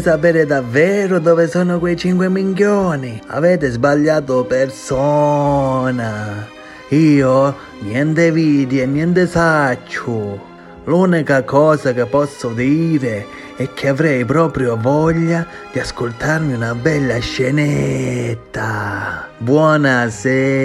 sapere 0.00 0.46
davvero 0.46 1.18
dove 1.18 1.48
sono 1.48 1.78
quei 1.78 1.96
5 1.96 2.28
minchioni? 2.28 3.20
Avete 3.26 3.70
sbagliato 3.70 4.44
persona. 4.44 6.46
Io 6.88 7.56
niente 7.80 8.32
vidi 8.32 8.80
e 8.80 8.86
niente 8.86 9.26
saccio. 9.26 10.48
L'unica 10.84 11.42
cosa 11.44 11.92
che 11.92 12.06
posso 12.06 12.48
dire 12.48 13.26
è 13.56 13.68
che 13.74 13.88
avrei 13.88 14.24
proprio 14.24 14.78
voglia 14.80 15.46
di 15.72 15.78
ascoltarmi 15.78 16.54
una 16.54 16.74
bella 16.74 17.18
scenetta. 17.18 19.28
Buonasera. 19.38 20.60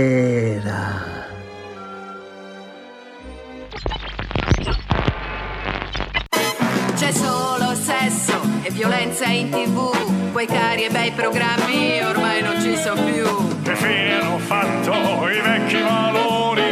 Violenza 8.76 9.24
in 9.28 9.50
tv, 9.50 10.32
quei 10.34 10.46
cari 10.46 10.84
e 10.84 10.90
bei 10.90 11.12
programmi 11.12 12.04
ormai 12.04 12.42
non 12.42 12.62
ci 12.62 12.76
sono 12.76 13.02
più. 13.06 13.62
Che 13.64 13.76
fine 13.76 14.20
hanno 14.20 14.38
fatto 14.38 15.30
i 15.30 15.40
vecchi 15.40 15.82
valori 15.82 16.64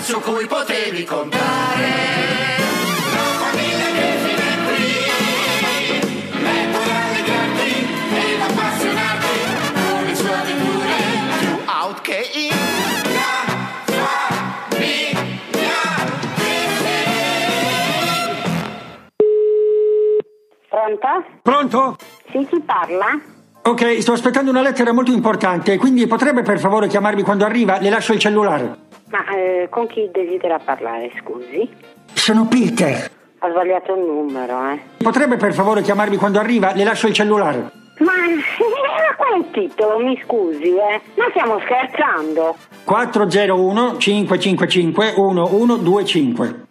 Su 0.00 0.20
cui 0.20 0.46
potevi 0.46 1.04
contare. 1.04 2.25
Pronto? 20.86 21.24
Pronto? 21.42 21.96
Sì, 22.30 22.46
chi 22.48 22.60
parla? 22.60 23.18
Ok, 23.62 24.00
sto 24.00 24.12
aspettando 24.12 24.50
una 24.50 24.62
lettera 24.62 24.92
molto 24.92 25.10
importante, 25.10 25.76
quindi 25.78 26.06
potrebbe 26.06 26.42
per 26.42 26.60
favore 26.60 26.86
chiamarmi 26.86 27.22
quando 27.22 27.44
arriva? 27.44 27.80
Le 27.80 27.90
lascio 27.90 28.12
il 28.12 28.20
cellulare. 28.20 28.76
Ma 29.10 29.26
eh, 29.34 29.66
con 29.68 29.88
chi 29.88 30.08
desidera 30.12 30.60
parlare, 30.60 31.10
scusi? 31.20 31.68
Sono 32.14 32.46
Peter. 32.46 33.10
Ho 33.40 33.50
sbagliato 33.50 33.94
il 33.96 34.02
numero, 34.02 34.70
eh. 34.70 34.80
Potrebbe 34.98 35.36
per 35.36 35.52
favore 35.52 35.82
chiamarmi 35.82 36.16
quando 36.16 36.38
arriva? 36.38 36.72
Le 36.72 36.84
lascio 36.84 37.08
il 37.08 37.14
cellulare. 37.14 37.72
Ma 37.98 38.12
eh, 38.30 39.16
qual 39.16 39.32
è 39.32 39.36
il 39.38 39.50
titolo, 39.50 39.98
mi 39.98 40.20
scusi, 40.24 40.76
eh? 40.76 41.00
Ma 41.16 41.24
stiamo 41.30 41.58
scherzando? 41.58 42.54
401 42.84 43.98
555 43.98 45.14
1125. 45.16 46.65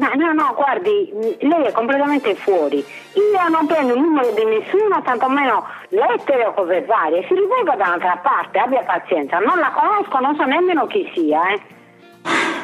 Ma 0.00 0.12
no, 0.14 0.32
no, 0.32 0.54
guardi, 0.56 1.12
lei 1.40 1.64
è 1.64 1.72
completamente 1.72 2.34
fuori. 2.34 2.78
Io 2.78 3.48
non 3.50 3.66
prendo 3.66 3.92
il 3.92 4.00
numero 4.00 4.30
di 4.30 4.44
nessuno, 4.44 5.02
tantomeno 5.02 5.66
lettere 5.90 6.46
o 6.46 6.54
cose 6.54 6.80
varie. 6.86 7.26
Si 7.28 7.34
rivolga 7.34 7.74
da 7.76 7.84
un'altra 7.84 8.18
parte, 8.22 8.58
abbia 8.58 8.82
pazienza. 8.82 9.38
Non 9.40 9.58
la 9.58 9.70
conosco, 9.70 10.18
non 10.20 10.34
so 10.36 10.44
nemmeno 10.44 10.86
chi 10.86 11.10
sia, 11.14 11.52
eh. 11.52 11.60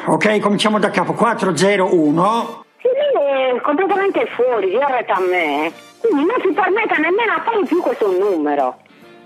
Ok, 0.05 0.39
cominciamo 0.39 0.79
da 0.79 0.89
capo. 0.89 1.13
401 1.13 2.63
Sì, 2.81 2.87
lei 3.13 3.55
è 3.55 3.61
completamente 3.61 4.25
fuori, 4.35 4.71
retta 4.71 5.13
a 5.13 5.19
me. 5.19 5.71
Quindi 6.01 6.25
non 6.25 6.41
si 6.41 6.51
permetta 6.51 6.95
nemmeno 6.95 7.33
a 7.33 7.41
fare 7.43 7.63
più 7.67 7.79
questo 7.81 8.07
numero. 8.17 8.77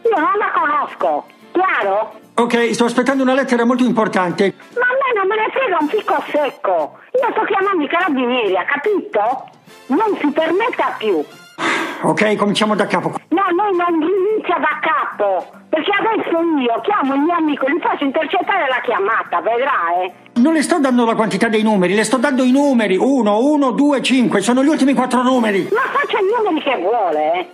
Io 0.03 0.19
non 0.19 0.37
la 0.37 0.51
conosco, 0.51 1.25
chiaro? 1.53 2.19
Ok, 2.33 2.73
sto 2.73 2.85
aspettando 2.85 3.23
una 3.23 3.35
lettera 3.35 3.65
molto 3.65 3.83
importante. 3.83 4.55
Ma 4.75 4.81
a 4.81 4.93
me 4.93 5.19
non 5.19 5.27
me 5.27 5.35
ne 5.35 5.49
frega 5.51 5.77
un 5.79 5.87
picco 5.87 6.23
secco. 6.31 6.97
Io 7.13 7.27
sto 7.31 7.43
chiamando 7.43 7.83
i 7.83 7.87
carabinieri, 7.87 8.55
ha 8.55 8.63
capito? 8.65 9.49
Non 9.87 10.17
si 10.19 10.27
permetta 10.31 10.95
più. 10.97 11.23
Ok, 12.03 12.35
cominciamo 12.35 12.75
da 12.75 12.87
capo. 12.87 13.13
No, 13.29 13.43
noi 13.55 13.75
non 13.75 14.01
inizia 14.01 14.57
da 14.57 14.79
capo. 14.81 15.59
Perché 15.69 15.91
adesso 15.91 16.37
io 16.57 16.81
chiamo 16.81 17.13
il 17.13 17.21
mio 17.21 17.35
amico, 17.35 17.67
gli 17.69 17.79
faccio 17.79 18.05
intercettare 18.05 18.67
la 18.67 18.81
chiamata, 18.81 19.41
vedrà, 19.41 20.01
eh. 20.01 20.11
Non 20.41 20.53
le 20.53 20.61
sto 20.63 20.79
dando 20.79 21.05
la 21.05 21.15
quantità 21.15 21.47
dei 21.47 21.63
numeri, 21.63 21.93
le 21.95 22.03
sto 22.03 22.17
dando 22.17 22.43
i 22.43 22.51
numeri. 22.51 22.97
1, 22.97 23.37
1, 23.37 23.71
2, 23.71 24.01
5, 24.01 24.41
sono 24.41 24.63
gli 24.63 24.67
ultimi 24.67 24.93
quattro 24.93 25.21
numeri. 25.21 25.67
Ma 25.71 25.81
faccia 25.91 26.17
i 26.17 26.25
numeri 26.35 26.63
che 26.63 26.77
vuole, 26.77 27.33
eh. 27.33 27.49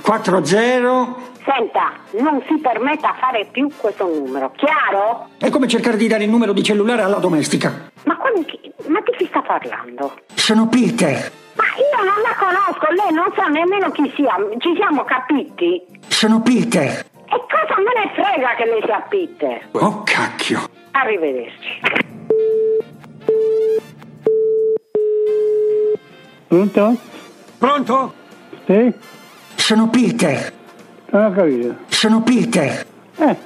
4, 0.00 0.44
0. 0.44 1.16
Senta, 1.46 1.92
non 2.20 2.42
si 2.48 2.58
permetta 2.58 3.10
a 3.10 3.14
fare 3.20 3.46
più 3.52 3.68
questo 3.76 4.04
numero, 4.06 4.50
chiaro? 4.56 5.28
È 5.38 5.48
come 5.48 5.68
cercare 5.68 5.96
di 5.96 6.08
dare 6.08 6.24
il 6.24 6.30
numero 6.30 6.52
di 6.52 6.62
cellulare 6.62 7.02
alla 7.02 7.18
domestica. 7.18 7.88
Ma, 8.04 8.16
quando 8.16 8.42
chi- 8.44 8.60
ma 8.88 9.00
di 9.00 9.12
chi 9.16 9.26
sta 9.26 9.42
parlando? 9.42 10.18
Sono 10.34 10.66
Peter. 10.68 11.30
Ma 11.54 11.64
io 11.78 12.04
non 12.04 12.20
la 12.20 12.34
conosco, 12.36 12.92
lei 12.92 13.12
non 13.14 13.32
sa 13.36 13.46
nemmeno 13.46 13.90
chi 13.92 14.12
sia, 14.16 14.34
ci 14.58 14.74
siamo 14.74 15.04
capiti? 15.04 15.80
Sono 16.08 16.42
Peter. 16.42 16.90
E 17.28 17.38
cosa 17.48 17.78
me 17.78 17.92
ne 17.94 18.12
frega 18.14 18.54
che 18.56 18.64
lei 18.64 18.82
sia 18.84 19.00
Peter? 19.08 19.68
Oh 19.72 20.02
cacchio. 20.02 20.60
Arrivederci. 20.90 21.80
Pronto? 26.48 26.96
Pronto? 27.58 28.12
Sì? 28.66 28.92
Sono 29.54 29.88
Peter. 29.88 30.52
Non 31.10 31.24
ho 31.24 31.30
capito. 31.32 31.74
Sono 31.88 32.22
Peter. 32.22 32.84
Eh, 33.16 33.36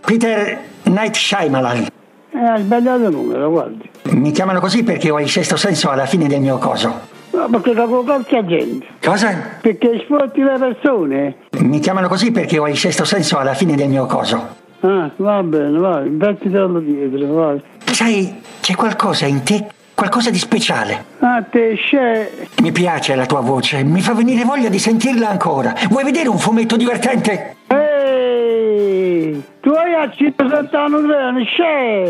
Peter 0.00 0.58
Night 0.84 1.14
Shyamalan. 1.14 1.86
eh, 2.32 2.38
hai 2.38 2.62
sbagliato 2.62 3.04
il 3.04 3.10
numero, 3.10 3.50
guardi. 3.50 3.88
Mi 4.12 4.32
chiamano 4.32 4.60
così 4.60 4.82
perché 4.82 5.10
ho 5.10 5.20
il 5.20 5.28
sesto 5.28 5.56
senso 5.56 5.90
alla 5.90 6.06
fine 6.06 6.26
del 6.26 6.40
mio 6.40 6.58
coso. 6.58 7.18
No, 7.32 7.48
perché 7.48 7.74
con 7.74 8.04
qualche 8.04 8.44
gente. 8.44 8.86
Cosa? 9.04 9.36
Perché 9.60 10.00
sfrutti 10.04 10.40
le 10.42 10.58
persone. 10.58 11.36
Mi 11.60 11.78
chiamano 11.78 12.08
così 12.08 12.32
perché 12.32 12.58
ho 12.58 12.66
il 12.66 12.76
sesto 12.76 13.04
senso 13.04 13.38
alla 13.38 13.54
fine 13.54 13.76
del 13.76 13.88
mio 13.88 14.06
coso. 14.06 14.58
Ah, 14.80 15.10
va 15.16 15.42
bene, 15.42 15.78
vai, 15.78 16.08
mettitelo 16.08 16.80
dietro, 16.80 17.32
vai. 17.34 17.62
Sai, 17.84 18.40
c'è 18.60 18.74
qualcosa 18.74 19.26
in 19.26 19.42
te, 19.42 19.66
qualcosa 20.00 20.30
di 20.30 20.38
speciale. 20.38 21.04
Ah, 21.18 21.42
te 21.42 21.76
c'è... 21.76 22.30
Mi 22.62 22.72
piace 22.72 23.14
la 23.14 23.26
tua 23.26 23.40
voce, 23.40 23.84
mi 23.84 24.00
fa 24.00 24.14
venire 24.14 24.44
voglia 24.44 24.70
di 24.70 24.78
sentirla 24.78 25.28
ancora. 25.28 25.74
Vuoi 25.90 26.04
vedere 26.04 26.30
un 26.30 26.38
fumetto 26.38 26.78
divertente? 26.78 27.56
Ehi! 27.66 29.42
Tu 29.60 29.68
hai 29.68 29.94
a 29.94 30.10
170 30.10 30.80
anni, 30.80 31.44
c'è! 31.44 32.04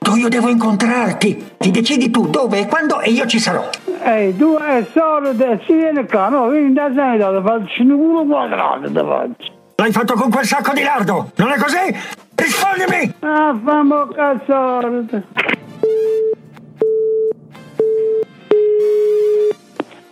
Tu 0.00 0.16
io 0.16 0.28
devo 0.28 0.48
incontrarti. 0.48 1.52
Ti 1.56 1.70
decidi 1.70 2.10
tu 2.10 2.26
dove 2.26 2.58
e 2.58 2.66
quando 2.66 3.00
e 3.00 3.10
io 3.10 3.26
ci 3.26 3.38
sarò. 3.38 3.64
Ehi, 4.02 4.36
tu 4.36 4.56
è 4.56 4.84
solo 4.92 5.32
te, 5.36 5.60
si 5.66 5.72
viene 5.72 6.06
qua, 6.06 6.30
no, 6.30 6.48
vieni 6.48 6.72
da 6.72 6.90
sanità, 6.92 7.30
faccio 7.40 7.82
un 7.82 7.96
culo 7.96 8.24
quadrato, 8.24 8.88
ti 8.88 8.92
faccio. 8.92 9.52
L'hai 9.76 9.92
fatto 9.92 10.14
con 10.14 10.32
quel 10.32 10.46
sacco 10.46 10.72
di 10.72 10.82
lardo, 10.82 11.30
non 11.36 11.52
è 11.52 11.58
così? 11.58 11.96
Rispondimi! 12.34 13.14
Ah, 13.20 13.56
fammi 13.64 13.94
cazzo! 14.12 15.22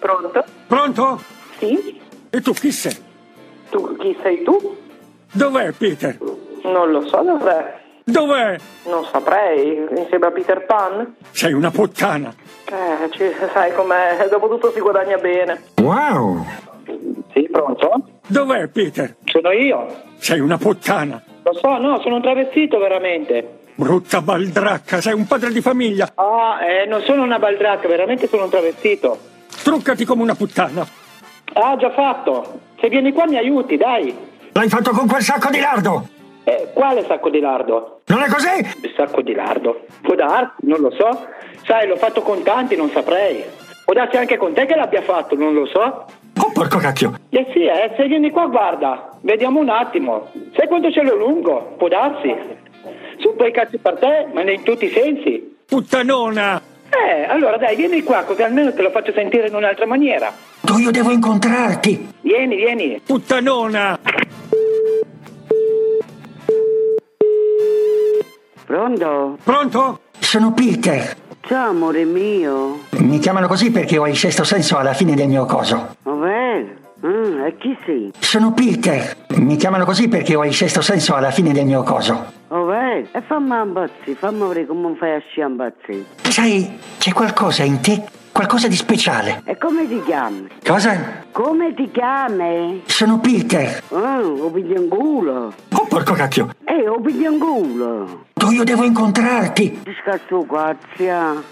Pronto? 0.02 0.44
Pronto? 0.66 1.20
Sì? 1.58 2.00
E 2.28 2.40
tu 2.40 2.52
chi 2.52 2.72
sei? 2.72 2.96
Tu, 3.70 3.96
chi 3.98 4.16
sei 4.20 4.42
tu? 4.42 4.76
Dov'è 5.30 5.70
Peter? 5.70 6.18
Non 6.64 6.90
lo 6.90 7.06
so 7.06 7.22
dov'è. 7.22 7.80
Dov'è? 8.04 8.56
Non 8.86 9.04
saprei, 9.12 9.86
insieme 9.96 10.26
a 10.26 10.30
Peter 10.32 10.66
Pan? 10.66 11.14
Sei 11.30 11.52
una 11.52 11.70
puttana. 11.70 12.34
Eh, 12.64 13.10
ci- 13.10 13.30
sai 13.52 13.72
com'è, 13.74 14.26
dopo 14.28 14.48
tutto 14.48 14.72
si 14.72 14.80
guadagna 14.80 15.18
bene. 15.18 15.62
Wow! 15.80 16.44
Sì, 17.32 17.48
pronto? 17.50 18.02
Dov'è 18.26 18.66
Peter? 18.66 19.14
Sono 19.26 19.52
io. 19.52 19.86
Sei 20.18 20.40
una 20.40 20.58
puttana. 20.58 21.22
Lo 21.44 21.52
so, 21.54 21.78
no, 21.78 22.00
sono 22.00 22.16
un 22.16 22.22
travestito 22.22 22.78
veramente. 22.78 23.58
Brutta 23.76 24.20
baldracca, 24.20 25.00
sei 25.00 25.12
un 25.14 25.26
padre 25.28 25.50
di 25.52 25.60
famiglia. 25.60 26.10
Ah, 26.16 26.58
eh, 26.64 26.86
non 26.86 27.02
sono 27.02 27.22
una 27.22 27.38
baldracca, 27.38 27.86
veramente 27.86 28.26
sono 28.26 28.44
un 28.44 28.50
travestito. 28.50 29.30
Truccati 29.62 30.04
come 30.04 30.22
una 30.22 30.34
puttana. 30.34 30.86
Ah, 31.54 31.76
già 31.76 31.90
fatto. 31.90 32.60
Se 32.80 32.88
vieni 32.88 33.12
qua 33.12 33.26
mi 33.26 33.36
aiuti, 33.36 33.76
dai. 33.76 34.14
L'hai 34.52 34.68
fatto 34.68 34.90
con 34.90 35.06
quel 35.06 35.22
sacco 35.22 35.50
di 35.50 35.60
lardo. 35.60 36.08
Eh, 36.44 36.70
quale 36.74 37.04
sacco 37.06 37.30
di 37.30 37.40
lardo? 37.40 38.00
Non 38.06 38.22
è 38.22 38.28
così? 38.28 38.58
Il 38.82 38.92
sacco 38.96 39.22
di 39.22 39.32
lardo. 39.32 39.84
Può 40.00 40.14
darsi, 40.14 40.66
non 40.66 40.80
lo 40.80 40.90
so. 40.90 41.26
Sai, 41.64 41.86
l'ho 41.86 41.96
fatto 41.96 42.22
con 42.22 42.42
tanti, 42.42 42.74
non 42.76 42.90
saprei. 42.90 43.44
Può 43.84 43.94
darsi 43.94 44.16
anche 44.16 44.36
con 44.36 44.52
te 44.52 44.66
che 44.66 44.74
l'abbia 44.74 45.02
fatto, 45.02 45.36
non 45.36 45.54
lo 45.54 45.66
so. 45.66 46.06
Oh 46.38 46.50
porco 46.52 46.78
cacchio. 46.78 47.14
Eh 47.28 47.46
sì, 47.52 47.64
eh, 47.64 47.92
se 47.96 48.06
vieni 48.06 48.30
qua 48.30 48.46
guarda, 48.46 49.10
vediamo 49.20 49.60
un 49.60 49.68
attimo. 49.68 50.30
Sai 50.56 50.66
quanto 50.66 50.90
ce 50.90 51.02
l'ho 51.02 51.14
lungo? 51.16 51.74
Può 51.78 51.88
darsi. 51.88 52.34
Su 53.18 53.34
quei 53.36 53.52
cazzi 53.52 53.78
per 53.78 53.98
te, 53.98 54.26
ma 54.32 54.42
in 54.50 54.62
tutti 54.62 54.86
i 54.86 54.90
sensi. 54.90 55.58
Puttanona! 55.66 56.71
Eh, 56.94 57.24
allora 57.24 57.56
dai, 57.56 57.74
vieni 57.74 58.02
qua, 58.02 58.22
così 58.24 58.42
almeno 58.42 58.72
te 58.74 58.82
lo 58.82 58.90
faccio 58.90 59.12
sentire 59.12 59.48
in 59.48 59.54
un'altra 59.54 59.86
maniera. 59.86 60.30
Tu 60.60 60.76
io 60.78 60.90
devo 60.90 61.10
incontrarti. 61.10 62.12
Vieni, 62.20 62.56
vieni. 62.56 63.00
Puttanona! 63.04 63.98
Pronto? 68.66 69.38
Pronto? 69.42 70.00
Sono 70.18 70.52
Peter. 70.52 71.16
Ciao 71.40 71.70
amore 71.70 72.04
mio. 72.04 72.80
Mi 72.98 73.18
chiamano 73.18 73.46
così 73.48 73.70
perché 73.70 73.98
ho 73.98 74.06
il 74.06 74.16
sesto 74.16 74.44
senso 74.44 74.76
alla 74.76 74.92
fine 74.92 75.14
del 75.14 75.28
mio 75.28 75.44
coso. 75.46 75.96
Va 76.02 76.12
bene. 76.12 76.76
Ah, 77.02 77.46
e 77.48 77.56
chi 77.58 77.76
sei? 77.84 78.12
Sono 78.18 78.52
Peter. 78.52 79.16
Mi 79.36 79.56
chiamano 79.56 79.84
così 79.84 80.08
perché 80.08 80.36
ho 80.36 80.44
il 80.44 80.54
sesto 80.54 80.80
senso 80.80 81.14
alla 81.14 81.30
fine 81.30 81.52
del 81.52 81.66
mio 81.66 81.82
coso. 81.82 82.40
Va 82.52 82.60
bene. 82.64 83.08
E 83.12 83.22
fammi 83.22 83.54
impazzire, 83.62 84.14
fammi 84.14 84.46
vedere 84.46 84.66
come 84.66 84.94
fai 84.96 85.14
a 85.14 85.20
sciambazzire. 85.20 86.04
Sai, 86.24 86.78
c'è 86.98 87.10
qualcosa 87.14 87.62
in 87.62 87.80
te, 87.80 88.04
qualcosa 88.30 88.68
di 88.68 88.76
speciale. 88.76 89.40
E 89.46 89.56
come 89.56 89.88
ti 89.88 90.02
chiami? 90.02 90.48
Cosa? 90.62 91.24
Come 91.32 91.72
ti 91.72 91.90
chiami? 91.90 92.82
Sono 92.84 93.20
Peter. 93.20 93.82
Ah, 93.92 94.20
ho 94.20 94.50
piglio 94.50 94.82
in 94.82 94.88
culo. 94.90 95.54
Oh 95.72 95.86
porco 95.88 96.12
cacchio. 96.12 96.50
Eh, 96.66 96.86
ho 96.86 97.00
piglio 97.00 97.30
in 97.30 97.38
culo. 97.38 98.26
Tu 98.34 98.50
io 98.50 98.64
devo 98.64 98.84
incontrarti. 98.84 99.80
Ti 99.84 99.96
scazzo 100.02 100.44
quazzia. 100.44 101.42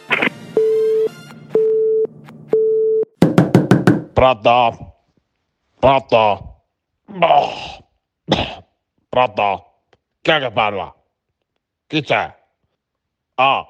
Pronto? 4.13 4.95
Pronto? 5.79 6.63
Boh. 7.07 7.49
Pronto? 9.09 9.70
Chi 10.23 10.31
è 10.31 10.39
che 10.39 10.51
parla? 10.51 10.95
Chi 11.87 12.03
c'è? 12.03 12.37
Ah, 13.37 13.67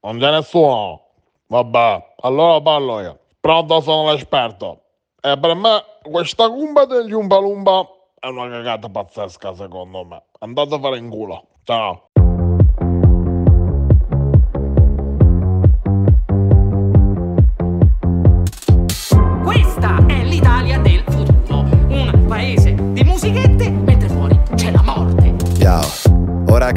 non 0.00 0.18
c'è 0.18 0.30
nessuno. 0.30 1.06
Vabbè, 1.46 2.14
allora 2.20 2.60
parlo 2.60 3.00
io. 3.00 3.18
Pronto, 3.40 3.80
sono 3.80 4.12
l'esperto. 4.12 4.82
E 5.20 5.38
per 5.38 5.54
me 5.54 5.82
questa 6.02 6.48
cumba 6.50 6.84
degli 6.84 7.12
Umpa 7.12 7.38
Lumpa 7.38 7.88
è 8.20 8.26
una 8.26 8.48
cagata 8.48 8.90
pazzesca 8.90 9.54
secondo 9.54 10.04
me. 10.04 10.24
Andate 10.40 10.74
a 10.74 10.78
fare 10.78 10.98
in 10.98 11.08
culo. 11.08 11.48
Ciao. 11.64 12.07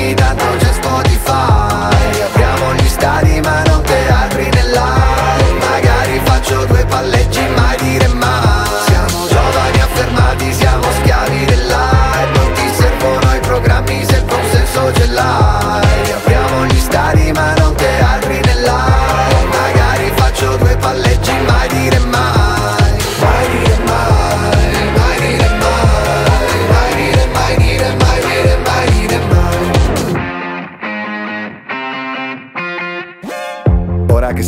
Non 0.00 0.08
si 0.08 0.08
vendono 0.08 0.08
più 0.08 0.08
i 0.08 0.08
dischi, 0.08 0.14
tanto 0.14 0.44
c'è 0.58 0.72
Spotify. 0.72 2.22
Apriamo 2.22 2.74
gli 2.74 2.88
stadi 2.88 3.40
ma 3.40 3.62
non 3.64 3.82
teatri 3.82 4.48
nell'aria. 4.50 5.68
Magari 5.68 6.20
faccio 6.24 6.64
due 6.64 6.84
palleggi, 6.86 7.46
mai 7.54 7.76
dire 7.78 8.08
mai. 8.08 8.68
Siamo 8.86 9.26
giovani 9.28 9.80
affermati, 9.80 10.52
siamo 10.52 10.84
schiavi 11.00 11.44
dell'hype. 11.44 12.38
Non 12.38 12.52
ti 12.52 12.72
servono 12.78 13.34
i 13.34 13.40
programmi 13.40 14.04
se 14.04 14.16
il 14.16 14.24
consenso 14.24 14.92
ce 14.94 15.06
l'hai. 15.08 15.49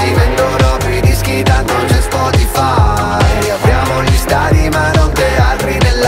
si 0.00 0.12
vendono 0.12 0.76
più 0.78 1.00
dischi, 1.00 1.42
tanto 1.42 1.74
c'è 1.86 2.00
Spotify 2.00 3.42
Riapriamo 3.42 4.02
gli 4.04 4.16
stadi 4.16 4.68
ma 4.70 4.90
non 4.92 5.12
teatri 5.12 5.72
nell'aria 5.78 5.99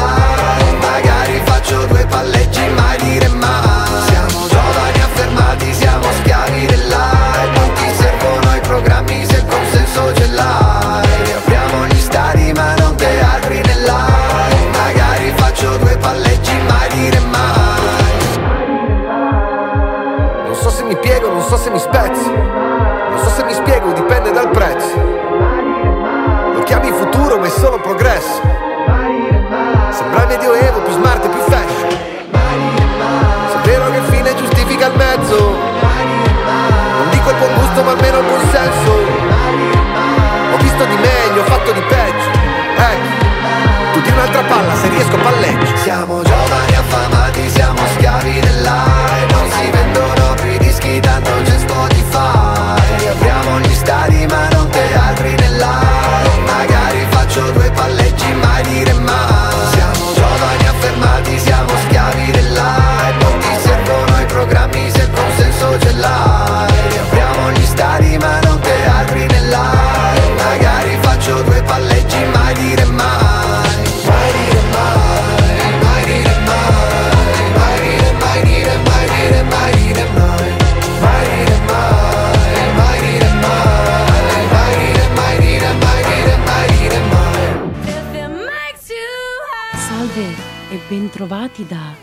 bentrovati 91.23 91.65
da 91.67 91.95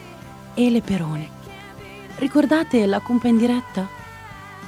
Ele 0.54 0.82
Perone. 0.82 1.30
Ricordate 2.18 2.86
la 2.86 3.00
compa 3.00 3.28
in 3.28 3.38
diretta? 3.38 3.88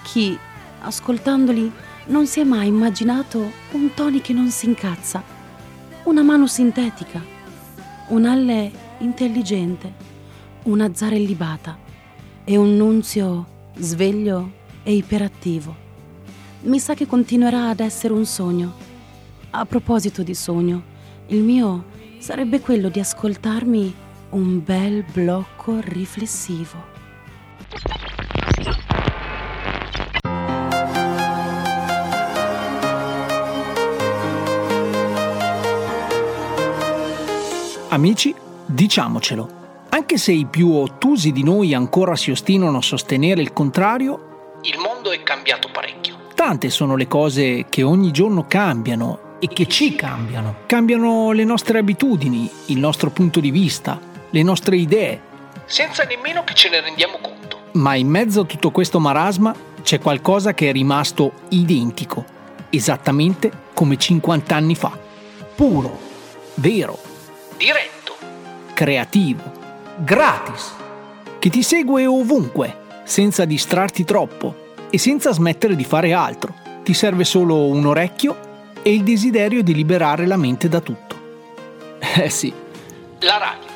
Chi, 0.04 0.38
ascoltandoli, 0.82 1.72
non 2.08 2.28
si 2.28 2.42
è 2.42 2.44
mai 2.44 2.68
immaginato 2.68 3.52
un 3.72 3.94
Tony 3.94 4.20
che 4.20 4.34
non 4.34 4.50
si 4.50 4.66
incazza, 4.66 5.24
una 6.04 6.22
mano 6.22 6.48
sintetica, 6.48 7.22
un'alle 8.10 8.72
intelligente, 9.00 9.94
una 10.64 10.94
zarellibata 10.94 11.78
e 12.44 12.58
un 12.58 12.76
nunzio 12.76 13.46
sveglio 13.78 14.52
e 14.84 14.94
iperattivo. 14.94 15.76
Mi 16.64 16.80
sa 16.80 16.94
che 16.94 17.08
continuerà 17.08 17.70
ad 17.70 17.80
essere 17.80 18.14
un 18.14 18.26
sogno. 18.26 18.74
A 19.52 19.66
proposito 19.66 20.24
di 20.24 20.36
sogno, 20.36 20.84
il 21.28 21.42
mio 21.42 21.86
sarebbe 22.20 22.60
quello 22.60 22.90
di 22.90 23.00
ascoltarmi 23.00 24.10
un 24.32 24.64
bel 24.64 25.04
blocco 25.04 25.80
riflessivo. 25.82 26.90
Amici, 37.90 38.34
diciamocelo. 38.66 39.60
Anche 39.90 40.18
se 40.18 40.32
i 40.32 40.46
più 40.46 40.72
ottusi 40.72 41.34
di 41.34 41.44
noi 41.44 41.74
ancora 41.74 42.16
si 42.16 42.32
ostinano 42.32 42.78
a 42.78 42.82
sostenere 42.82 43.42
il 43.42 43.52
contrario, 43.52 44.60
il 44.62 44.78
mondo 44.78 45.12
è 45.12 45.22
cambiato 45.24 45.70
parecchio. 45.74 46.16
Tante 46.36 46.70
sono 46.70 46.96
le 46.96 47.08
cose 47.08 47.66
che 47.70 47.84
ogni 47.84 48.12
giorno 48.12 48.46
cambiano 48.48 49.38
e 49.40 49.48
che 49.48 49.68
ci 49.68 49.94
cambiano. 49.96 50.56
Cambiano 50.68 51.34
le 51.34 51.44
nostre 51.44 51.80
abitudini, 51.80 52.50
il 52.68 52.80
nostro 52.80 53.10
punto 53.10 53.42
di 53.42 53.52
vista, 53.52 54.00
le 54.32 54.44
nostre 54.44 54.76
idee, 54.76 55.22
senza 55.66 56.04
nemmeno 56.04 56.44
che 56.44 56.54
ce 56.54 56.70
ne 56.70 56.82
rendiamo 56.82 57.18
conto. 57.22 57.60
Ma 57.74 57.96
in 57.96 58.08
mezzo 58.08 58.42
a 58.42 58.46
tutto 58.46 58.72
questo 58.72 59.00
marasma 59.00 59.56
c'è 59.82 60.00
qualcosa 60.00 60.54
che 60.54 60.70
è 60.70 60.72
rimasto 60.72 61.34
identico, 61.50 62.26
esattamente 62.70 63.52
come 63.74 63.98
50 63.98 64.56
anni 64.56 64.76
fa. 64.76 64.98
Puro, 65.56 65.98
vero, 66.56 66.98
diretto, 67.58 68.16
creativo, 68.74 69.52
gratis, 69.98 70.74
che 71.40 71.50
ti 71.50 71.64
segue 71.64 72.06
ovunque, 72.06 72.80
senza 73.04 73.46
distrarti 73.46 74.04
troppo 74.04 74.70
e 74.90 74.98
senza 74.98 75.32
smettere 75.32 75.76
di 75.76 75.84
fare 75.84 76.14
altro. 76.14 76.54
Ti 76.84 76.94
serve 76.94 77.24
solo 77.24 77.68
un 77.68 77.86
orecchio 77.86 78.50
e 78.82 78.94
il 78.94 79.04
desiderio 79.04 79.62
di 79.62 79.74
liberare 79.74 80.26
la 80.26 80.38
mente 80.38 80.68
da 80.68 80.80
tutto. 80.80 81.20
Eh 82.14 82.30
sì, 82.30 82.54
la 83.20 83.38
radio. 83.38 83.71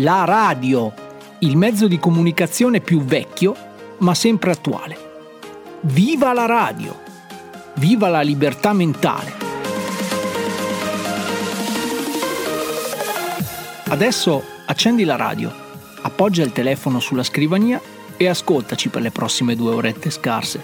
La 0.00 0.24
radio, 0.24 0.92
il 1.38 1.56
mezzo 1.56 1.88
di 1.88 1.98
comunicazione 1.98 2.80
più 2.80 3.00
vecchio, 3.00 3.56
ma 4.00 4.14
sempre 4.14 4.50
attuale. 4.50 4.98
Viva 5.80 6.34
la 6.34 6.44
radio! 6.44 6.94
Viva 7.76 8.08
la 8.08 8.20
libertà 8.20 8.74
mentale! 8.74 9.32
Adesso 13.88 14.42
accendi 14.66 15.04
la 15.04 15.16
radio, 15.16 15.50
appoggia 16.02 16.42
il 16.42 16.52
telefono 16.52 17.00
sulla 17.00 17.22
scrivania 17.22 17.80
e 18.18 18.28
ascoltaci 18.28 18.90
per 18.90 19.00
le 19.00 19.10
prossime 19.10 19.56
due 19.56 19.72
orette 19.72 20.10
scarse. 20.10 20.62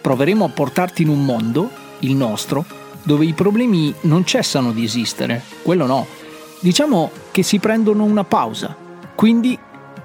Proveremo 0.00 0.46
a 0.46 0.48
portarti 0.48 1.02
in 1.02 1.08
un 1.08 1.22
mondo, 1.26 1.68
il 1.98 2.14
nostro, 2.14 2.64
dove 3.02 3.26
i 3.26 3.34
problemi 3.34 3.92
non 4.02 4.24
cessano 4.24 4.72
di 4.72 4.82
esistere, 4.82 5.42
quello 5.60 5.84
no. 5.84 6.21
Diciamo 6.62 7.10
che 7.32 7.42
si 7.42 7.58
prendono 7.58 8.04
una 8.04 8.22
pausa, 8.22 8.76
quindi 9.16 9.58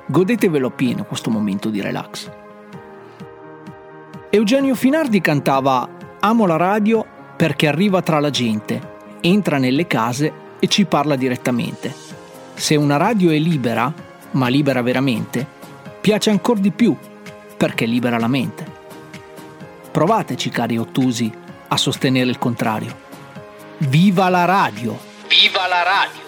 godetevelo 0.08 0.72
pieno 0.72 1.04
questo 1.04 1.30
momento 1.30 1.70
di 1.70 1.82
relax. 1.82 2.32
Eugenio 4.32 4.74
Finardi 4.74 5.22
cantava 5.22 5.88
Amo 6.20 6.48
la 6.48 6.56
radio 6.56 7.06
perché 7.36 7.68
arriva 7.68 8.02
tra 8.02 8.20
la 8.20 8.32
gente, 8.32 8.96
entra 9.22 9.60
nelle 9.60 9.86
case 9.86 10.34
e 10.60 10.68
ci 10.68 10.86
parla 10.86 11.16
direttamente. 11.16 11.94
Se 12.56 12.76
una 12.76 12.98
radio 12.98 13.30
è 13.30 13.38
libera, 13.38 13.94
ma 14.32 14.48
libera 14.48 14.82
veramente, 14.82 15.46
piace 16.02 16.32
ancora 16.32 16.60
di 16.60 16.72
più 16.72 16.98
perché 17.56 17.86
libera 17.86 18.18
la 18.18 18.28
mente. 18.28 18.66
Provateci, 19.92 20.50
cari 20.50 20.80
ottusi, 20.80 21.32
a 21.68 21.78
sostenere 21.78 22.32
il 22.32 22.40
contrario. 22.40 23.06
Viva 23.78 24.28
la 24.30 24.46
radio! 24.46 24.98
Viva 25.28 25.68
la 25.68 25.84
radio! 25.84 26.27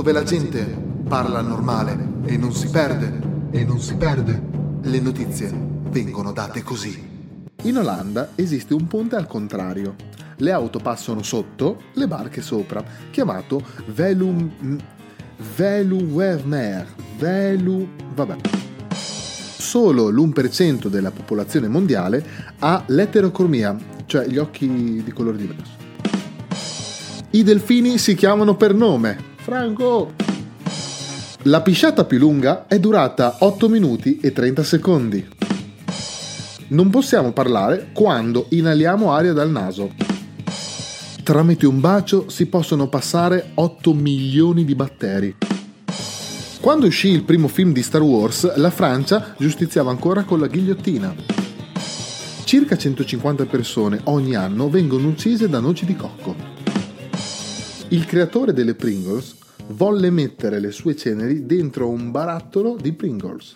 Dove 0.00 0.12
la 0.12 0.22
gente 0.22 0.64
parla 1.06 1.42
normale 1.42 2.22
e 2.24 2.38
non 2.38 2.54
si 2.54 2.68
perde, 2.68 3.20
e 3.50 3.64
non 3.66 3.78
si 3.80 3.96
perde, 3.96 4.40
le 4.80 4.98
notizie 4.98 5.52
vengono 5.90 6.32
date 6.32 6.62
così. 6.62 7.06
In 7.64 7.76
Olanda 7.76 8.30
esiste 8.34 8.72
un 8.72 8.86
ponte 8.86 9.16
al 9.16 9.26
contrario. 9.26 9.96
Le 10.36 10.52
auto 10.52 10.78
passano 10.78 11.22
sotto, 11.22 11.82
le 11.92 12.06
barche 12.06 12.40
sopra, 12.40 12.82
chiamato 13.10 13.62
Velum... 13.88 14.78
Veluwermer. 15.54 16.86
Velu... 17.18 17.86
vabbè. 18.14 18.36
Solo 18.94 20.08
l'1% 20.08 20.86
della 20.86 21.10
popolazione 21.10 21.68
mondiale 21.68 22.24
ha 22.60 22.84
l'eterocromia, 22.86 23.76
cioè 24.06 24.26
gli 24.26 24.38
occhi 24.38 25.02
di 25.04 25.12
colore 25.12 25.36
diverso. 25.36 25.76
I 27.32 27.42
delfini 27.42 27.98
si 27.98 28.14
chiamano 28.14 28.56
per 28.56 28.72
nome. 28.72 29.28
Franco! 29.50 30.12
La 31.42 31.60
pisciata 31.60 32.04
più 32.04 32.18
lunga 32.18 32.68
è 32.68 32.78
durata 32.78 33.38
8 33.40 33.68
minuti 33.68 34.20
e 34.20 34.30
30 34.30 34.62
secondi. 34.62 35.28
Non 36.68 36.88
possiamo 36.88 37.32
parlare 37.32 37.88
quando 37.92 38.46
inaliamo 38.50 39.10
aria 39.10 39.32
dal 39.32 39.50
naso. 39.50 39.90
Tramite 41.24 41.66
un 41.66 41.80
bacio 41.80 42.28
si 42.28 42.46
possono 42.46 42.88
passare 42.88 43.50
8 43.54 43.92
milioni 43.92 44.64
di 44.64 44.76
batteri. 44.76 45.34
Quando 46.60 46.86
uscì 46.86 47.08
il 47.08 47.24
primo 47.24 47.48
film 47.48 47.72
di 47.72 47.82
Star 47.82 48.02
Wars, 48.02 48.54
la 48.54 48.70
Francia 48.70 49.34
giustiziava 49.36 49.90
ancora 49.90 50.22
con 50.22 50.38
la 50.38 50.46
ghigliottina. 50.46 51.12
Circa 52.44 52.78
150 52.78 53.46
persone 53.46 54.00
ogni 54.04 54.36
anno 54.36 54.70
vengono 54.70 55.08
uccise 55.08 55.48
da 55.48 55.58
noci 55.58 55.84
di 55.86 55.96
cocco. 55.96 56.36
Il 57.88 58.06
creatore 58.06 58.52
delle 58.52 58.76
Pringles 58.76 59.38
volle 59.72 60.10
mettere 60.10 60.58
le 60.58 60.72
sue 60.72 60.96
ceneri 60.96 61.46
dentro 61.46 61.88
un 61.88 62.10
barattolo 62.10 62.76
di 62.76 62.92
Pringles. 62.92 63.54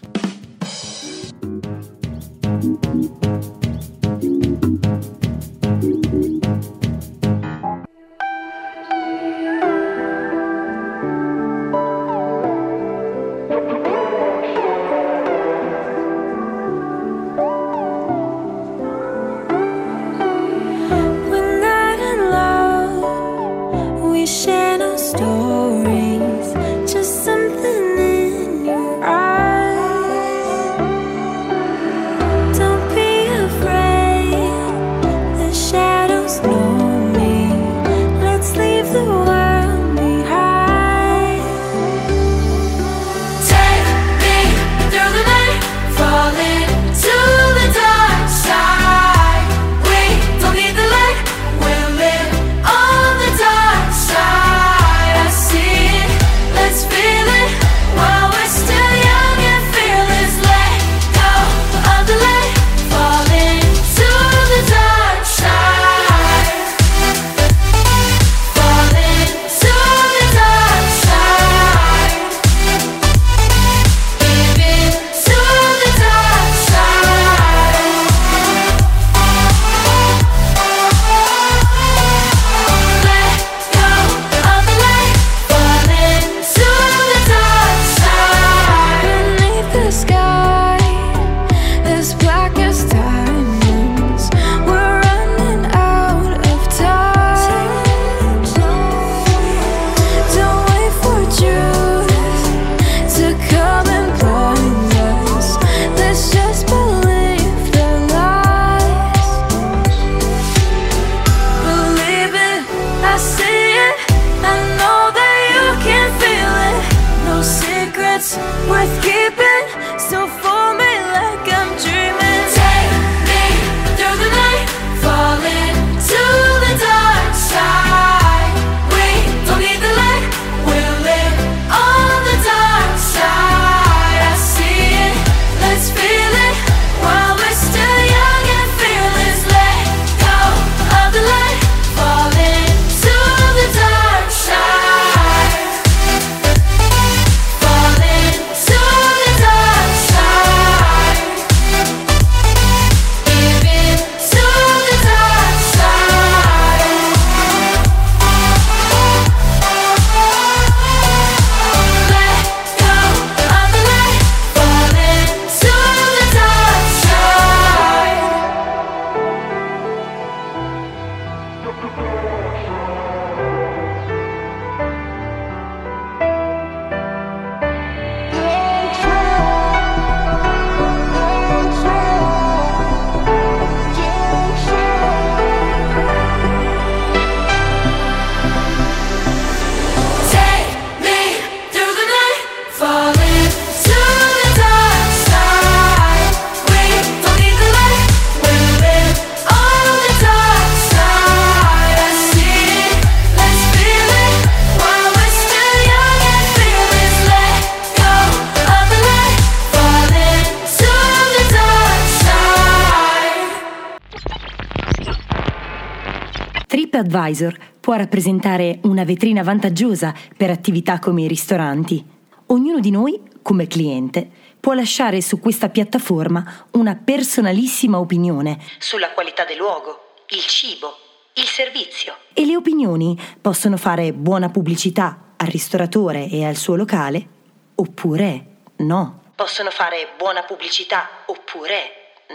TripAdvisor 217.24 217.58
può 217.80 217.94
rappresentare 217.94 218.78
una 218.82 219.04
vetrina 219.04 219.42
vantaggiosa 219.42 220.14
per 220.36 220.50
attività 220.50 220.98
come 220.98 221.22
i 221.22 221.28
ristoranti. 221.28 222.04
Ognuno 222.46 222.80
di 222.80 222.90
noi, 222.90 223.20
come 223.42 223.66
cliente, 223.66 224.28
può 224.60 224.72
lasciare 224.72 225.20
su 225.20 225.40
questa 225.40 225.68
piattaforma 225.68 226.66
una 226.72 226.94
personalissima 226.96 227.98
opinione 227.98 228.58
Sulla 228.78 229.10
qualità 229.12 229.44
del 229.44 229.56
luogo, 229.56 230.14
il 230.30 230.40
cibo, 230.40 230.96
il 231.34 231.44
servizio. 231.44 232.14
e 232.32 232.44
le 232.46 232.56
opinioni 232.56 233.18
possono 233.40 233.76
fare 233.76 234.12
buona 234.12 234.48
pubblicità 234.50 235.32
al 235.36 235.48
ristoratore 235.48 236.28
e 236.28 236.44
al 236.44 236.56
suo 236.56 236.76
locale 236.76 237.26
oppure 237.74 238.46
no. 238.76 239.22
Possono 239.34 239.70
fare 239.70 240.08
buona 240.16 240.42
pubblicità 240.42 241.08
oppure 241.26 241.74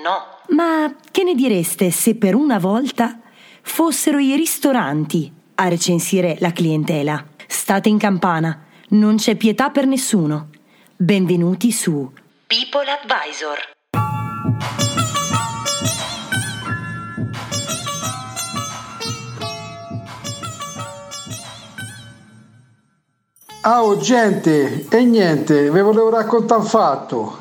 no. 0.04 0.38
Ma 0.50 0.94
che 1.12 1.24
ne 1.24 1.34
direste 1.34 1.92
se 1.92 2.16
per 2.16 2.36
una 2.36 2.60
volta 2.60 3.20
fossero 3.70 4.18
i 4.18 4.36
ristoranti 4.36 5.32
a 5.56 5.68
recensire 5.68 6.36
la 6.40 6.52
clientela? 6.52 7.24
State 7.48 7.88
in 7.88 7.98
campana, 7.98 8.66
non 8.90 9.16
c'è 9.16 9.36
pietà 9.36 9.70
per 9.70 9.86
nessuno. 9.86 10.50
Benvenuti 10.98 11.72
su 11.72 12.12
People 12.48 12.90
Advisor. 12.90 13.58
Ah, 23.62 23.84
oh, 23.84 23.98
gente, 23.98 24.88
e 24.90 25.06
niente, 25.06 25.70
vi 25.72 25.80
volevo 25.80 26.10
raccontare 26.10 26.62
un 26.62 26.68
fatto. 26.68 27.38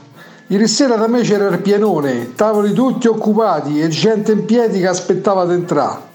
Ieri 0.48 0.68
sera 0.68 0.96
da 0.96 1.08
me 1.08 1.22
c'era 1.22 1.48
il 1.48 1.60
pienone, 1.60 2.34
tavoli 2.34 2.72
tutti 2.72 3.08
occupati 3.08 3.80
e 3.80 3.88
gente 3.88 4.32
in 4.32 4.44
piedi 4.44 4.78
che 4.78 4.88
aspettava 4.88 5.46
di 5.46 5.54
entrare. 5.54 6.07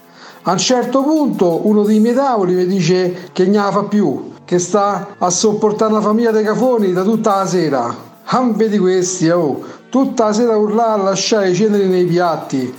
A 0.46 0.52
un 0.52 0.58
certo 0.58 1.02
punto 1.02 1.66
uno 1.66 1.84
dei 1.84 2.00
miei 2.00 2.14
tavoli 2.14 2.52
mi 2.52 2.66
dice 2.66 3.30
che 3.32 3.46
non 3.46 3.64
la 3.64 3.70
fa 3.70 3.84
più, 3.84 4.32
che 4.44 4.58
sta 4.58 5.14
a 5.16 5.30
sopportare 5.30 5.90
una 5.90 6.02
famiglia 6.02 6.32
di 6.32 6.42
cafoni 6.42 6.92
da 6.92 7.02
tutta 7.02 7.36
la 7.36 7.46
sera. 7.46 7.96
Ah, 8.24 8.50
vedi 8.52 8.76
questi, 8.76 9.30
oh, 9.30 9.62
tutta 9.88 10.26
la 10.26 10.32
sera 10.34 10.54
urlare 10.58 11.00
a 11.00 11.04
lasciare 11.04 11.48
i 11.48 11.54
ceneri 11.54 11.86
nei 11.88 12.04
piatti. 12.04 12.74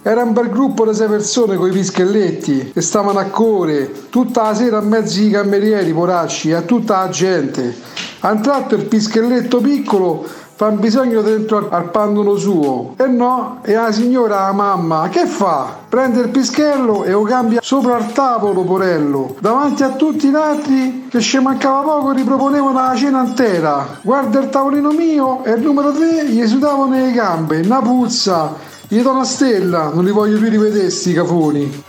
Era 0.00 0.22
un 0.22 0.32
bel 0.32 0.48
gruppo 0.48 0.86
di 0.86 0.94
sei 0.94 1.08
persone 1.08 1.56
con 1.56 1.68
i 1.68 1.72
pischelletti 1.72 2.70
che 2.72 2.80
stavano 2.80 3.18
a 3.18 3.24
core 3.24 4.08
tutta 4.08 4.44
la 4.44 4.54
sera 4.54 4.78
a 4.78 4.82
mezzo 4.82 5.20
ai 5.20 5.28
camerieri, 5.28 5.92
poracci, 5.92 6.52
a 6.52 6.62
tutta 6.62 7.04
la 7.04 7.10
gente. 7.10 7.76
A 8.20 8.30
un 8.30 8.40
tratto 8.40 8.76
il 8.76 8.86
pischelletto 8.86 9.60
piccolo 9.60 10.26
fa 10.56 10.70
bisogno 10.70 11.20
dentro 11.20 11.68
al 11.70 11.90
pandolo 11.90 12.36
suo. 12.36 12.94
E 12.96 13.06
no, 13.06 13.58
e 13.62 13.74
la 13.74 13.90
signora, 13.90 14.46
la 14.46 14.52
mamma, 14.52 15.08
che 15.08 15.26
fa? 15.26 15.78
Prende 15.88 16.20
il 16.20 16.28
pischello 16.28 17.02
e 17.04 17.10
lo 17.10 17.22
cambia 17.22 17.60
sopra 17.62 17.96
al 17.96 18.12
tavolo, 18.12 18.62
porello. 18.62 19.34
Davanti 19.40 19.82
a 19.82 19.90
tutti 19.90 20.28
gli 20.28 20.34
altri 20.34 21.08
che 21.10 21.20
ci 21.20 21.38
mancava 21.40 21.82
poco 21.82 22.12
riproponevano 22.12 22.72
la 22.72 22.94
cena 22.94 23.24
intera. 23.24 23.98
Guarda 24.02 24.40
il 24.40 24.48
tavolino 24.48 24.92
mio 24.92 25.44
e 25.44 25.52
il 25.52 25.62
numero 25.62 25.90
3 25.92 26.26
gli 26.26 26.46
sudavo 26.46 26.86
nelle 26.86 27.12
gambe, 27.12 27.60
una 27.60 27.80
puzza. 27.80 28.54
Gli 28.86 29.00
do 29.00 29.10
una 29.10 29.24
stella, 29.24 29.90
non 29.92 30.04
li 30.04 30.10
voglio 30.10 30.38
più 30.38 30.48
rivedere 30.48 30.90
sti 30.90 31.12
cafoni. 31.14 31.84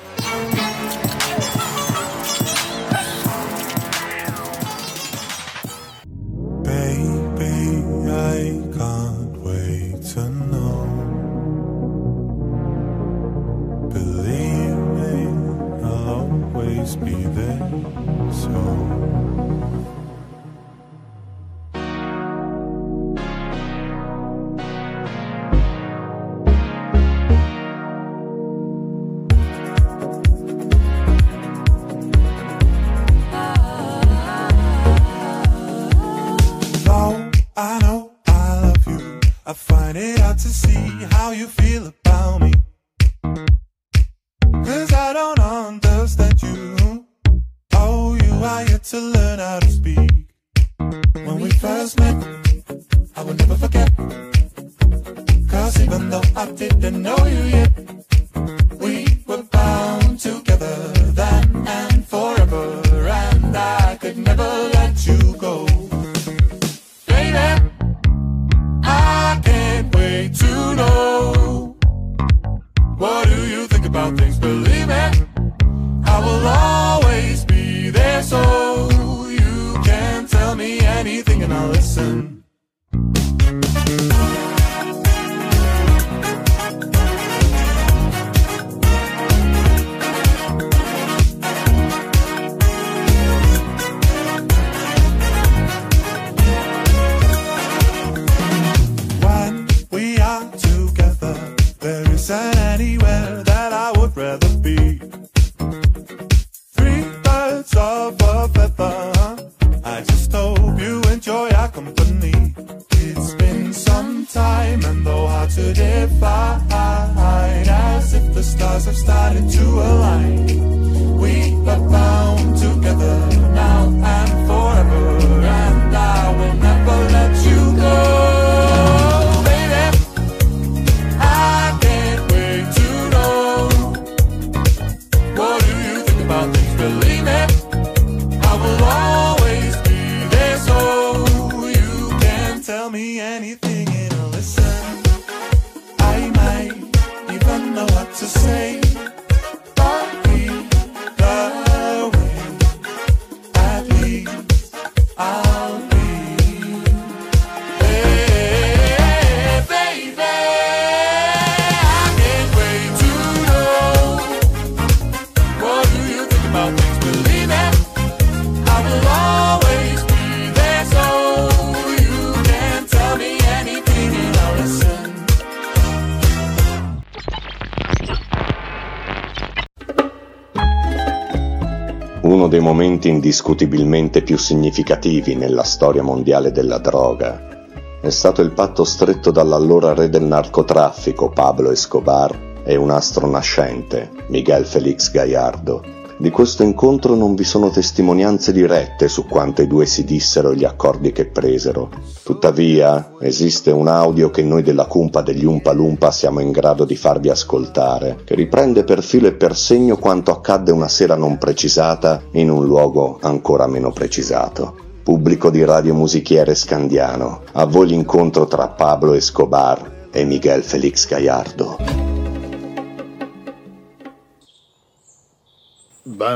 Momenti 183.06 183.10
indiscutibilmente 183.10 184.22
più 184.22 184.38
significativi 184.38 185.36
nella 185.36 185.64
storia 185.64 186.02
mondiale 186.02 186.52
della 186.52 186.80
droga 186.80 187.54
è 188.02 188.10
stato 188.10 188.42
il 188.42 188.52
patto 188.52 188.84
stretto 188.84 189.32
dall'allora 189.32 189.94
re 189.94 190.10
del 190.10 190.24
narcotraffico 190.24 191.30
Pablo 191.30 191.72
Escobar 191.72 192.62
e 192.64 192.76
un 192.76 192.92
astro 192.92 193.28
nascente, 193.28 194.12
Miguel 194.28 194.66
Felix 194.66 195.10
Gallardo. 195.12 195.95
Di 196.18 196.30
questo 196.30 196.64
incontro 196.64 197.14
non 197.14 197.36
vi 197.36 197.44
sono 197.44 197.70
testimonianze 197.70 198.54
dirette 198.54 199.10
su 199.10 199.26
quanto 199.26 199.62
i 199.62 199.68
due 199.68 199.86
si 199.86 200.06
dissero 200.06 200.52
e 200.52 200.56
gli 200.56 200.64
accordi 200.64 201.12
che 201.12 201.26
presero. 201.26 201.90
Tuttavia, 202.24 203.16
esiste 203.20 203.70
un 203.72 203.90
audio 203.90 204.30
che 204.30 204.42
noi 204.42 204.64
della 204.64 204.86
cumpa 204.86 205.22
degli 205.22 205.44
Umpa 205.44 205.74
Lumpa 205.74 206.12
siamo 206.12 206.40
in 206.40 206.52
grado 206.52 206.86
di 206.86 206.96
farvi 206.96 207.30
ascoltare, 207.30 208.20
che 208.24 208.34
riprende 208.34 208.86
per 208.86 209.04
filo 209.04 209.28
e 209.28 209.34
per 209.34 209.58
segno 209.58 209.98
quanto 209.98 210.32
accadde 210.32 210.72
una 210.72 210.88
sera 210.88 211.18
non 211.18 211.38
precisata 211.38 212.22
in 212.32 212.50
un 212.50 212.64
luogo 212.64 213.20
ancora 213.22 213.68
meno 213.68 213.92
precisato. 213.92 214.74
Pubblico 215.04 215.50
di 215.50 215.66
Radio 215.66 215.94
Musichiere 215.94 216.56
Scandiano, 216.56 217.42
a 217.52 217.66
voi 217.66 217.88
l'incontro 217.88 218.48
tra 218.48 218.70
Pablo 218.70 219.14
Escobar 219.14 220.08
e 220.12 220.24
Miguel 220.24 220.64
Felix 220.64 221.08
Gallardo. 221.10 221.75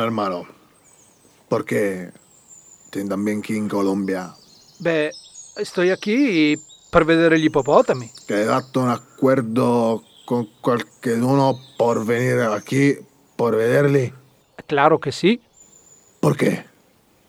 Hermano. 0.09 0.47
¿Por 1.47 1.65
qué 1.65 2.11
te 2.89 3.03
también 3.05 3.39
aquí 3.39 3.55
in 3.55 3.67
Colombia? 3.67 4.35
Beh, 4.79 5.11
sto 5.63 5.81
qui 6.01 6.59
per 6.89 7.05
vedere 7.05 7.39
gli 7.39 7.45
ippopotami. 7.45 8.11
Que 8.25 8.35
hai 8.35 8.45
dato 8.45 8.81
un 8.81 8.89
accordo 8.89 10.03
con 10.25 10.47
qualcuno 10.61 11.59
por 11.77 12.03
venire 12.05 12.45
aquí 12.45 12.97
por 13.35 13.55
vederli? 13.55 14.13
Claro 14.65 14.99
che 14.99 15.11
sì. 15.11 15.39
Perché? 16.19 16.67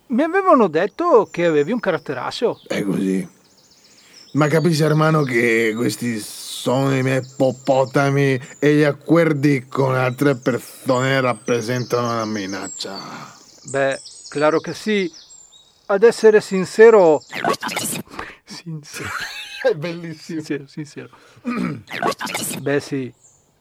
Mi 0.08 0.22
avevano 0.22 0.68
detto 0.68 1.28
che 1.30 1.46
avevi 1.46 1.72
un 1.72 1.80
caratteraccio. 1.80 2.62
È 2.66 2.82
così. 2.82 3.26
Ma 4.32 4.48
capisci, 4.48 4.82
hermano, 4.82 5.22
che 5.22 5.72
questi 5.76 6.18
sono 6.60 6.94
i 6.94 7.02
miei 7.02 7.22
ippopotami 7.22 8.38
e 8.58 8.74
gli 8.74 8.82
accordi 8.82 9.66
con 9.66 9.94
altre 9.94 10.36
persone 10.36 11.18
rappresentano 11.18 12.10
una 12.10 12.26
minaccia. 12.26 12.98
Beh, 13.70 13.98
claro 14.28 14.60
che 14.60 14.74
sì. 14.74 15.10
Ad 15.86 16.02
essere 16.02 16.42
sincero... 16.42 17.22
sincero. 18.44 19.08
È 19.70 19.74
bellissimo. 19.74 20.42
Sincero, 20.42 20.66
sincero. 20.66 21.08
Beh 22.60 22.80
sì, 22.80 23.10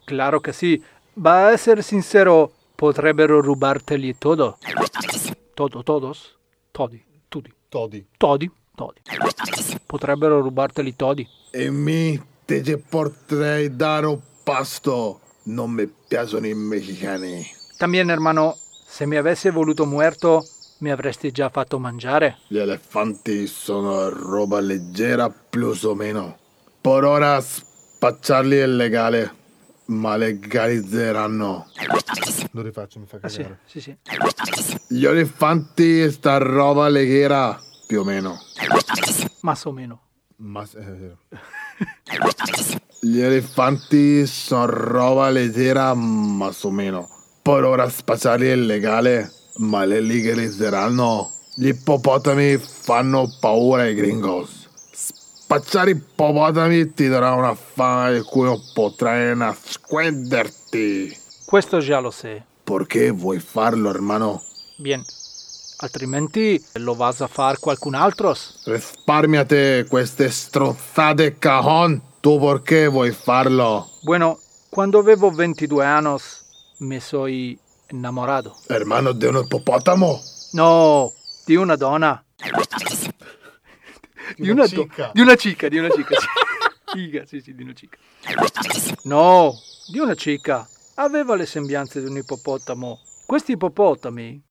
claro 0.03 0.41
che 0.41 0.51
sì. 0.51 0.83
Ma 1.13 1.45
a 1.45 1.51
essere 1.51 1.81
sincero, 1.81 2.51
potrebbero 2.75 3.39
rubarteli 3.39 4.17
todo. 4.17 4.57
Todo, 5.53 5.83
todos? 5.83 6.37
Todi, 6.71 7.01
tudi. 7.29 7.53
Todi. 7.69 8.05
Todi, 8.17 8.51
todi. 8.75 9.01
Potrebbero 9.85 10.41
rubarteli 10.41 10.95
todi. 10.97 11.25
E 11.51 11.69
mi 11.69 12.37
te 12.49 12.63
ci 12.63 12.77
potrei 12.77 13.75
dare 13.75 14.07
un 14.07 14.19
pasto. 14.43 15.19
Non 15.43 15.69
mi 15.69 15.85
piacciono 16.07 16.47
i 16.47 16.55
messicani. 16.55 17.45
También, 17.77 18.09
hermano, 18.09 18.57
se 18.87 19.05
mi 19.05 19.17
avessi 19.17 19.51
voluto 19.51 19.85
muerto, 19.85 20.43
mi 20.79 20.89
avresti 20.89 21.31
già 21.31 21.49
fatto 21.49 21.77
mangiare. 21.77 22.37
Gli 22.47 22.57
elefanti 22.57 23.45
sono 23.45 24.09
roba 24.09 24.59
leggera, 24.61 25.29
plus 25.29 25.83
o 25.83 25.93
meno. 25.93 26.37
Per 26.81 27.03
ora 27.03 27.39
spacciarli 27.39 28.57
è 28.57 28.65
legale, 28.65 29.31
ma 29.85 30.15
legalizzeranno. 30.17 31.67
Lo 32.51 32.61
rifaccio, 32.63 32.99
mi 32.99 33.05
fa 33.05 33.19
Ah, 33.21 33.29
sì, 33.29 33.37
cagare. 33.37 33.59
sì, 33.65 33.79
sì. 33.81 33.95
Gli 34.87 35.05
elefanti 35.05 36.09
sta 36.11 36.37
roba 36.37 36.87
leggera, 36.87 37.59
più 37.85 37.99
o 38.01 38.03
meno. 38.03 38.39
Más 39.41 39.65
o 39.65 39.71
meno. 39.71 40.01
Ma 40.37 40.63
eh, 40.75 41.15
Gli 43.01 43.21
elefanti 43.21 44.25
sono 44.25 44.65
roba 44.65 45.29
leggera, 45.29 45.93
ma 45.93 46.51
o 46.61 46.71
meno. 46.71 47.07
Per 47.41 47.63
ora 47.63 47.89
spacciarli 47.89 48.47
è 48.47 48.55
legale, 48.55 49.31
ma 49.57 49.85
le 49.85 50.01
legalizzeranno. 50.01 51.31
Gli 51.55 51.67
ippopotami 51.67 52.57
fanno 52.57 53.29
paura 53.39 53.83
ai 53.83 53.95
gringos. 53.95 54.67
Spacciare 54.91 55.91
ippopotami 55.91 56.93
ti 56.93 57.07
darà 57.07 57.33
una 57.33 57.55
fama 57.55 58.11
di 58.11 58.21
cui 58.21 58.43
non 58.43 58.61
potrai 58.73 59.35
nasconderti. 59.35 61.17
Questo 61.45 61.79
già 61.79 61.99
lo 61.99 62.11
sai. 62.11 62.41
Perché 62.63 63.09
vuoi 63.11 63.39
farlo, 63.39 63.89
hermano? 63.89 64.43
Bien. 64.77 65.03
Altrimenti 65.81 66.61
lo 66.73 66.93
vas 66.93 67.21
a 67.21 67.27
far 67.27 67.57
qualcun 67.57 67.95
altro. 67.95 68.35
Risparmiate 68.65 69.85
queste 69.87 70.29
strozzate 70.29 71.37
cajon. 71.39 72.01
Tu 72.19 72.37
perché 72.37 72.87
vuoi 72.87 73.11
farlo? 73.11 73.89
Bueno, 74.01 74.39
quando 74.69 74.99
avevo 74.99 75.31
22 75.31 75.85
años 75.85 76.43
me 76.79 76.99
soy 76.99 77.57
enamorado. 77.87 78.57
Hermano 78.67 79.13
di 79.13 79.25
un 79.25 79.37
ippopotamo? 79.37 80.21
No, 80.51 81.13
di 81.45 81.55
una 81.55 81.77
donna. 81.77 82.21
Di 84.35 84.49
una 84.49 84.67
do-. 84.67 84.87
Di 85.13 85.21
una 85.21 85.35
cica, 85.35 85.69
di 85.69 85.77
una 85.77 85.89
cica. 85.89 86.15
Figa, 86.91 87.23
sì, 87.27 87.39
sì, 87.39 87.55
di 87.55 87.63
una 87.63 87.73
cica. 87.73 87.97
No, 89.03 89.53
di 89.87 89.99
una 89.99 90.15
cica. 90.15 90.67
Aveva 90.95 91.35
le 91.35 91.45
sembianze 91.45 92.01
di 92.01 92.07
un 92.09 92.17
ippopotamo. 92.17 92.99
Questi 93.25 93.53
ippopotami. 93.53 94.43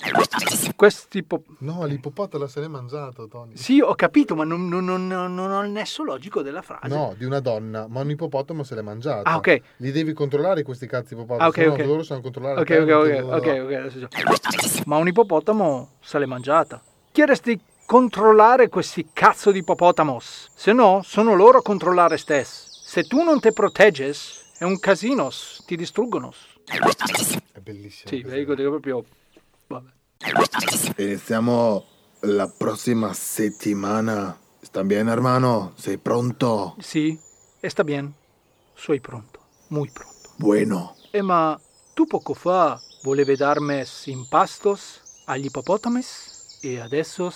Questi 0.78 1.18
ippopotami. 1.18 1.56
No, 1.62 1.84
l'ippopotamo 1.86 2.46
se 2.46 2.60
l'è 2.60 2.68
mangiato, 2.68 3.26
Tony. 3.26 3.56
Sì, 3.56 3.80
ho 3.80 3.96
capito, 3.96 4.36
ma 4.36 4.44
non, 4.44 4.68
non- 4.68 4.84
non- 4.84 5.08
non 5.08 5.50
ho 5.50 5.64
il 5.64 5.70
nesso 5.70 6.04
logico 6.04 6.40
della 6.40 6.62
frase. 6.62 6.86
No, 6.86 7.14
di 7.18 7.24
una 7.24 7.40
donna, 7.40 7.88
ma 7.88 8.00
un 8.02 8.10
ippopotamo 8.10 8.62
se 8.62 8.76
l'è 8.76 8.82
mangiato. 8.82 9.28
Ah, 9.28 9.38
ok. 9.38 9.60
Li 9.78 9.90
devi 9.90 10.12
controllare 10.12 10.62
questi 10.62 10.86
cazzi 10.86 11.14
ippopotami, 11.14 11.42
Ah, 11.42 11.48
ok, 11.48 11.54
sennò 11.56 11.72
ok. 11.72 11.84
loro 11.84 12.02
sanno 12.04 12.20
controllare 12.20 12.60
Ok, 12.60 12.70
ok, 12.80 12.90
ok, 12.90 13.24
ok, 13.24 13.62
ok, 13.64 13.72
adesso 13.72 13.98
già. 13.98 14.08
Ma 14.84 14.98
un 14.98 15.08
ippopotamo 15.08 15.94
se 15.98 16.16
l'è 16.20 16.26
mangiata. 16.26 16.80
Chiederesti 17.10 17.60
controllare 17.84 18.68
questi 18.68 19.08
cazzo 19.12 19.50
di 19.50 19.58
ippopotamos. 19.58 20.50
Se 20.54 20.72
no, 20.72 21.00
sono 21.02 21.34
loro 21.34 21.58
a 21.58 21.62
controllare 21.62 22.16
stessi. 22.18 22.68
Se 22.70 23.02
tu 23.02 23.24
non 23.24 23.40
te 23.40 23.50
protegges, 23.52 24.52
è 24.58 24.62
un 24.62 24.78
casino, 24.78 25.28
ti 25.66 25.74
distruggono. 25.74 26.32
È 26.64 27.58
bellissimo. 27.58 28.10
Sì, 28.10 28.22
dico 28.22 28.54
proprio... 28.54 29.04
Vabbè. 29.66 29.96
Iniziamo 30.96 31.84
la 32.20 32.48
prossima 32.48 33.12
settimana. 33.12 34.36
Sta 34.60 34.82
bene, 34.82 35.10
hermano? 35.12 35.72
Sei 35.76 35.96
pronto? 35.96 36.74
Sì, 36.78 37.18
sta 37.60 37.84
bien. 37.84 38.12
Soy 38.74 39.00
pronto, 39.00 39.40
muy 39.68 39.88
pronto. 39.90 40.30
Bueno. 40.36 40.96
Eh, 41.10 41.22
ma 41.22 41.58
tu 41.94 42.06
poco 42.06 42.34
fa 42.34 42.80
volevi 43.02 43.36
darmi 43.36 43.82
impastos 44.06 45.02
agli 45.26 45.46
ippopotamis 45.46 46.58
e 46.60 46.80
adesso 46.80 47.32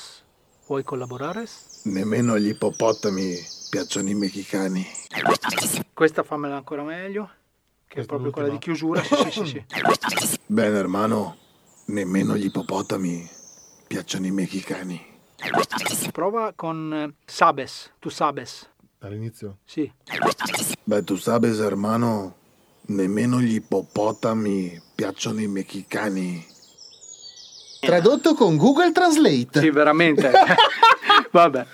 vuoi 0.67 0.83
collaborare? 0.83 1.47
Nemmeno 1.83 2.39
gli 2.39 2.49
ippopotami 2.49 3.39
piacciono 3.71 4.09
i 4.09 4.15
messicani. 4.15 4.87
Questa 5.93 6.23
fammela 6.23 6.57
ancora 6.57 6.83
meglio, 6.83 7.31
che 7.87 8.01
è 8.01 8.05
proprio 8.05 8.31
quella 8.31 8.49
di 8.49 8.59
chiusura. 8.59 9.03
Sì, 9.03 9.15
sì, 9.31 9.31
sì, 9.31 10.27
sì. 10.27 10.39
Bene, 10.47 10.79
hermano. 10.79 11.37
Nemmeno 11.87 12.37
gli 12.37 12.45
ippopotami 12.47 13.29
piacciono 13.87 14.27
i 14.27 14.31
messicani. 14.31 15.11
Prova 16.13 16.53
con 16.55 16.93
eh, 16.95 17.15
sabes, 17.25 17.91
tu 17.99 18.09
sabes. 18.09 18.69
All'inizio? 19.01 19.59
Sì. 19.65 19.93
Beh, 20.85 21.03
tu 21.03 21.17
sabes, 21.17 21.59
hermano, 21.59 22.37
nemmeno 22.87 23.41
gli 23.41 23.55
ippopotami 23.55 24.81
piacciono 24.95 25.41
i 25.41 25.49
messicani. 25.49 26.47
Tradotto 27.81 28.35
con 28.35 28.57
Google 28.57 28.93
Translate. 28.93 29.61
Sì, 29.61 29.71
veramente. 29.71 30.31
Vabbè. 31.33 31.67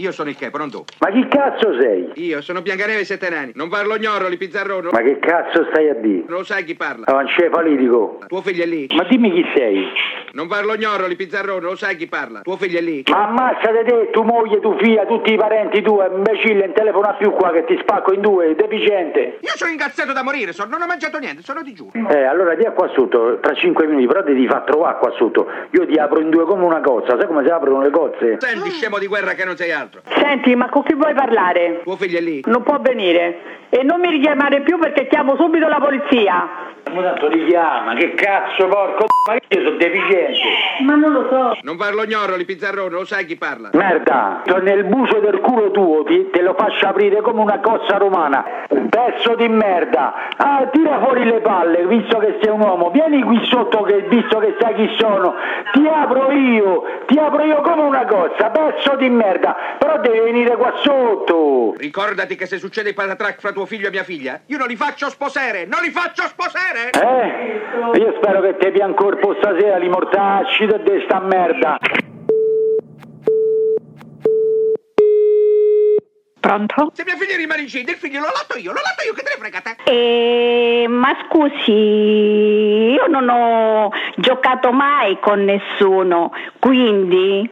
Io 0.00 0.12
sono 0.12 0.30
il 0.30 0.36
che, 0.36 0.48
pronto? 0.48 0.84
Ma 1.00 1.10
chi 1.10 1.28
cazzo 1.28 1.78
sei? 1.78 2.10
Io 2.14 2.40
sono 2.40 2.62
Biancaneve 2.62 3.04
Sette 3.04 3.28
Nani. 3.28 3.52
Non 3.54 3.68
parlo 3.68 3.98
gnoroli, 3.98 4.38
pizzarrono. 4.38 4.88
Ma 4.92 5.02
che 5.02 5.18
cazzo 5.18 5.66
stai 5.70 5.90
a 5.90 5.94
dire? 5.94 6.24
Non 6.26 6.38
lo 6.38 6.44
sai 6.44 6.64
chi 6.64 6.74
parla. 6.74 7.04
Avancefalitico. 7.06 8.20
Tuo 8.26 8.40
figlio 8.40 8.62
è 8.62 8.66
lì. 8.66 8.86
Ma 8.94 9.04
dimmi 9.04 9.30
chi 9.30 9.44
sei. 9.54 9.86
Non 10.32 10.48
parlo 10.48 10.74
gnoroli, 10.76 11.16
pizzarrone, 11.16 11.60
lo 11.60 11.76
sai 11.76 11.96
chi 11.96 12.06
parla. 12.06 12.40
Tuo 12.40 12.56
figlio 12.56 12.78
è 12.78 12.80
lì. 12.80 13.02
Ma 13.10 13.26
ammazzate 13.28 13.84
te, 13.84 14.08
tu 14.10 14.22
moglie, 14.22 14.58
tu 14.60 14.74
figlia, 14.78 15.04
tutti 15.04 15.34
i 15.34 15.36
parenti 15.36 15.82
tu, 15.82 16.00
imbecille, 16.00 16.64
non 16.64 16.74
telefona 16.74 17.14
più 17.14 17.32
qua 17.32 17.50
che 17.52 17.66
ti 17.66 17.76
spacco 17.82 18.14
in 18.14 18.22
due, 18.22 18.54
deficiente. 18.54 19.38
Io 19.40 19.52
sono 19.56 19.70
ingazzato 19.70 20.12
da 20.14 20.22
morire, 20.22 20.52
so- 20.54 20.64
non 20.64 20.80
ho 20.80 20.86
mangiato 20.86 21.18
niente, 21.18 21.42
sono 21.42 21.62
di 21.62 21.74
giù. 21.74 21.89
Eh, 22.10 22.24
allora 22.24 22.56
dia 22.56 22.72
qua 22.72 22.88
sotto, 22.88 23.38
tra 23.40 23.54
cinque 23.54 23.86
minuti, 23.86 24.06
però 24.06 24.24
ti 24.24 24.46
fa 24.48 24.62
trovare 24.62 24.98
qua 24.98 25.12
sotto. 25.12 25.48
Io 25.70 25.86
ti 25.86 25.96
apro 25.96 26.18
in 26.20 26.28
due 26.28 26.44
come 26.44 26.64
una 26.64 26.80
cozza, 26.80 27.16
sai 27.16 27.28
come 27.28 27.44
si 27.44 27.50
aprono 27.50 27.82
le 27.82 27.90
cozze? 27.90 28.36
Senti, 28.40 28.70
scemo 28.70 28.98
di 28.98 29.06
guerra 29.06 29.34
che 29.34 29.44
non 29.44 29.56
sei 29.56 29.70
altro. 29.70 30.00
Senti, 30.16 30.56
ma 30.56 30.68
con 30.70 30.82
chi 30.82 30.94
vuoi 30.94 31.14
parlare? 31.14 31.82
Tuo 31.84 31.94
figlio 31.94 32.18
è 32.18 32.20
lì. 32.20 32.42
Non 32.46 32.64
può 32.64 32.80
venire. 32.80 33.58
E 33.68 33.84
non 33.84 34.00
mi 34.00 34.10
richiamare 34.10 34.62
più 34.62 34.76
perché 34.80 35.06
chiamo 35.06 35.36
subito 35.36 35.68
la 35.68 35.78
polizia. 35.78 36.48
Ma 36.92 37.02
tanto 37.02 37.28
richiama, 37.28 37.94
che 37.94 38.14
cazzo 38.14 38.66
porco 38.68 39.06
ma 39.28 39.34
io 39.34 39.64
sono 39.64 39.76
deficiente. 39.76 40.38
Ma 40.84 40.94
non 40.94 41.12
lo 41.12 41.28
so. 41.28 41.58
Non 41.62 41.76
parlo 41.76 42.04
gnoroli, 42.04 42.44
pizzarrone, 42.44 42.88
lo 42.90 43.04
sai 43.04 43.26
chi 43.26 43.36
parla. 43.36 43.68
Merda, 43.74 44.40
sto 44.44 44.60
nel 44.62 44.84
bucio 44.84 45.18
del 45.20 45.40
culo 45.40 45.70
tuo, 45.70 46.02
ti- 46.04 46.30
te 46.30 46.40
lo 46.40 46.54
faccio 46.58 46.86
aprire 46.88 47.20
come 47.20 47.40
una 47.42 47.60
cozza 47.60 47.96
romana. 47.98 48.44
Pezzo 48.88 49.34
di 49.36 49.48
merda. 49.48 50.14
Ah, 50.36 50.66
tira 50.72 50.98
fuori 51.00 51.24
le 51.24 51.40
palle, 51.40 51.86
visto 51.86 52.18
che 52.18 52.38
sei 52.42 52.50
un 52.52 52.60
uomo. 52.60 52.90
Vieni 52.90 53.22
qui 53.22 53.44
sotto, 53.44 53.82
che, 53.82 54.00
visto 54.08 54.38
che 54.38 54.56
sai 54.58 54.74
chi 54.74 54.96
sono. 54.98 55.34
Ti 55.72 55.86
apro 55.86 56.30
io, 56.32 56.82
ti 57.06 57.18
apro 57.18 57.44
io 57.44 57.60
come 57.60 57.82
una 57.82 58.06
cozza, 58.06 58.48
pezzo 58.50 58.96
di 58.96 59.08
merda. 59.10 59.54
Però 59.78 59.98
devi 60.00 60.18
venire 60.20 60.56
qua 60.56 60.72
sotto. 60.82 61.74
Ricordati 61.76 62.36
che 62.36 62.46
se 62.46 62.58
succede 62.58 62.88
il 62.88 62.94
patatrack 62.94 63.38
fra 63.40 63.52
tuo 63.52 63.66
figlio 63.66 63.88
e 63.88 63.90
mia 63.90 64.02
figlia, 64.04 64.40
io 64.46 64.58
non 64.58 64.66
li 64.66 64.76
faccio 64.76 65.08
sposare, 65.10 65.66
non 65.66 65.82
li 65.82 65.90
faccio 65.90 66.22
sposare! 66.22 66.79
Eh? 66.88 67.98
Io 67.98 68.14
spero 68.16 68.40
che 68.40 68.56
ti 68.56 68.70
pian 68.70 68.94
corpo 68.94 69.34
stasera, 69.34 69.76
li 69.76 69.88
mortacci 69.88 70.66
di 70.66 71.02
sta 71.04 71.20
merda. 71.20 71.78
Pronto? 76.40 76.90
Se 76.94 77.04
mia 77.04 77.16
figlia 77.16 77.36
rimane 77.36 77.60
incinta, 77.60 77.92
il 77.92 77.98
figlio 77.98 78.20
lo 78.20 78.26
latto 78.26 78.58
io, 78.58 78.72
lo 78.72 78.80
latto 78.82 79.04
io, 79.06 79.12
che 79.12 79.22
te 79.22 79.34
ne 79.34 79.40
frega 79.40 79.60
te? 79.60 79.76
Eh, 79.84 80.88
ma 80.88 81.14
scusi, 81.26 81.70
io 81.70 83.06
non 83.06 83.28
ho 83.28 83.90
giocato 84.16 84.72
mai 84.72 85.18
con 85.20 85.44
nessuno, 85.44 86.32
quindi 86.58 87.48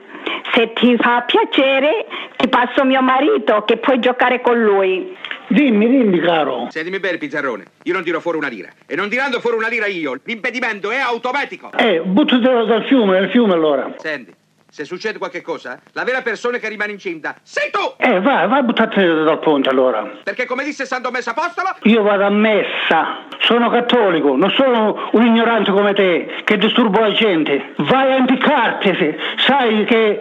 se 0.53 0.73
ti 0.75 0.97
fa 0.97 1.23
piacere 1.23 2.07
ti 2.37 2.49
passo 2.49 2.85
mio 2.85 3.03
marito 3.03 3.65
che 3.65 3.77
puoi 3.79 3.99
giocare 3.99 4.41
con 4.41 4.61
lui. 4.61 5.17
Dimmi, 5.49 5.89
dimmi, 5.89 6.21
caro. 6.21 6.67
Sentimi 6.71 7.01
bene, 7.01 7.17
pizzarrone. 7.17 7.65
Io 7.85 7.93
non 7.95 8.03
tiro 8.03 8.21
fuori 8.21 8.37
una 8.37 8.49
lira. 8.49 8.69
E 8.87 8.95
non 8.97 9.09
tirando 9.09 9.41
fuori 9.41 9.57
una 9.57 9.69
lira 9.69 9.87
io, 9.87 10.21
l'impedimento 10.25 10.91
è 10.91 10.99
automatico. 10.99 11.71
Eh, 11.77 12.01
buttatelo 12.01 12.65
dal 12.65 12.85
fiume, 12.85 13.19
nel 13.19 13.31
fiume 13.31 13.55
allora. 13.55 13.95
Senti, 13.97 14.33
se 14.79 14.85
succede 14.85 15.19
qualche 15.19 15.43
cosa, 15.43 15.81
la 15.93 16.05
vera 16.05 16.23
persona 16.23 16.59
che 16.59 16.69
rimane 16.69 16.93
incinta 16.93 17.35
sei 17.43 17.69
tu! 17.73 17.81
Eh, 17.97 18.21
vai, 18.21 18.47
vai 18.47 18.61
a 18.61 18.63
buttartelo 18.63 19.25
dal 19.25 19.41
ponte 19.41 19.69
allora. 19.69 20.09
Perché 20.23 20.47
come 20.47 20.63
disse 20.63 20.87
Santo 20.87 21.11
Messo 21.11 21.31
Apostolo, 21.31 21.71
Io 21.83 22.03
vado 22.03 22.25
a 22.25 22.31
messa, 22.31 23.25
sono 23.41 23.71
cattolico, 23.71 24.37
non 24.37 24.51
sono 24.51 25.09
un 25.13 25.27
ignorante 25.27 25.73
come 25.73 25.95
te 25.95 26.43
che 26.45 26.57
disturbo 26.59 27.01
la 27.01 27.11
gente. 27.11 27.75
Vai 27.79 28.13
a 28.13 28.17
impiccarti, 28.19 29.17
sai 29.39 29.85
che 29.85 30.21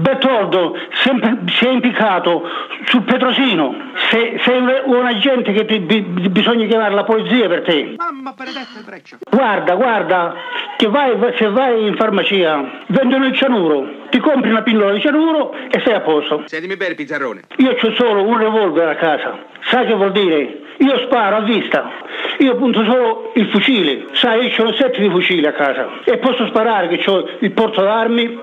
Bertoldo 0.00 0.76
sempre 1.02 1.38
si 1.46 1.66
è 1.66 1.70
impiccato 1.70 2.42
sul 2.84 3.02
Petrosino. 3.02 3.74
Se- 4.10 4.38
sei 4.44 4.58
un, 4.58 4.82
un 4.84 5.06
agente 5.06 5.52
che 5.52 5.64
ti- 5.64 5.80
bi- 5.80 6.02
bisogna 6.30 6.66
chiamare 6.66 6.94
la 6.94 7.04
polizia 7.04 7.48
per 7.48 7.62
te. 7.62 7.94
mamma 7.96 8.32
benedetta 8.36 8.80
breccia. 8.84 9.16
Guarda, 9.30 9.74
guarda, 9.74 10.34
che 10.76 10.86
vai, 10.88 11.12
se 11.36 11.48
vai 11.50 11.86
in 11.86 11.96
farmacia, 11.96 12.82
vendono 12.88 13.26
il 13.26 13.34
cianuro, 13.34 13.86
ti 14.10 14.18
compri 14.18 14.50
una 14.50 14.62
pillola 14.62 14.92
di 14.92 15.00
cianuro 15.00 15.52
e 15.70 15.80
sei 15.84 15.94
a 15.94 16.00
posto. 16.00 16.42
Sentimi 16.46 16.76
bene, 16.76 16.94
pizzarrone. 16.94 17.42
Io 17.56 17.70
ho 17.80 17.92
solo 17.94 18.22
un 18.22 18.38
revolver 18.38 18.88
a 18.88 18.94
casa. 18.94 19.36
Sai 19.62 19.86
che 19.86 19.94
vuol 19.94 20.12
dire? 20.12 20.60
Io 20.78 20.96
sparo 21.06 21.36
a 21.36 21.40
vista. 21.40 21.90
Io 22.38 22.54
punto 22.54 22.84
solo 22.84 23.32
il 23.34 23.48
fucile. 23.48 24.06
Sai, 24.12 24.46
io 24.56 24.64
ho 24.64 24.72
sette 24.74 25.00
di 25.00 25.10
fucili 25.10 25.44
a 25.44 25.52
casa. 25.52 25.88
E 26.04 26.18
posso 26.18 26.46
sparare 26.46 26.86
che 26.86 27.10
ho 27.10 27.28
il 27.40 27.50
porto 27.50 27.82
d'armi, 27.82 28.38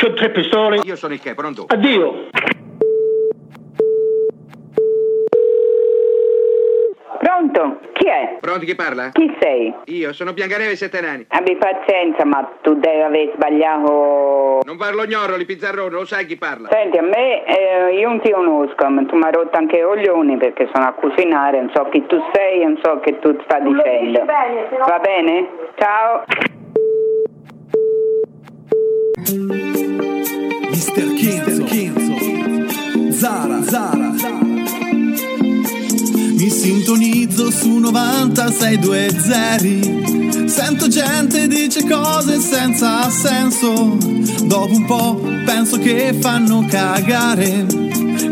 ho 0.00 0.14
tre 0.14 0.30
pistole. 0.30 0.80
Io 0.84 0.96
sono 0.96 1.14
il 1.14 1.20
che, 1.20 1.34
pronto? 1.34 1.66
Addio. 1.68 2.28
Pronto? 7.18 7.78
Chi 7.92 8.08
è? 8.08 8.38
Pronto, 8.40 8.64
chi 8.64 8.74
parla? 8.74 9.10
Chi 9.12 9.32
sei? 9.38 9.72
Io 9.86 10.12
sono 10.12 10.32
Biancaneve 10.32 10.74
Sette 10.74 11.00
Nani. 11.00 11.24
Abbi 11.28 11.56
pazienza, 11.56 12.24
ma 12.24 12.50
tu 12.62 12.74
devi 12.74 13.00
aver 13.00 13.32
sbagliato. 13.34 14.60
Non 14.64 14.76
parlo 14.76 15.04
gnoroli, 15.04 15.44
pizzarrone, 15.44 15.90
lo 15.90 16.04
sai 16.04 16.26
chi 16.26 16.36
parla. 16.36 16.68
Senti, 16.70 16.98
a 16.98 17.02
me 17.02 17.44
eh, 17.44 17.94
io 17.94 18.08
non 18.08 18.20
ti 18.20 18.30
conosco, 18.30 18.88
ma 18.88 19.04
tu 19.04 19.16
mi 19.16 19.24
hai 19.24 19.32
rotto 19.32 19.56
anche 19.56 19.78
i 19.78 19.82
coglioni 19.82 20.36
perché 20.36 20.68
sono 20.72 20.86
a 20.86 20.92
cucinare, 20.92 21.58
non 21.58 21.70
so 21.74 21.88
chi 21.90 22.04
tu 22.06 22.20
sei, 22.32 22.64
non 22.64 22.78
so 22.82 22.98
che 23.00 23.18
tu 23.20 23.36
sta 23.44 23.60
dicendo. 23.60 24.24
Va 24.24 24.98
bene? 24.98 25.48
Ciao. 25.76 26.24
Mr. 30.72 31.16
Kinzo, 31.16 31.64
Kinzo, 31.66 33.12
Zara, 33.12 33.62
Zara. 33.62 34.61
Mi 36.42 36.50
sintonizzo 36.50 37.52
su 37.52 37.78
9620. 37.78 40.48
Sento 40.48 40.88
gente 40.88 41.46
dice 41.46 41.86
cose 41.86 42.40
senza 42.40 43.08
senso. 43.10 43.96
Dopo 44.42 44.74
un 44.74 44.84
po' 44.84 45.20
penso 45.44 45.78
che 45.78 46.12
fanno 46.18 46.66
cagare. 46.68 47.64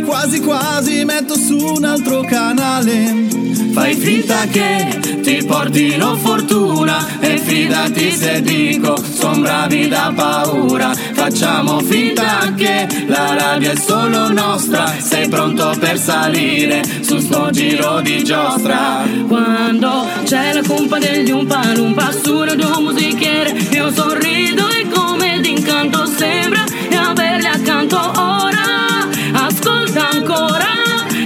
Quasi 0.04 0.40
quasi 0.40 1.04
metto 1.04 1.38
su 1.38 1.56
un 1.56 1.84
altro 1.84 2.22
canale. 2.22 3.28
Fai 3.72 3.94
finta 3.94 4.44
che 4.46 5.20
ti 5.22 5.44
portino 5.46 6.16
fortuna 6.16 7.20
e 7.20 7.38
fidati 7.38 8.10
se 8.10 8.42
dico 8.42 9.00
son 9.20 9.42
bravi 9.42 9.86
da 9.86 10.12
paura. 10.14 10.92
Facciamo 11.12 11.80
finta 11.80 12.52
che 12.56 12.88
la 13.06 13.34
radio 13.34 13.70
è 13.70 13.76
solo 13.76 14.32
nostra, 14.32 14.90
sei 14.98 15.28
pronto 15.28 15.76
per 15.78 15.98
salire 15.98 16.82
su 17.00 17.18
sto 17.18 17.50
giro 17.50 17.99
di 18.00 18.22
giostra. 18.24 19.04
Quando 19.26 20.06
c'è 20.24 20.52
la 20.52 20.62
colpa 20.66 20.98
degli 20.98 21.30
umpa 21.30 21.72
lumpa 21.74 22.10
su 22.12 22.42
radio 22.42 22.80
musichiere 22.80 23.50
Io 23.72 23.90
sorrido 23.92 24.68
e 24.68 24.88
come 24.88 25.40
d'incanto 25.40 26.06
sembra 26.06 26.64
di 26.88 26.94
averli 26.94 27.46
accanto 27.46 27.96
ora. 27.98 29.08
Ascolta 29.32 30.10
ancora 30.10 30.68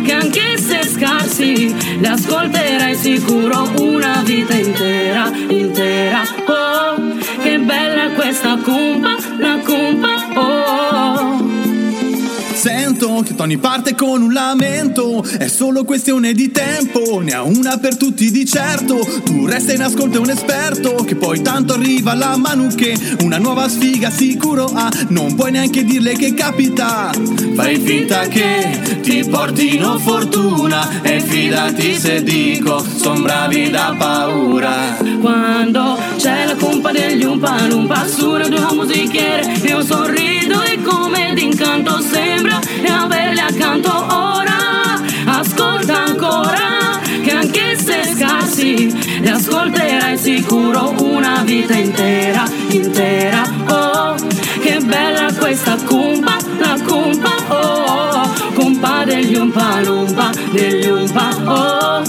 che 0.05 0.13
anche 0.13 0.59
se 0.59 0.85
scarsi 0.85 1.75
li 1.99 2.07
ascolterai 2.07 2.95
sicuro 2.95 3.71
una 3.79 4.23
vita 4.25 4.55
intera, 4.55 5.31
intera. 5.49 6.23
Oh, 6.47 7.17
che 7.43 7.59
bella 7.59 8.11
questa 8.11 8.57
cumpa, 8.63 9.17
la 9.39 9.59
cumpa, 9.65 10.09
oh 10.35 10.84
Ogni 13.37 13.59
parte 13.59 13.95
con 13.95 14.23
un 14.23 14.33
lamento. 14.33 15.23
È 15.23 15.49
solo 15.49 15.85
questione 15.85 16.33
di 16.33 16.51
tempo 16.51 17.21
Ne 17.21 17.33
ha 17.33 17.43
una 17.43 17.79
per 17.79 17.97
tutti 17.97 18.31
di 18.31 18.47
certo. 18.47 19.07
Tu 19.25 19.47
resta 19.47 19.73
in 19.73 19.83
ascolto 19.83 20.17
e 20.17 20.21
un 20.21 20.31
esperto 20.31 20.95
Che 21.05 21.17
poi 21.17 21.43
tanto 21.43 21.75
arriva 21.75 22.15
la 22.15 22.37
manu 22.37 22.69
che 22.75 22.97
Una 23.21 23.39
nuova 23.39 23.69
sfiga 23.69 24.11
sicuro 24.11 24.71
ha 24.73 24.91
Non 25.09 25.35
puoi 25.35 25.51
neanche 25.51 25.85
dirle 25.85 26.15
che 26.15 26.33
capita. 26.35 27.13
Fai 27.55 27.79
finta 27.79 28.27
che 28.29 29.01
ti 29.03 29.25
portino 29.29 29.99
fortuna 29.99 31.03
e 31.03 31.21
fidati 31.21 31.99
se 31.99 32.23
dico 32.23 32.85
son 32.97 33.23
bravi 33.23 33.71
da 33.71 33.95
paura. 33.99 34.97
Quando 35.21 35.99
c'è 36.17 36.47
la 36.47 36.55
colpa 36.55 36.93
degli 36.93 37.25
umpa 37.25 37.67
lumpa 37.67 38.07
su 38.07 38.35
radio 38.35 38.73
musichiere 38.73 39.55
Io 39.67 39.83
sorrido 39.83 40.63
e 40.63 40.81
come 40.83 41.33
d'incanto 41.35 42.01
sembra 42.01 42.61
di 42.85 42.91
averli 42.91 43.41
accanto 43.41 43.91
ora. 43.91 45.01
Ascolta 45.27 46.05
ancora 46.05 47.01
che 47.23 47.31
anche 47.31 47.79
se 47.79 48.05
scarsi 48.15 49.21
li 49.21 49.29
ascolterai 49.29 50.19
sicuro 50.19 50.95
una 51.01 51.43
vita 51.45 51.75
intera, 51.75 52.45
intera. 52.69 53.43
Oh, 53.69 54.15
che 54.61 54.81
bella 54.85 55.33
questa 55.39 55.77
cumpa, 55.85 56.37
la 56.59 56.79
cumpa. 56.85 57.33
Oh, 57.49 58.53
cumpa 58.53 59.05
degli 59.05 59.35
umpa 59.35 59.81
lumpa, 59.81 60.31
degli 60.53 60.87
umpa. 60.87 61.29
Oh, 61.47 62.03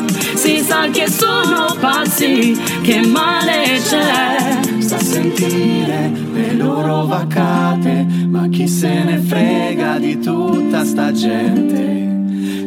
sa 0.66 0.88
che 0.90 1.08
sono 1.10 1.76
pazzi, 1.80 2.58
che 2.82 3.06
male 3.06 3.80
c'è 3.88 4.60
Sta 4.80 4.96
a 4.96 5.00
sentire 5.00 6.12
le 6.34 6.54
loro 6.54 7.06
vaccate, 7.06 8.06
ma 8.28 8.48
chi 8.50 8.68
se 8.68 9.04
ne 9.04 9.18
frega 9.18 10.00
di 10.00 10.20
tutta 10.20 10.84
sta 10.84 11.12
gente 11.12 12.14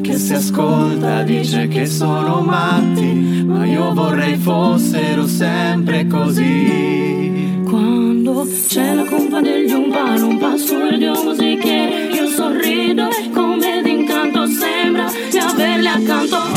che 0.02 0.16
si 0.16 0.32
ascolta 0.32 1.22
dice 1.22 1.68
che 1.68 1.84
sono 1.84 2.40
matti, 2.40 3.44
ma 3.46 3.66
io 3.66 3.92
vorrei 3.92 4.36
fossero 4.36 5.26
sempre 5.26 6.06
così. 6.06 7.60
Quando 7.64 8.46
c'è 8.68 8.94
la 8.94 9.04
colpa 9.04 9.42
degli 9.42 9.70
umpa 9.70 10.16
lumpa 10.16 10.56
su 10.56 10.78
radio 10.78 11.22
musichiere 11.22 12.08
Io 12.14 12.26
sorrido 12.28 13.08
come 13.34 13.82
d'incanto 13.82 14.46
sembra 14.46 15.10
di 15.30 15.36
averli 15.36 15.86
accanto 15.86 16.47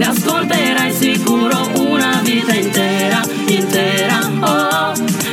li 0.00 0.06
ascolterai 0.06 0.92
sicuro 0.94 1.70
una 1.76 2.22
vita 2.24 2.54
intera, 2.54 3.20
intera 3.46 4.18
Oh, 4.40 4.92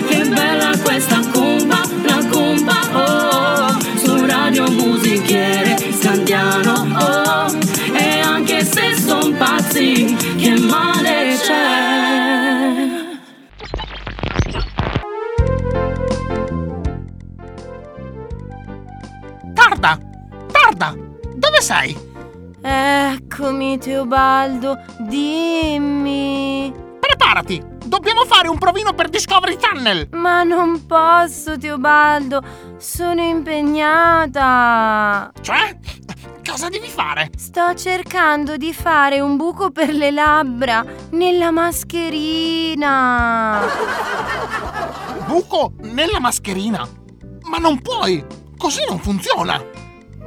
che 0.10 0.27
bella 0.27 0.72
questa 0.84 1.22
cumpa, 1.31 1.81
la 2.03 2.26
cumpa 2.30 2.76
Oh, 2.91 3.80
su 3.95 4.26
radio 4.26 4.69
musichiere 4.69 5.77
scandiano 5.94 6.85
Oh, 6.99 7.57
e 7.94 8.19
anche 8.19 8.65
se 8.65 8.94
son 8.98 9.38
pazzi 9.38 10.14
che 10.35 10.60
male 10.60 11.38
c'è 11.41 11.85
Tarda! 19.53 19.98
Tarda! 20.52 20.94
Dove 21.35 21.61
sei? 21.61 21.98
Eccomi, 23.48 23.78
Teobaldo, 23.78 24.78
dimmi. 24.99 26.69
Preparati! 26.99 27.64
Dobbiamo 27.86 28.26
fare 28.26 28.49
un 28.49 28.57
provino 28.57 28.91
per 28.94 29.07
Discovery 29.07 29.56
Channel! 29.56 30.10
Ma 30.11 30.44
non 30.44 30.86
posso, 30.86 31.57
Teobaldo, 31.57 32.44
sono 32.76 33.22
impegnata. 33.22 34.41
Cioè? 35.40 35.80
Cosa 36.45 36.68
devi 36.68 36.90
fare? 36.90 37.30
Sto 37.38 37.74
cercando 37.74 38.57
di 38.57 38.74
fare 38.74 39.22
un 39.22 39.38
buco 39.38 39.72
per 39.72 39.94
le 39.94 40.11
labbra 40.11 40.84
nella 41.11 41.49
mascherina. 41.49 42.86
Buco 45.26 45.72
nella 45.84 46.19
mascherina? 46.19 46.86
Ma 47.44 47.60
non 47.60 47.82
puoi! 47.82 48.26
Così 48.57 48.84
non 48.90 48.99
funziona! 48.99 49.77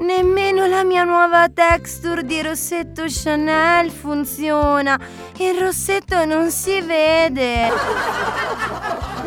Nemmeno 0.00 0.66
la 0.66 0.82
mia 0.82 1.04
nuova 1.04 1.50
texture 1.50 2.24
di 2.24 2.40
rossetto 2.40 3.04
Chanel 3.06 3.90
funziona. 3.90 4.98
Il 5.36 5.60
rossetto 5.60 6.24
non 6.24 6.50
si 6.50 6.80
vede. 6.80 7.68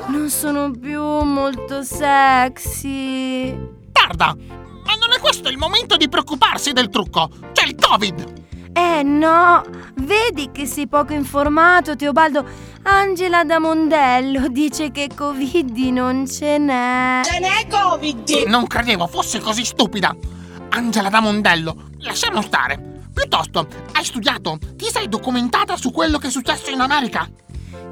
Non 0.07 0.29
sono 0.29 0.71
più 0.71 0.99
molto 0.99 1.83
sexy. 1.83 3.55
Tarda! 3.91 4.35
Ma 4.35 4.93
non 4.99 5.13
è 5.15 5.19
questo 5.19 5.47
il 5.49 5.57
momento 5.57 5.95
di 5.95 6.09
preoccuparsi 6.09 6.71
del 6.71 6.89
trucco! 6.89 7.29
C'è 7.51 7.67
il 7.67 7.75
Covid! 7.75 8.41
Eh 8.73 9.03
no, 9.03 9.63
vedi 9.97 10.49
che 10.51 10.65
sei 10.65 10.87
poco 10.87 11.13
informato, 11.13 11.95
Teobaldo. 11.95 12.43
Angela 12.81 13.43
da 13.43 13.59
Mondello 13.59 14.47
dice 14.47 14.89
che 14.89 15.09
Covid 15.15 15.77
non 15.91 16.27
ce 16.27 16.57
n'è. 16.57 17.21
Ce 17.23 17.39
n'è 17.39 17.67
Covid! 17.69 18.47
Non 18.47 18.65
credevo 18.65 19.05
fosse 19.05 19.39
così 19.39 19.63
stupida! 19.63 20.41
Angela 20.75 21.09
da 21.09 21.19
Mondello, 21.19 21.89
lasciamo 21.99 22.41
stare! 22.41 23.03
Piuttosto, 23.13 23.67
hai 23.91 24.03
studiato? 24.03 24.57
Ti 24.75 24.89
sei 24.89 25.07
documentata 25.07 25.77
su 25.77 25.91
quello 25.91 26.17
che 26.17 26.27
è 26.27 26.31
successo 26.31 26.71
in 26.71 26.79
America? 26.79 27.29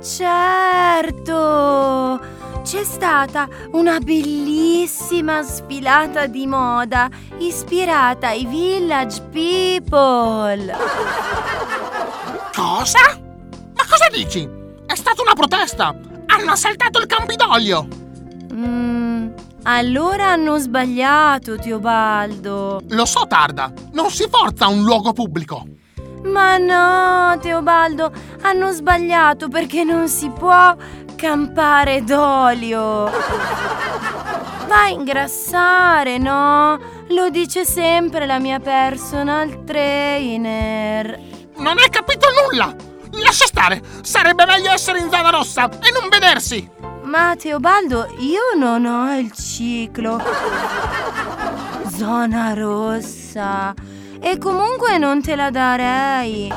Certo! 0.02 1.30
C'è 2.64 2.84
stata 2.84 3.48
una 3.74 4.00
bellissima 4.00 5.44
sfilata 5.44 6.26
di 6.26 6.48
moda 6.48 7.08
ispirata 7.38 8.30
ai 8.30 8.48
Village 8.48 9.22
People. 9.32 10.76
Cosa? 12.56 13.20
Ma 13.76 13.86
cosa 13.88 14.08
dici? 14.12 14.50
È 14.88 14.96
stata 14.96 15.22
una 15.22 15.34
protesta! 15.34 15.96
Hanno 16.26 16.52
assaltato 16.52 17.00
il 17.00 17.06
Campidoglio! 17.06 17.86
Mm, 18.54 19.01
allora 19.64 20.32
hanno 20.32 20.58
sbagliato, 20.58 21.58
Teobaldo. 21.58 22.82
Lo 22.90 23.06
so, 23.06 23.28
Tarda, 23.28 23.72
non 23.94 24.10
si 24.10 24.28
forza 24.30 24.68
un 24.68 24.84
luogo 24.84 25.14
pubblico. 25.14 25.66
Ma 26.24 26.58
no, 26.58 27.38
Teobaldo, 27.40 28.12
hanno 28.42 28.72
sbagliato 28.72 29.48
perché 29.48 29.84
non 29.84 30.08
si 30.08 30.30
può 30.30 30.76
campare 31.16 32.04
d'olio. 32.04 33.10
Va 34.68 34.84
a 34.84 34.90
ingrassare, 34.90 36.18
no? 36.18 36.80
Lo 37.10 37.30
dice 37.30 37.66
sempre 37.66 38.26
la 38.26 38.40
mia 38.40 38.60
personal 38.60 39.64
trainer. 39.64 41.20
Non 41.58 41.78
hai 41.78 41.90
capito 41.90 42.28
nulla! 42.42 42.74
Lascia 43.24 43.46
stare! 43.46 43.82
Sarebbe 44.02 44.46
meglio 44.46 44.72
essere 44.72 45.00
in 45.00 45.10
zona 45.12 45.30
rossa 45.30 45.66
e 45.66 45.92
non 45.92 46.08
vedersi! 46.10 46.81
Ma 47.12 47.36
Teobaldo, 47.36 48.08
io 48.20 48.58
non 48.58 48.86
ho 48.86 49.14
il 49.18 49.34
ciclo. 49.34 50.18
Zona 51.90 52.54
rossa. 52.54 53.74
E 54.18 54.38
comunque 54.38 54.98
non 54.98 55.22
te 55.22 55.36
la 55.36 55.50
darei. 55.50 56.50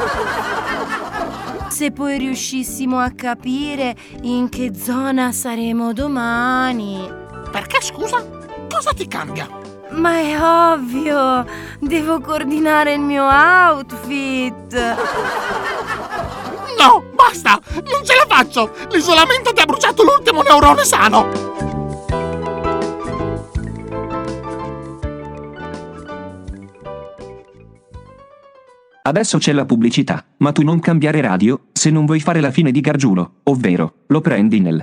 Se 1.67 1.91
poi 1.91 2.19
riuscissimo 2.19 3.01
a 3.01 3.11
capire 3.11 3.97
in 4.23 4.49
che 4.49 4.71
zona 4.77 5.33
saremo 5.33 5.93
domani. 5.93 7.05
Perché 7.51 7.83
scusa? 7.83 8.25
Cosa 8.71 8.93
ti 8.95 9.09
cambia? 9.09 9.49
Ma 9.91 10.19
è 10.19 10.41
ovvio, 10.41 11.45
devo 11.81 12.21
coordinare 12.21 12.93
il 12.93 13.01
mio 13.01 13.25
outfit. 13.25 14.95
No, 16.79 17.05
basta! 17.15 17.61
Non 17.75 18.05
ce 18.05 18.15
la 18.15 18.27
faccio! 18.27 18.71
L'isolamento 18.91 19.53
ti 19.53 19.61
ha 19.61 19.65
bruciato 19.65 20.03
l'ultimo 20.03 20.43
neurone 20.43 20.85
sano! 20.85 21.63
Adesso 29.07 29.37
c'è 29.37 29.53
la 29.53 29.67
pubblicità, 29.67 30.25
ma 30.39 30.53
tu 30.53 30.63
non 30.63 30.81
cambiare 30.81 31.21
radio, 31.21 31.67
se 31.73 31.91
non 31.91 32.07
vuoi 32.07 32.21
fare 32.21 32.41
la 32.41 32.51
fine 32.51 32.73
di 32.73 32.81
Gargiulo, 32.81 33.41
ovvero, 33.45 34.05
lo 34.07 34.23
prendi 34.23 34.61
nel... 34.61 34.83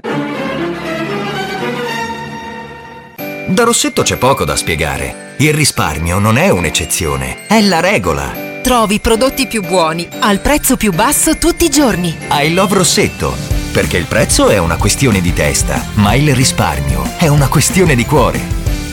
Da 3.48 3.64
Rossetto 3.64 4.04
c'è 4.04 4.18
poco 4.18 4.46
da 4.46 4.56
spiegare. 4.56 5.34
Il 5.40 5.54
risparmio 5.54 6.20
non 6.20 6.38
è 6.38 6.50
un'eccezione, 6.50 7.48
è 7.48 7.62
la 7.62 7.80
regola. 7.80 8.51
Trovi 8.62 8.96
i 8.96 9.00
prodotti 9.00 9.48
più 9.48 9.64
buoni, 9.64 10.08
al 10.20 10.40
prezzo 10.40 10.78
più 10.78 10.94
basso 10.94 11.36
tutti 11.38 11.66
i 11.66 11.70
giorni. 11.70 12.16
I 12.30 12.54
love 12.54 12.76
Rossetto, 12.76 13.36
perché 13.72 13.98
il 13.98 14.06
prezzo 14.06 14.50
è 14.50 14.60
una 14.60 14.78
questione 14.78 15.20
di 15.20 15.34
testa, 15.34 15.84
ma 15.96 16.14
il 16.14 16.36
risparmio 16.36 17.04
è 17.18 17.28
una 17.28 17.48
questione 17.48 17.96
di 17.96 18.06
cuore. 18.06 18.40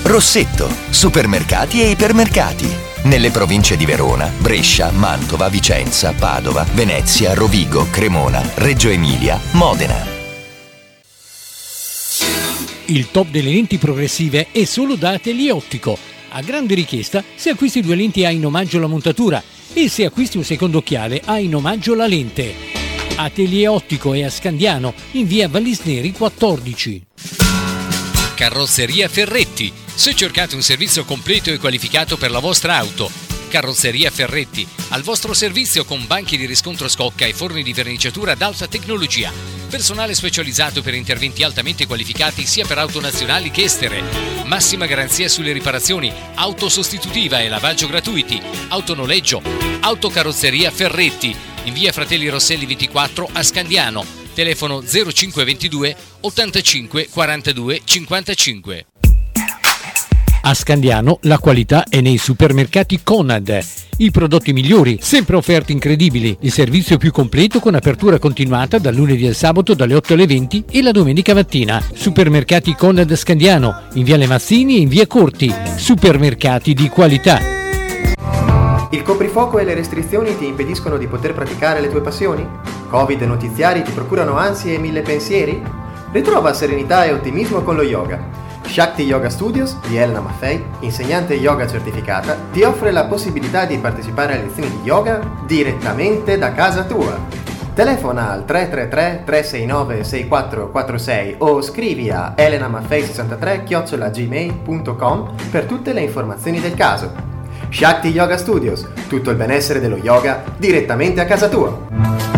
Rossetto, 0.05 0.75
supermercati 0.89 1.83
e 1.83 1.91
ipermercati. 1.91 2.67
Nelle 3.03 3.31
province 3.31 3.77
di 3.77 3.85
Verona, 3.85 4.33
Brescia, 4.39 4.91
Mantova, 4.91 5.51
Vicenza, 5.51 6.15
Padova, 6.15 6.65
Venezia, 6.73 7.35
Rovigo, 7.35 7.89
Cremona, 7.91 8.43
Reggio 8.55 8.89
Emilia, 8.89 9.39
Modena. 9.51 10.03
Il 12.87 13.11
top 13.11 13.29
delle 13.29 13.51
lenti 13.51 13.77
progressive 13.77 14.47
è 14.51 14.65
solo 14.65 14.95
da 14.95 15.11
Atelier 15.11 15.53
Ottico. 15.53 16.17
A 16.31 16.43
grande 16.43 16.75
richiesta, 16.75 17.25
se 17.35 17.51
acquisti 17.51 17.81
due 17.81 17.95
lenti 17.95 18.25
hai 18.25 18.37
in 18.37 18.45
omaggio 18.45 18.79
la 18.79 18.87
montatura 18.87 19.43
e 19.73 19.89
se 19.89 20.05
acquisti 20.05 20.37
un 20.37 20.45
secondo 20.45 20.79
occhiale 20.79 21.23
hai 21.25 21.47
in 21.47 21.55
omaggio 21.55 21.95
la 21.95 22.07
lente. 22.07 22.55
Atelier 23.17 23.71
Ottico 23.71 24.13
è 24.13 24.23
a 24.23 24.31
Scandiano, 24.31 24.95
in 25.13 25.27
via 25.27 25.49
Vallisneri 25.49 26.13
14. 26.13 27.07
Carrozzeria 28.35 29.09
Ferretti. 29.09 29.73
Se 29.95 30.15
cercate 30.15 30.55
un 30.55 30.63
servizio 30.63 31.05
completo 31.05 31.51
e 31.51 31.59
qualificato 31.59 32.17
per 32.17 32.31
la 32.31 32.39
vostra 32.39 32.77
auto, 32.77 33.11
Carrozzeria 33.49 34.11
Ferretti, 34.11 34.67
al 34.91 35.03
vostro 35.03 35.35
servizio 35.35 35.85
con 35.85 36.07
banchi 36.07 36.37
di 36.37 36.47
riscontro 36.47 36.89
scocca 36.89 37.25
e 37.27 37.33
forni 37.33 37.63
di 37.63 37.73
verniciatura 37.73 38.33
ad 38.33 38.43
alta 38.43 38.69
tecnologia. 38.69 39.33
Personale 39.69 40.15
specializzato 40.15 40.83
per 40.83 40.95
interventi 40.95 41.43
altamente 41.43 41.87
qualificati 41.87 42.47
sia 42.47 42.65
per 42.67 42.79
auto 42.79 43.01
nazionali 43.01 43.51
che 43.51 43.65
estere. 43.65 44.03
Massima 44.45 44.87
garanzia 44.87 45.29
sulle 45.29 45.53
riparazioni, 45.53 46.13
auto 46.35 46.69
sostitutiva 46.69 47.41
e 47.41 47.49
lavaggio 47.49 47.87
gratuiti, 47.87 48.41
autonoleggio, 48.69 49.43
autocarrozzeria 49.81 50.71
Ferretti, 50.71 51.35
in 51.65 51.73
via 51.73 51.93
Fratelli 51.93 52.29
Rosselli 52.29 52.67
24 52.67 53.29
a 53.33 53.43
Scandiano. 53.43 54.05
Telefono 54.35 54.83
0522 54.83 55.97
85 56.21 57.09
42 57.09 57.81
55. 57.85 58.87
A 60.49 60.55
Scandiano 60.55 61.19
la 61.25 61.39
qualità 61.39 61.85
è 61.91 62.01
nei 62.01 62.17
supermercati 62.17 63.01
Conad. 63.03 63.63
I 63.99 64.11
prodotti 64.11 64.55
migliori, 64.55 64.97
sempre 64.99 65.37
offerte 65.37 65.73
incredibili, 65.73 66.35
il 66.41 66.51
servizio 66.51 66.97
più 66.97 67.13
completo 67.13 67.61
con 67.61 67.75
apertura 67.75 68.19
continuata 68.19 68.79
dal 68.79 68.95
lunedì 68.95 69.27
al 69.27 69.35
sabato 69.35 69.75
dalle 69.75 69.95
8 69.95 70.15
alle 70.15 70.27
20 70.27 70.65
e 70.71 70.81
la 70.81 70.91
domenica 70.91 71.35
mattina. 71.35 71.83
Supermercati 71.93 72.75
Conad 72.75 73.15
Scandiano, 73.15 73.89
in 73.93 74.05
via 74.05 74.17
Le 74.17 74.27
Mazzini 74.27 74.77
e 74.77 74.81
in 74.81 74.89
via 74.89 75.07
Corti. 75.07 75.55
Supermercati 75.77 76.73
di 76.73 76.89
qualità. 76.89 77.41
Il 78.89 79.03
coprifuoco 79.03 79.59
e 79.59 79.65
le 79.65 79.75
restrizioni 79.75 80.35
ti 80.39 80.47
impediscono 80.47 80.97
di 80.97 81.09
poter 81.09 81.35
praticare 81.35 81.83
le 81.83 81.91
tue 81.91 82.01
passioni? 82.01 82.49
Covid 82.89 83.21
e 83.21 83.27
notiziari 83.27 83.83
ti 83.83 83.91
procurano 83.91 84.39
ansie 84.39 84.77
e 84.77 84.79
mille 84.79 85.03
pensieri? 85.03 85.61
Ritrova 86.11 86.55
serenità 86.55 87.05
e 87.05 87.13
ottimismo 87.13 87.61
con 87.61 87.77
lo 87.77 87.83
yoga. 87.83 88.48
Shakti 88.69 89.03
Yoga 89.03 89.31
Studios 89.31 89.79
di 89.89 89.97
Elena 89.97 90.21
Maffei, 90.21 90.63
insegnante 90.81 91.33
yoga 91.35 91.67
certificata, 91.67 92.37
ti 92.53 92.63
offre 92.63 92.93
la 92.93 93.07
possibilità 93.07 93.65
di 93.65 93.79
partecipare 93.79 94.35
a 94.35 94.37
lezioni 94.37 94.69
di 94.69 94.81
yoga 94.85 95.21
direttamente 95.47 96.37
da 96.37 96.53
casa 96.53 96.85
tua. 96.85 97.19
Telefona 97.75 98.31
al 98.31 98.45
333 98.45 99.23
369 99.25 100.05
6446 100.05 101.37
o 101.39 101.63
scrivi 101.63 102.11
a 102.11 102.35
elenamaffei63 102.37 103.65
per 105.51 105.65
tutte 105.65 105.95
le 105.95 106.03
informazioni 106.03 106.61
del 106.61 106.75
caso. 106.75 107.11
Shakti 107.71 108.09
Yoga 108.09 108.37
Studios, 108.37 108.87
tutto 109.09 109.31
il 109.31 109.37
benessere 109.37 109.81
dello 109.81 109.97
yoga 109.97 110.45
direttamente 110.59 111.21
a 111.23 111.25
casa 111.25 111.49
tua. 111.49 112.38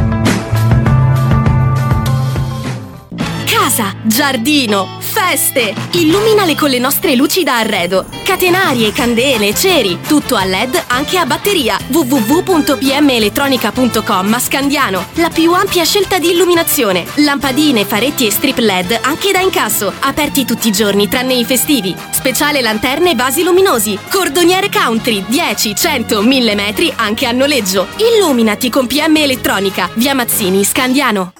Casa, 3.70 3.94
giardino, 4.02 4.98
feste! 4.98 5.72
Illuminale 5.92 6.56
con 6.56 6.70
le 6.70 6.80
nostre 6.80 7.14
luci 7.14 7.44
da 7.44 7.58
arredo. 7.58 8.04
Catenarie, 8.24 8.90
candele, 8.90 9.54
ceri, 9.54 10.00
tutto 10.08 10.34
a 10.34 10.44
LED 10.44 10.86
anche 10.88 11.18
a 11.18 11.24
batteria. 11.24 11.78
www.pmelettronica.com 11.86 14.40
Scandiano. 14.40 15.06
La 15.14 15.30
più 15.30 15.52
ampia 15.52 15.84
scelta 15.84 16.18
di 16.18 16.32
illuminazione. 16.32 17.06
Lampadine, 17.18 17.84
faretti 17.84 18.26
e 18.26 18.32
strip 18.32 18.58
LED 18.58 18.98
anche 19.02 19.30
da 19.30 19.38
incasso. 19.38 19.92
Aperti 20.00 20.44
tutti 20.44 20.66
i 20.66 20.72
giorni 20.72 21.08
tranne 21.08 21.34
i 21.34 21.44
festivi. 21.44 21.94
Speciale 22.10 22.60
lanterne 22.62 23.12
e 23.12 23.14
vasi 23.14 23.44
luminosi. 23.44 23.96
Cordoniere 24.10 24.68
country, 24.68 25.24
10, 25.28 25.76
100, 25.76 26.22
1000 26.22 26.56
metri 26.56 26.92
anche 26.96 27.24
a 27.24 27.30
noleggio. 27.30 27.86
Illuminati 27.98 28.68
con 28.68 28.88
PM 28.88 29.14
Elettronica. 29.14 29.88
Via 29.94 30.12
Mazzini, 30.12 30.64
Scandiano. 30.64 31.34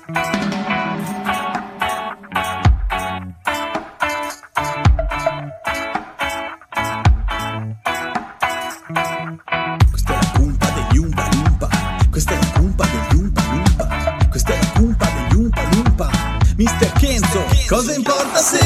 Cosa 17.70 17.94
importa 17.94 18.40
se 18.40 18.58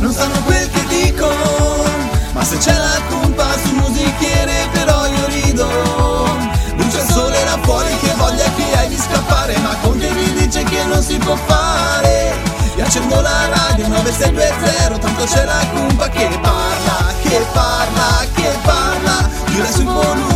non 0.00 0.10
sanno 0.14 0.42
quel 0.44 0.66
che 0.70 0.82
dico? 0.86 1.28
Ma 2.32 2.42
se 2.42 2.56
c'è 2.56 2.72
la 2.72 2.98
cumpa 3.10 3.44
sul 3.62 3.74
musichiere 3.74 4.66
però 4.72 5.06
io 5.06 5.26
rido. 5.26 5.68
Brucia 6.74 7.02
il 7.02 7.12
sole 7.12 7.44
là 7.44 7.58
fuori 7.60 7.94
che 7.98 8.14
voglia 8.16 8.50
che 8.56 8.76
hai 8.78 8.88
di 8.88 8.96
scappare, 8.96 9.58
ma 9.58 9.76
Conte 9.82 10.10
mi 10.10 10.32
dice 10.32 10.62
che 10.62 10.84
non 10.84 11.02
si 11.02 11.18
può 11.18 11.36
fare. 11.36 12.34
Io 12.76 12.82
accendo 12.82 13.20
la 13.20 13.48
radio 13.48 13.86
9620, 13.88 14.98
tanto 14.98 15.24
c'è 15.24 15.44
la 15.44 15.62
cumpa 15.74 16.08
che 16.08 16.28
parla, 16.40 17.12
che 17.20 17.46
parla, 17.52 18.26
che 18.32 18.58
parla. 18.62 19.28
Gira 19.50 19.70
sul 19.70 19.84
volume 19.84 20.31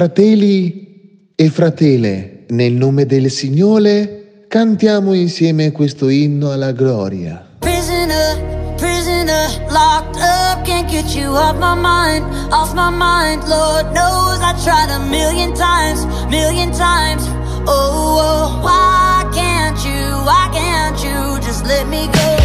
Fratelli 0.00 1.34
e 1.36 1.50
fratele, 1.50 2.46
nel 2.48 2.72
nome 2.72 3.04
del 3.04 3.30
Signore, 3.30 4.46
cantiamo 4.48 5.12
insieme 5.12 5.72
questo 5.72 6.08
inno 6.08 6.52
alla 6.52 6.72
gloria. 6.72 7.46
Prisoner, 7.58 8.74
prisoner, 8.76 9.50
locked 9.68 10.16
up, 10.16 10.64
can't 10.64 10.88
get 10.88 11.14
you 11.14 11.34
off 11.34 11.58
my 11.58 11.74
mind, 11.74 12.24
off 12.50 12.72
my 12.72 12.88
mind. 12.88 13.46
Lord 13.46 13.92
knows 13.92 14.40
I 14.40 14.54
tried 14.64 14.88
a 14.88 15.00
million 15.10 15.52
times, 15.52 16.06
million 16.30 16.72
times. 16.72 17.28
Oh, 17.66 18.16
oh, 18.16 18.62
why 18.62 19.28
can't 19.34 19.76
you, 19.84 20.16
why 20.24 20.48
can't 20.50 20.96
you 21.04 21.38
just 21.46 21.66
let 21.66 21.86
me 21.88 22.06
go? 22.06 22.38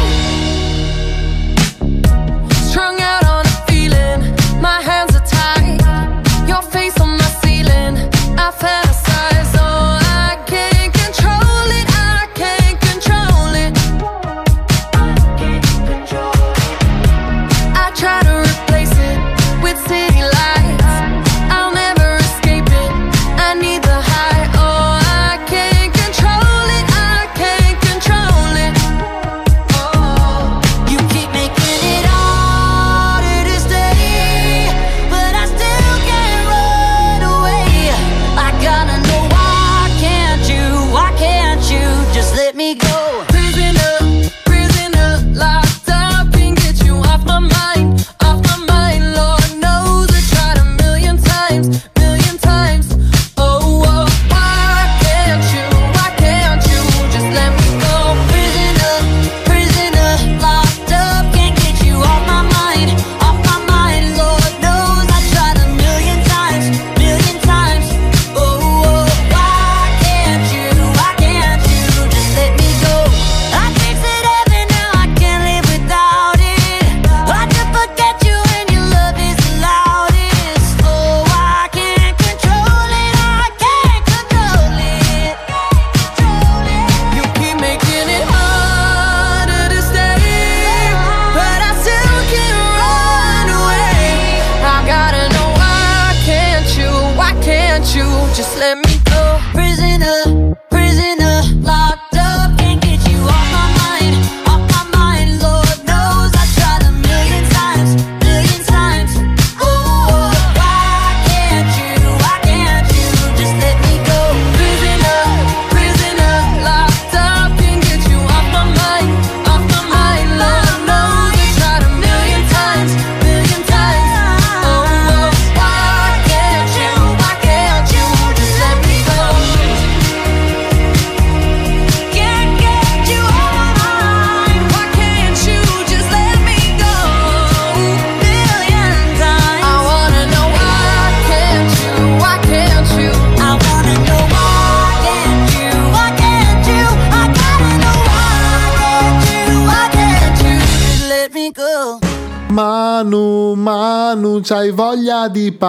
Strung 2.68 3.00
out 3.00 3.24
on 3.26 3.46
a 3.46 3.66
feeling, 3.72 4.36
my 4.60 4.82
hands 4.82 5.16
are 5.16 5.25
ceiling, 8.52 8.52
I 8.62 9.05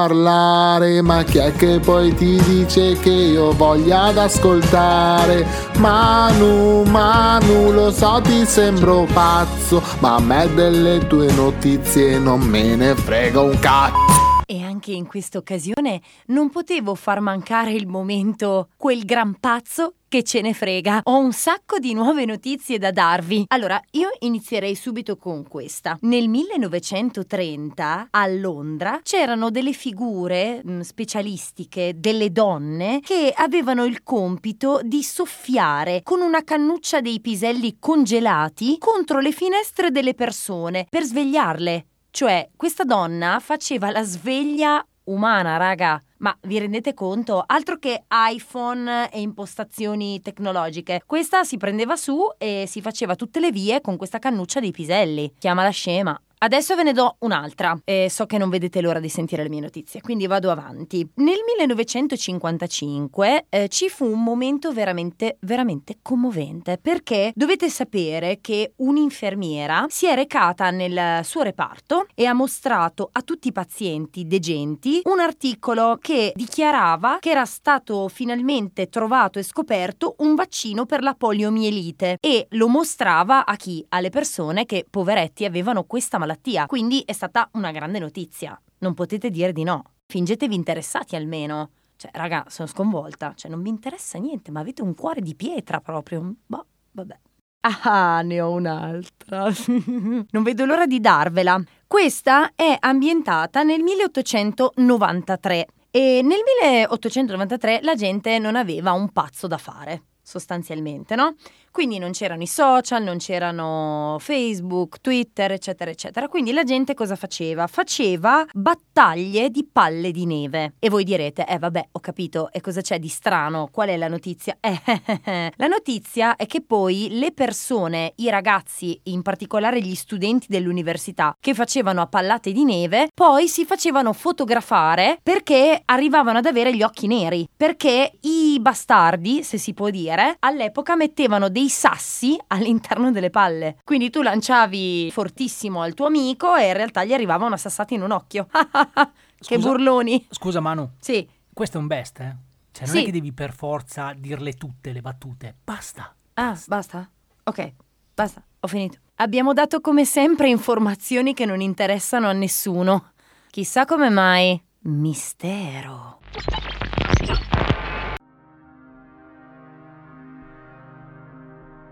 parlare, 0.06 1.02
ma 1.02 1.24
chi 1.24 1.38
è 1.38 1.52
che 1.52 1.80
poi 1.80 2.14
ti 2.14 2.40
dice 2.44 2.96
che 2.96 3.10
io 3.10 3.50
voglia 3.52 4.04
ad 4.04 4.18
ascoltare? 4.18 5.44
Manu, 5.78 6.84
Manu, 6.84 7.72
lo 7.72 7.90
so 7.90 8.20
ti 8.22 8.44
sembro 8.44 9.04
pazzo, 9.12 9.82
ma 9.98 10.14
a 10.14 10.20
me 10.20 10.48
delle 10.54 11.04
tue 11.08 11.32
notizie 11.32 12.20
non 12.20 12.40
me 12.40 12.76
ne 12.76 12.94
frega 12.94 13.40
un 13.40 13.58
cazzo. 13.58 14.44
E 14.46 14.62
anche 14.62 14.92
in 14.92 15.08
questa 15.08 15.38
occasione 15.38 16.00
non 16.26 16.50
potevo 16.50 16.94
far 16.94 17.18
mancare 17.18 17.72
il 17.72 17.88
momento 17.88 18.68
quel 18.76 19.04
gran 19.04 19.36
pazzo 19.40 19.94
che 20.08 20.22
ce 20.22 20.40
ne 20.40 20.52
frega. 20.52 21.00
Ho 21.04 21.18
un 21.18 21.32
sacco 21.32 21.78
di 21.78 21.94
nuove 21.94 22.24
notizie 22.24 22.78
da 22.78 22.90
darvi. 22.90 23.44
Allora, 23.48 23.80
io 23.92 24.10
inizierei 24.20 24.74
subito 24.74 25.16
con 25.16 25.46
questa. 25.48 25.98
Nel 26.02 26.28
1930 26.28 28.08
a 28.10 28.26
Londra 28.26 29.00
c'erano 29.02 29.50
delle 29.50 29.72
figure 29.72 30.62
mh, 30.64 30.80
specialistiche, 30.80 31.94
delle 31.96 32.30
donne 32.30 33.00
che 33.00 33.32
avevano 33.34 33.84
il 33.84 34.02
compito 34.02 34.80
di 34.82 35.02
soffiare 35.02 36.02
con 36.02 36.20
una 36.20 36.42
cannuccia 36.44 37.00
dei 37.00 37.20
piselli 37.20 37.76
congelati 37.78 38.76
contro 38.78 39.20
le 39.20 39.32
finestre 39.32 39.90
delle 39.90 40.14
persone 40.14 40.86
per 40.88 41.02
svegliarle. 41.02 41.86
Cioè, 42.10 42.48
questa 42.56 42.84
donna 42.84 43.40
faceva 43.40 43.90
la 43.90 44.02
sveglia 44.02 44.82
umana, 45.06 45.56
raga. 45.56 46.00
Ma 46.18 46.36
vi 46.42 46.58
rendete 46.58 46.94
conto? 46.94 47.42
Altro 47.44 47.78
che 47.78 48.04
iPhone 48.08 49.10
e 49.10 49.20
impostazioni 49.20 50.20
tecnologiche. 50.20 51.02
Questa 51.04 51.44
si 51.44 51.56
prendeva 51.56 51.96
su 51.96 52.18
e 52.38 52.64
si 52.66 52.80
faceva 52.80 53.16
tutte 53.16 53.40
le 53.40 53.50
vie 53.50 53.80
con 53.80 53.96
questa 53.96 54.18
cannuccia 54.18 54.60
dei 54.60 54.70
piselli. 54.70 55.34
Chiamala 55.38 55.70
scema. 55.70 56.18
Adesso 56.38 56.76
ve 56.76 56.82
ne 56.82 56.92
do 56.92 57.16
un'altra 57.20 57.80
e 57.82 58.08
so 58.10 58.26
che 58.26 58.36
non 58.36 58.50
vedete 58.50 58.82
l'ora 58.82 59.00
di 59.00 59.08
sentire 59.08 59.42
le 59.42 59.48
mie 59.48 59.62
notizie, 59.62 60.02
quindi 60.02 60.26
vado 60.26 60.50
avanti. 60.50 61.08
Nel 61.14 61.38
1955 61.56 63.46
eh, 63.48 63.68
ci 63.68 63.88
fu 63.88 64.04
un 64.04 64.22
momento 64.22 64.70
veramente, 64.70 65.38
veramente 65.40 65.96
commovente 66.02 66.76
perché 66.76 67.32
dovete 67.34 67.70
sapere 67.70 68.40
che 68.42 68.74
un'infermiera 68.76 69.86
si 69.88 70.06
è 70.06 70.14
recata 70.14 70.68
nel 70.68 71.24
suo 71.24 71.40
reparto 71.40 72.06
e 72.14 72.26
ha 72.26 72.34
mostrato 72.34 73.08
a 73.12 73.22
tutti 73.22 73.48
i 73.48 73.52
pazienti 73.52 74.26
degenti 74.26 75.00
un 75.04 75.20
articolo 75.20 75.96
che 75.98 76.32
dichiarava 76.34 77.16
che 77.18 77.30
era 77.30 77.46
stato 77.46 78.08
finalmente 78.08 78.90
trovato 78.90 79.38
e 79.38 79.42
scoperto 79.42 80.16
un 80.18 80.34
vaccino 80.34 80.84
per 80.84 81.02
la 81.02 81.14
poliomielite 81.14 82.18
e 82.20 82.46
lo 82.50 82.68
mostrava 82.68 83.46
a 83.46 83.56
chi? 83.56 83.82
Alle 83.88 84.10
persone 84.10 84.66
che 84.66 84.84
poveretti 84.88 85.46
avevano 85.46 85.84
questa 85.84 86.18
malattia. 86.18 86.24
Quindi 86.66 87.02
è 87.04 87.12
stata 87.12 87.48
una 87.52 87.70
grande 87.70 87.98
notizia. 87.98 88.60
Non 88.78 88.94
potete 88.94 89.30
dire 89.30 89.52
di 89.52 89.62
no. 89.62 89.84
Fingetevi 90.06 90.54
interessati 90.54 91.16
almeno. 91.16 91.70
Cioè, 91.96 92.10
raga, 92.14 92.44
sono 92.48 92.68
sconvolta. 92.68 93.32
Cioè, 93.34 93.50
non 93.50 93.60
mi 93.60 93.68
interessa 93.68 94.18
niente, 94.18 94.50
ma 94.50 94.60
avete 94.60 94.82
un 94.82 94.94
cuore 94.94 95.20
di 95.20 95.34
pietra 95.34 95.80
proprio. 95.80 96.34
Boh, 96.46 96.66
vabbè. 96.92 97.18
Ah, 97.60 98.20
ne 98.22 98.40
ho 98.40 98.50
un'altra. 98.50 99.50
non 100.30 100.42
vedo 100.42 100.64
l'ora 100.64 100.86
di 100.86 101.00
darvela. 101.00 101.60
Questa 101.86 102.52
è 102.54 102.76
ambientata 102.78 103.62
nel 103.62 103.82
1893 103.82 105.66
e 105.90 106.20
nel 106.22 106.40
1893 106.60 107.80
la 107.82 107.94
gente 107.94 108.38
non 108.38 108.54
aveva 108.54 108.92
un 108.92 109.10
pazzo 109.10 109.46
da 109.46 109.58
fare, 109.58 110.02
sostanzialmente, 110.22 111.14
no? 111.16 111.34
Quindi 111.76 111.98
non 111.98 112.12
c'erano 112.12 112.42
i 112.42 112.46
social, 112.46 113.02
non 113.02 113.18
c'erano 113.18 114.16
Facebook, 114.18 114.98
Twitter, 115.02 115.52
eccetera, 115.52 115.90
eccetera. 115.90 116.26
Quindi 116.26 116.52
la 116.52 116.64
gente 116.64 116.94
cosa 116.94 117.16
faceva? 117.16 117.66
Faceva 117.66 118.46
battaglie 118.54 119.50
di 119.50 119.68
palle 119.70 120.10
di 120.10 120.24
neve. 120.24 120.72
E 120.78 120.88
voi 120.88 121.04
direte, 121.04 121.44
eh 121.46 121.58
vabbè, 121.58 121.88
ho 121.92 122.00
capito, 122.00 122.50
e 122.50 122.62
cosa 122.62 122.80
c'è 122.80 122.98
di 122.98 123.08
strano? 123.08 123.68
Qual 123.70 123.90
è 123.90 123.96
la 123.98 124.08
notizia? 124.08 124.56
Eh, 124.58 124.80
la 125.54 125.66
notizia 125.66 126.36
è 126.36 126.46
che 126.46 126.62
poi 126.62 127.08
le 127.10 127.32
persone, 127.32 128.14
i 128.16 128.30
ragazzi, 128.30 128.98
in 129.02 129.20
particolare 129.20 129.82
gli 129.82 129.94
studenti 129.94 130.46
dell'università, 130.48 131.36
che 131.38 131.52
facevano 131.52 132.00
a 132.00 132.06
pallate 132.06 132.52
di 132.52 132.64
neve, 132.64 133.08
poi 133.12 133.48
si 133.48 133.66
facevano 133.66 134.14
fotografare 134.14 135.18
perché 135.22 135.82
arrivavano 135.84 136.38
ad 136.38 136.46
avere 136.46 136.74
gli 136.74 136.82
occhi 136.82 137.06
neri. 137.06 137.46
Perché 137.54 138.12
i 138.22 138.56
bastardi, 138.62 139.42
se 139.42 139.58
si 139.58 139.74
può 139.74 139.90
dire, 139.90 140.36
all'epoca 140.38 140.96
mettevano 140.96 141.50
dei 141.50 141.64
sassi 141.68 142.38
all'interno 142.48 143.10
delle 143.10 143.30
palle. 143.30 143.78
Quindi 143.84 144.10
tu 144.10 144.22
lanciavi 144.22 145.10
fortissimo 145.12 145.82
al 145.82 145.94
tuo 145.94 146.06
amico 146.06 146.54
e 146.56 146.68
in 146.68 146.72
realtà 146.74 147.04
gli 147.04 147.12
arrivava 147.12 147.46
una 147.46 147.56
sassata 147.56 147.94
in 147.94 148.02
un 148.02 148.10
occhio. 148.10 148.46
che 149.38 149.54
Scusa- 149.56 149.58
burloni. 149.68 150.26
Scusa 150.30 150.60
Manu. 150.60 150.90
Sì. 151.00 151.28
Questo 151.52 151.78
è 151.78 151.80
un 151.80 151.86
best, 151.86 152.20
eh? 152.20 152.36
Cioè 152.72 152.86
non 152.86 152.94
Sì. 152.96 153.02
è 153.02 153.04
che 153.06 153.12
devi 153.12 153.32
per 153.32 153.54
forza 153.54 154.12
dirle 154.16 154.52
tutte 154.54 154.92
le 154.92 155.00
battute. 155.00 155.54
Basta. 155.64 156.14
Ah, 156.34 156.58
basta? 156.66 157.08
Ok, 157.44 157.72
basta, 158.14 158.42
ho 158.60 158.66
finito. 158.68 158.98
Abbiamo 159.16 159.54
dato 159.54 159.80
come 159.80 160.04
sempre 160.04 160.48
informazioni 160.48 161.32
che 161.32 161.46
non 161.46 161.62
interessano 161.62 162.28
a 162.28 162.32
nessuno. 162.32 163.12
Chissà 163.50 163.86
come 163.86 164.10
mai. 164.10 164.62
Mistero. 164.80 166.18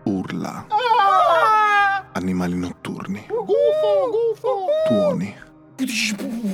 Urla. 0.05 0.67
Animali 2.13 2.57
notturni. 2.57 3.27
Tuoni. 4.87 5.37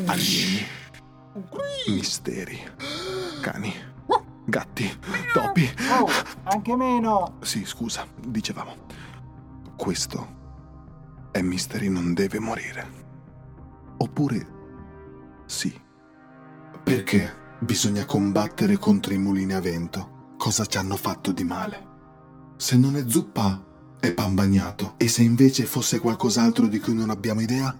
Alieni. 0.06 0.66
Misteri. 1.88 2.58
Cani. 3.42 3.74
Gatti. 4.44 4.98
Topi. 5.32 5.70
Oh, 6.00 6.08
anche 6.44 6.76
meno. 6.76 7.36
Sì, 7.40 7.64
scusa, 7.64 8.06
dicevamo. 8.16 8.74
Questo 9.76 10.38
è 11.30 11.40
Mystery 11.40 11.88
non 11.88 12.14
deve 12.14 12.38
morire. 12.38 12.98
Oppure 13.98 14.58
sì. 15.46 15.78
Perché 16.82 17.56
bisogna 17.60 18.04
combattere 18.04 18.78
contro 18.78 19.12
i 19.12 19.18
mulini 19.18 19.52
a 19.52 19.60
vento? 19.60 20.34
Cosa 20.36 20.64
ci 20.66 20.78
hanno 20.78 20.96
fatto 20.96 21.32
di 21.32 21.44
male? 21.44 21.89
Se 22.60 22.76
non 22.76 22.94
è 22.94 23.04
zuppa, 23.06 23.64
è 23.98 24.12
pan 24.12 24.34
bagnato. 24.34 24.92
E 24.98 25.08
se 25.08 25.22
invece 25.22 25.64
fosse 25.64 25.98
qualcos'altro 25.98 26.66
di 26.66 26.78
cui 26.78 26.92
non 26.92 27.08
abbiamo 27.08 27.40
idea? 27.40 27.74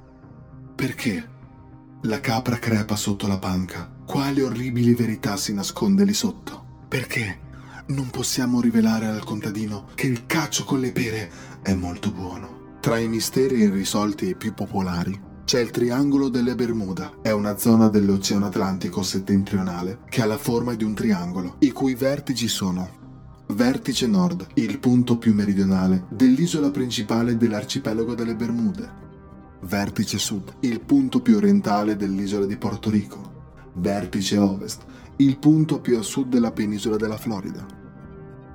Perché 0.75 1.29
la 2.05 2.19
capra 2.21 2.59
crepa 2.59 2.97
sotto 2.97 3.27
la 3.27 3.37
panca? 3.37 3.93
Quale 4.07 4.43
orribili 4.43 4.95
verità 4.95 5.37
si 5.37 5.53
nasconde 5.53 6.05
lì 6.05 6.15
sotto? 6.15 6.87
Perché 6.89 7.41
non 7.89 8.09
possiamo 8.09 8.63
rivelare 8.63 9.07
al 9.07 9.23
contadino 9.23 9.85
che 9.95 10.07
il 10.07 10.25
cacio 10.25 10.65
con 10.65 10.81
le 10.81 10.93
pere 10.93 11.31
è 11.61 11.75
molto 11.75 12.11
buono? 12.11 12.79
Tra 12.81 12.97
i 12.97 13.07
misteri 13.07 13.59
irrisolti 13.59 14.31
e 14.31 14.35
più 14.35 14.55
popolari 14.55 15.29
c'è 15.45 15.61
il 15.61 15.71
Triangolo 15.71 16.31
delle 16.31 16.55
Bermuda. 16.55 17.19
È 17.21 17.31
una 17.33 17.59
zona 17.59 17.89
dell'Oceano 17.89 18.47
Atlantico 18.47 19.03
settentrionale 19.03 19.99
che 20.09 20.23
ha 20.23 20.27
la 20.27 20.39
forma 20.39 20.73
di 20.73 20.85
un 20.85 20.95
triangolo, 20.95 21.57
i 21.59 21.71
cui 21.71 21.95
vertici 21.95 22.49
sono 22.49 23.00
Vertice 23.53 24.07
Nord, 24.07 24.47
il 24.55 24.79
punto 24.79 25.19
più 25.19 25.35
meridionale 25.35 26.05
dell'isola 26.09 26.71
principale 26.71 27.37
dell'arcipelago 27.37 28.15
delle 28.15 28.37
Bermude. 28.37 28.89
Vertice 29.63 30.19
Sud, 30.19 30.55
il 30.61 30.81
punto 30.81 31.21
più 31.21 31.37
orientale 31.37 31.97
dell'isola 31.97 32.47
di 32.47 32.57
Porto 32.57 32.91
Rico. 32.91 33.69
Vertice 33.75 34.39
Ovest, 34.39 34.85
il 35.17 35.39
punto 35.39 35.81
più 35.81 35.99
a 35.99 36.03
sud 36.03 36.29
della 36.29 36.53
penisola 36.53 36.97
della 36.97 37.17
Florida. 37.17 37.67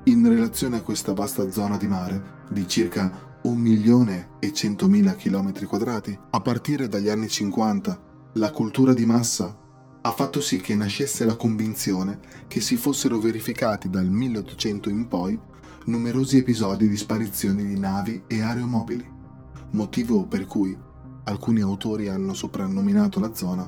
In 0.05 0.27
relazione 0.27 0.77
a 0.77 0.81
questa 0.81 1.13
vasta 1.13 1.51
zona 1.51 1.77
di 1.77 1.88
mare, 1.88 2.43
di 2.49 2.65
circa 2.65 3.39
1 3.43 3.53
milione 3.53 4.30
e 4.39 4.53
100.000 4.53 5.15
km 5.17 5.65
quadrati, 5.65 6.17
a 6.31 6.39
partire 6.39 6.88
dagli 6.88 7.09
anni 7.09 7.27
50, 7.27 8.01
la 8.34 8.51
cultura 8.51 8.93
di 8.93 9.05
massa 9.05 9.63
ha 10.06 10.11
fatto 10.11 10.40
sì 10.40 10.61
che 10.61 10.76
nascesse 10.76 11.26
la 11.26 11.36
convinzione 11.36 12.19
che 12.48 12.61
si 12.61 12.77
fossero 12.77 13.18
verificati 13.18 13.90
dal 13.90 14.06
1800 14.06 14.90
in 14.90 15.07
poi 15.07 15.38
numerosi 15.86 16.38
episodi 16.38 16.88
di 16.88 16.95
sparizioni 16.95 17.65
di 17.65 17.80
navi 17.80 18.23
e 18.27 18.41
aeromobili, 18.41 19.11
motivo 19.72 20.27
per 20.27 20.45
cui 20.45 20.77
alcuni 21.23 21.61
autori 21.61 22.07
hanno 22.07 22.36
soprannominato 22.36 23.19
la 23.19 23.34
zona 23.34 23.68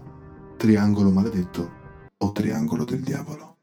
Triangolo 0.57 1.09
Maledetto 1.09 1.71
o 2.17 2.31
Triangolo 2.31 2.85
del 2.85 3.01
Diavolo. 3.01 3.57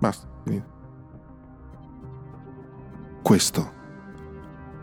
Basta, 0.00 0.28
finito. 0.42 0.74
Questo 3.22 3.72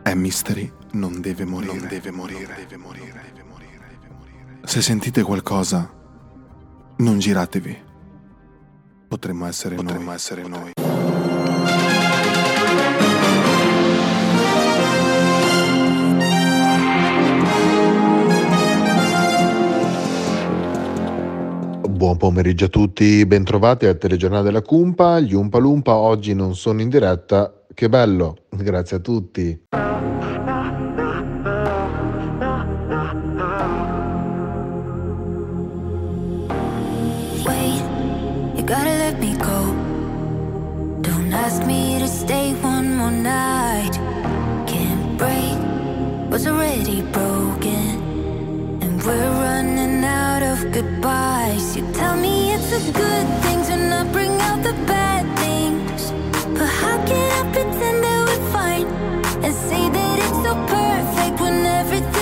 è 0.02 0.14
Mystery 0.14 0.72
non 0.94 1.20
deve 1.20 1.44
morire. 1.44 1.74
Non 1.76 1.88
deve 1.88 2.12
morire. 2.12 2.56
deve 2.56 2.78
morire. 2.78 3.23
Se 4.66 4.82
sentite 4.82 5.22
qualcosa, 5.24 5.92
non 6.98 7.20
giratevi. 7.20 7.78
Potremmo 9.08 9.46
essere 9.46 9.76
Potremmo 9.76 10.06
noi. 10.06 10.16
Essere 10.16 10.42
Potremmo. 10.42 10.64
noi. 10.64 10.72
Buon 21.90 22.18
pomeriggio 22.18 22.66
a 22.66 22.70
tutti, 22.70 23.26
bentrovati 23.26 23.86
al 23.86 23.98
telegiornale 23.98 24.44
della 24.44 24.62
Cumpa. 24.62 25.20
Gli 25.20 25.34
Umpa 25.34 25.60
Lumpa 25.60 25.94
oggi 25.96 26.34
non 26.34 26.56
sono 26.56 26.82
in 26.82 26.90
diretta. 26.90 27.54
Che 27.72 27.90
bello, 27.90 28.46
grazie 28.58 28.98
a 28.98 29.00
tutti. 29.00 29.66
Goodbyes. 50.74 51.76
You 51.78 51.84
tell 51.94 52.18
me 52.18 52.54
it's 52.54 52.72
a 52.72 52.92
good 52.92 53.28
thing 53.44 53.64
to 53.68 53.76
not 53.90 54.12
bring 54.12 54.34
out 54.42 54.64
the 54.64 54.74
bad 54.88 55.24
things. 55.38 56.12
But 56.58 56.68
how 56.82 56.98
can 57.06 57.26
I 57.40 57.52
pretend 57.52 58.04
that 58.04 58.20
we're 58.28 58.52
fine 58.52 58.88
and 59.46 59.54
say 59.54 59.84
that 59.98 60.16
it's 60.26 60.40
so 60.46 60.54
perfect 60.76 61.40
when 61.40 61.66
everything 61.66 62.13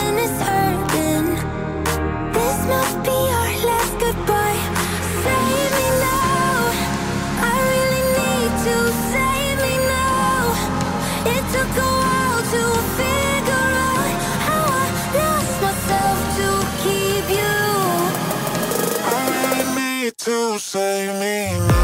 to 20.31 20.57
save 20.57 21.19
me 21.19 21.59
now. 21.67 21.80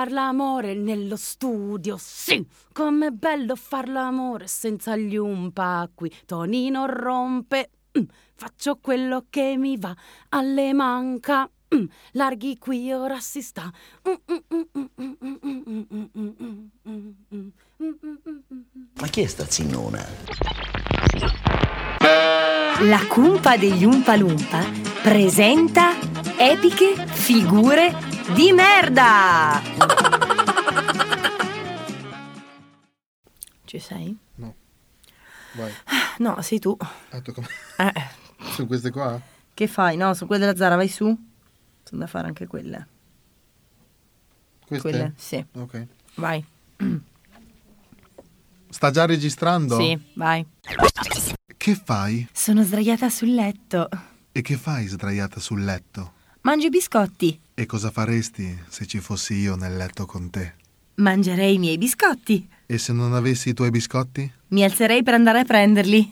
Bello 0.00 0.06
far 0.06 0.12
l'amore 0.12 0.74
nello 0.74 1.16
studio, 1.16 1.96
sì! 1.98 2.46
Com'è 2.72 3.10
bello 3.10 3.54
far 3.54 3.88
l'amore 3.88 4.46
senza 4.46 4.96
gli 4.96 5.16
umpa 5.16 5.90
qui. 5.94 6.10
Tonino 6.24 6.86
rompe, 6.86 7.70
mm, 7.98 8.04
faccio 8.34 8.78
quello 8.80 9.26
che 9.28 9.56
mi 9.58 9.76
va, 9.76 9.94
alle 10.30 10.72
manca. 10.72 11.50
mm, 11.74 11.84
larghi 12.12 12.56
qui 12.56 12.90
ora 12.92 13.20
si 13.20 13.42
sta. 13.42 13.70
Mm, 14.08 14.14
ma 18.94 19.06
chi 19.08 19.22
è 19.22 19.26
sta 19.26 19.46
zinnona? 19.48 20.04
La 22.82 23.06
cumpa 23.08 23.56
degli 23.56 23.84
Umpa 23.84 24.16
Lumpa 24.16 24.64
presenta 25.02 25.92
epiche 26.38 27.06
figure 27.06 27.94
di 28.34 28.52
merda! 28.52 29.60
Ci 33.64 33.78
sei? 33.78 34.16
No. 34.36 34.54
Vai. 35.54 35.72
No, 36.18 36.40
sei 36.42 36.58
tu. 36.58 36.76
Ah, 36.78 37.92
eh. 37.94 38.08
Su 38.52 38.66
queste 38.66 38.90
qua? 38.90 39.20
Che 39.54 39.66
fai? 39.66 39.96
No, 39.96 40.12
su 40.14 40.26
quelle 40.26 40.44
della 40.44 40.56
Zara 40.56 40.76
vai 40.76 40.88
su. 40.88 41.04
Sono 41.84 42.00
da 42.00 42.06
fare 42.06 42.26
anche 42.26 42.46
quelle. 42.46 42.88
Queste? 44.66 44.88
Quelle, 44.90 45.12
sì. 45.16 45.44
Ok. 45.52 45.86
Vai. 46.16 46.44
Sta 48.70 48.90
già 48.90 49.04
registrando? 49.04 49.78
Sì, 49.78 49.98
vai. 50.14 50.46
Che 51.56 51.80
fai? 51.84 52.26
Sono 52.32 52.62
sdraiata 52.62 53.10
sul 53.10 53.34
letto. 53.34 53.88
E 54.32 54.40
che 54.42 54.56
fai 54.56 54.86
sdraiata 54.86 55.40
sul 55.40 55.64
letto? 55.64 56.12
Mangio 56.42 56.68
i 56.68 56.70
biscotti. 56.70 57.38
E 57.52 57.66
cosa 57.66 57.90
faresti 57.90 58.58
se 58.68 58.86
ci 58.86 59.00
fossi 59.00 59.34
io 59.34 59.56
nel 59.56 59.76
letto 59.76 60.06
con 60.06 60.30
te? 60.30 60.54
Mangerei 60.94 61.54
i 61.54 61.58
miei 61.58 61.76
biscotti. 61.78 62.48
E 62.64 62.78
se 62.78 62.92
non 62.92 63.12
avessi 63.12 63.50
i 63.50 63.54
tuoi 63.54 63.70
biscotti? 63.70 64.32
Mi 64.48 64.62
alzerei 64.64 65.02
per 65.02 65.14
andare 65.14 65.40
a 65.40 65.44
prenderli. 65.44 66.10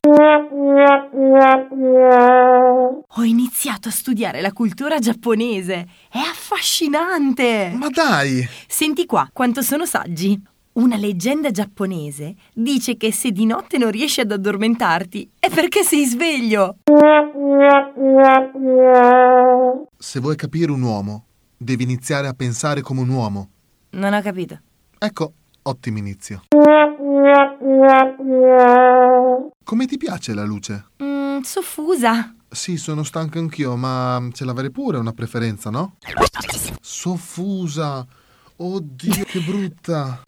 Ho 3.08 3.22
iniziato 3.22 3.88
a 3.88 3.92
studiare 3.92 4.40
la 4.40 4.52
cultura 4.52 4.98
giapponese. 4.98 5.86
È 6.10 6.18
affascinante. 6.18 7.72
Ma 7.74 7.88
dai! 7.88 8.46
Senti 8.66 9.06
qua 9.06 9.30
quanto 9.32 9.62
sono 9.62 9.86
saggi. 9.86 10.40
Una 10.78 10.94
leggenda 10.94 11.50
giapponese 11.50 12.36
dice 12.54 12.96
che 12.96 13.12
se 13.12 13.32
di 13.32 13.44
notte 13.46 13.78
non 13.78 13.90
riesci 13.90 14.20
ad 14.20 14.30
addormentarti 14.30 15.28
è 15.40 15.50
perché 15.50 15.82
sei 15.82 16.04
sveglio. 16.06 16.76
Se 19.98 20.20
vuoi 20.20 20.36
capire 20.36 20.70
un 20.70 20.82
uomo, 20.82 21.24
devi 21.56 21.82
iniziare 21.82 22.28
a 22.28 22.32
pensare 22.32 22.80
come 22.80 23.00
un 23.00 23.08
uomo. 23.08 23.48
Non 23.90 24.12
ho 24.12 24.22
capito. 24.22 24.60
Ecco, 24.96 25.32
ottimo 25.62 25.98
inizio. 25.98 26.42
Come 29.64 29.86
ti 29.86 29.96
piace 29.96 30.32
la 30.32 30.44
luce? 30.44 30.90
Mm, 31.02 31.40
soffusa. 31.40 32.36
Sì, 32.48 32.76
sono 32.76 33.02
stanco 33.02 33.40
anch'io, 33.40 33.74
ma 33.74 34.24
ce 34.30 34.44
l'avrei 34.44 34.70
pure 34.70 34.98
una 34.98 35.12
preferenza, 35.12 35.70
no? 35.70 35.96
Soffusa. 36.80 38.06
Oddio, 38.60 39.24
che 39.24 39.40
brutta. 39.40 40.22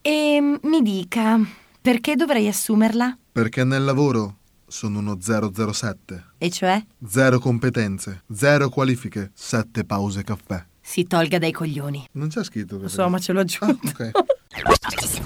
E 0.00 0.58
mi 0.62 0.82
dica, 0.82 1.38
Perché 1.80 2.14
dovrei 2.14 2.46
assumerla? 2.46 3.16
Perché 3.32 3.64
nel 3.64 3.84
lavoro 3.84 4.36
sono 4.66 4.98
uno 5.00 5.18
007. 5.20 6.24
E 6.38 6.50
cioè? 6.50 6.84
Zero 7.04 7.38
competenze, 7.40 8.22
zero 8.32 8.68
qualifiche, 8.68 9.30
sette 9.34 9.84
pause 9.84 10.22
caffè. 10.22 10.64
Si 10.80 11.04
tolga 11.06 11.38
dai 11.38 11.52
coglioni. 11.52 12.06
Non 12.12 12.28
c'è 12.28 12.44
scritto 12.44 12.74
Lo 12.74 12.80
questo. 12.82 13.02
so, 13.02 13.08
ma 13.08 13.18
ce 13.18 13.32
l'ho 13.32 13.40
aggiunto. 13.40 13.88
Ok. 13.88 14.10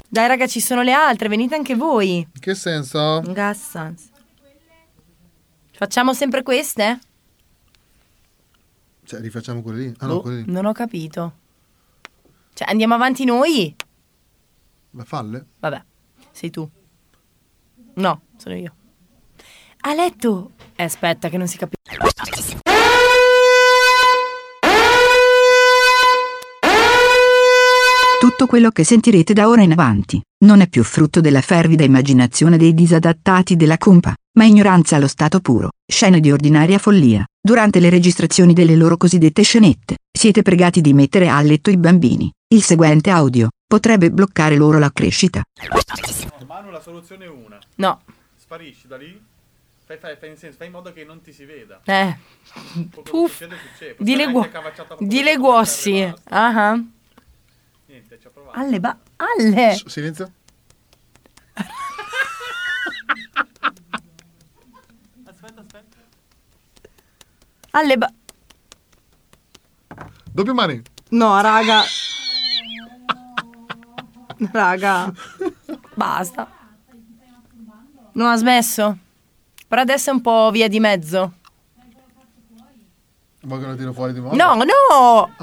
Dai, 0.09 0.27
raga, 0.27 0.47
ci 0.47 0.59
sono 0.61 0.81
le 0.81 0.93
altre, 0.93 1.27
venite 1.27 1.55
anche 1.55 1.75
voi. 1.75 2.17
In 2.19 2.39
che 2.39 2.55
senso? 2.55 3.21
Gassans. 3.27 4.09
Facciamo 5.73 6.13
sempre 6.13 6.41
queste? 6.41 6.99
Cioè, 9.03 9.19
rifacciamo 9.19 9.61
quelle 9.61 9.79
lì? 9.87 9.93
Ah 9.99 10.05
no, 10.07 10.15
Boh, 10.15 10.21
quelle 10.21 10.41
lì. 10.41 10.51
non 10.51 10.65
ho 10.65 10.71
capito. 10.71 11.33
Cioè, 12.55 12.69
andiamo 12.69 12.93
avanti 12.93 13.25
noi? 13.25 13.75
Ma 14.91 15.03
falle? 15.03 15.45
Vabbè, 15.59 15.83
sei 16.31 16.49
tu. 16.49 16.65
No, 17.95 18.21
sono 18.37 18.55
io. 18.55 18.73
A 19.81 19.93
letto. 19.93 20.51
Eh, 20.73 20.83
aspetta, 20.83 21.27
che 21.27 21.37
non 21.37 21.49
si 21.49 21.57
capisce. 21.57 21.97
Tutto 28.21 28.47
quello 28.47 28.69
che 28.69 28.85
sentirete 28.85 29.33
da 29.33 29.49
ora 29.49 29.61
in 29.61 29.73
avanti 29.73 30.21
non 30.45 30.61
è 30.61 30.69
più 30.69 30.83
frutto 30.85 31.19
della 31.19 31.41
fervida 31.41 31.83
immaginazione 31.83 32.55
dei 32.55 32.73
disadattati 32.73 33.57
della 33.57 33.77
compa, 33.77 34.13
ma 34.35 34.45
ignoranza 34.45 34.95
allo 34.95 35.07
stato 35.07 35.39
puro, 35.39 35.69
scene 35.85 36.19
di 36.19 36.31
ordinaria 36.31 36.77
follia. 36.77 37.23
Durante 37.41 37.79
le 37.79 37.89
registrazioni 37.89 38.53
delle 38.53 38.75
loro 38.75 38.97
cosiddette 38.97 39.41
scenette, 39.43 39.97
siete 40.11 40.41
pregati 40.41 40.81
di 40.81 40.93
mettere 40.93 41.29
a 41.29 41.41
letto 41.41 41.69
i 41.69 41.77
bambini. 41.77 42.31
Il 42.47 42.63
seguente 42.63 43.09
audio 43.09 43.49
potrebbe 43.65 44.11
bloccare 44.11 44.55
loro 44.55 44.79
la 44.79 44.91
crescita. 44.91 45.41
Manu, 46.47 46.69
la 46.69 46.79
soluzione 46.81 47.25
è 47.25 47.29
una. 47.29 47.59
No. 47.75 48.01
Sparisci 48.35 48.87
da 48.87 48.97
lì. 48.97 49.19
Fai, 49.85 49.97
fai, 49.97 50.15
fai 50.17 50.29
in 50.29 50.37
senso, 50.37 50.57
fai 50.57 50.67
in 50.67 50.73
modo 50.73 50.91
che 50.93 51.03
non 51.03 51.21
ti 51.21 51.31
si 51.31 51.45
veda. 51.45 51.79
Eh. 51.83 52.17
Puff. 53.03 53.31
succede, 53.33 53.55
succede. 53.71 53.95
Di 53.99 54.11
le, 54.15 54.17
Sarai 54.19 54.31
guo- 54.33 54.41
anche 54.43 54.57
accavacciata 54.57 54.95
con 54.95 55.07
di 55.07 55.13
quello 55.15 55.29
le 55.29 55.35
che 55.35 55.37
guossi. 55.41 55.91
serve, 55.97 56.21
Ah 56.29 56.69
ah. 56.71 56.83
Niente, 57.87 58.17
ci 58.19 58.27
ho 58.27 58.31
provato. 58.31 58.59
Alle 58.59 58.79
ba... 58.79 58.97
Alle! 59.17 59.79
Silenzio. 59.85 60.31
Aspetta, 65.27 65.61
aspetta. 65.61 65.97
Alle 67.75 67.97
ba... 67.97 68.09
Doppio 70.31 70.53
mani. 70.53 70.81
No, 71.09 71.41
raga. 71.41 71.83
Raga. 74.51 75.13
Basta. 75.93 76.47
Non 78.13 78.27
ha 78.27 78.37
smesso. 78.37 78.97
Però 79.67 79.81
adesso 79.81 80.09
è 80.09 80.13
un 80.13 80.21
po' 80.21 80.51
via 80.51 80.69
di 80.69 80.79
mezzo. 80.79 81.33
Vuoi 83.41 83.59
che 83.59 83.65
lo 83.65 83.75
tiro 83.75 83.91
fuori 83.91 84.13
di 84.13 84.19
nuovo? 84.19 84.35
No, 84.35 84.55
no! 84.55 85.35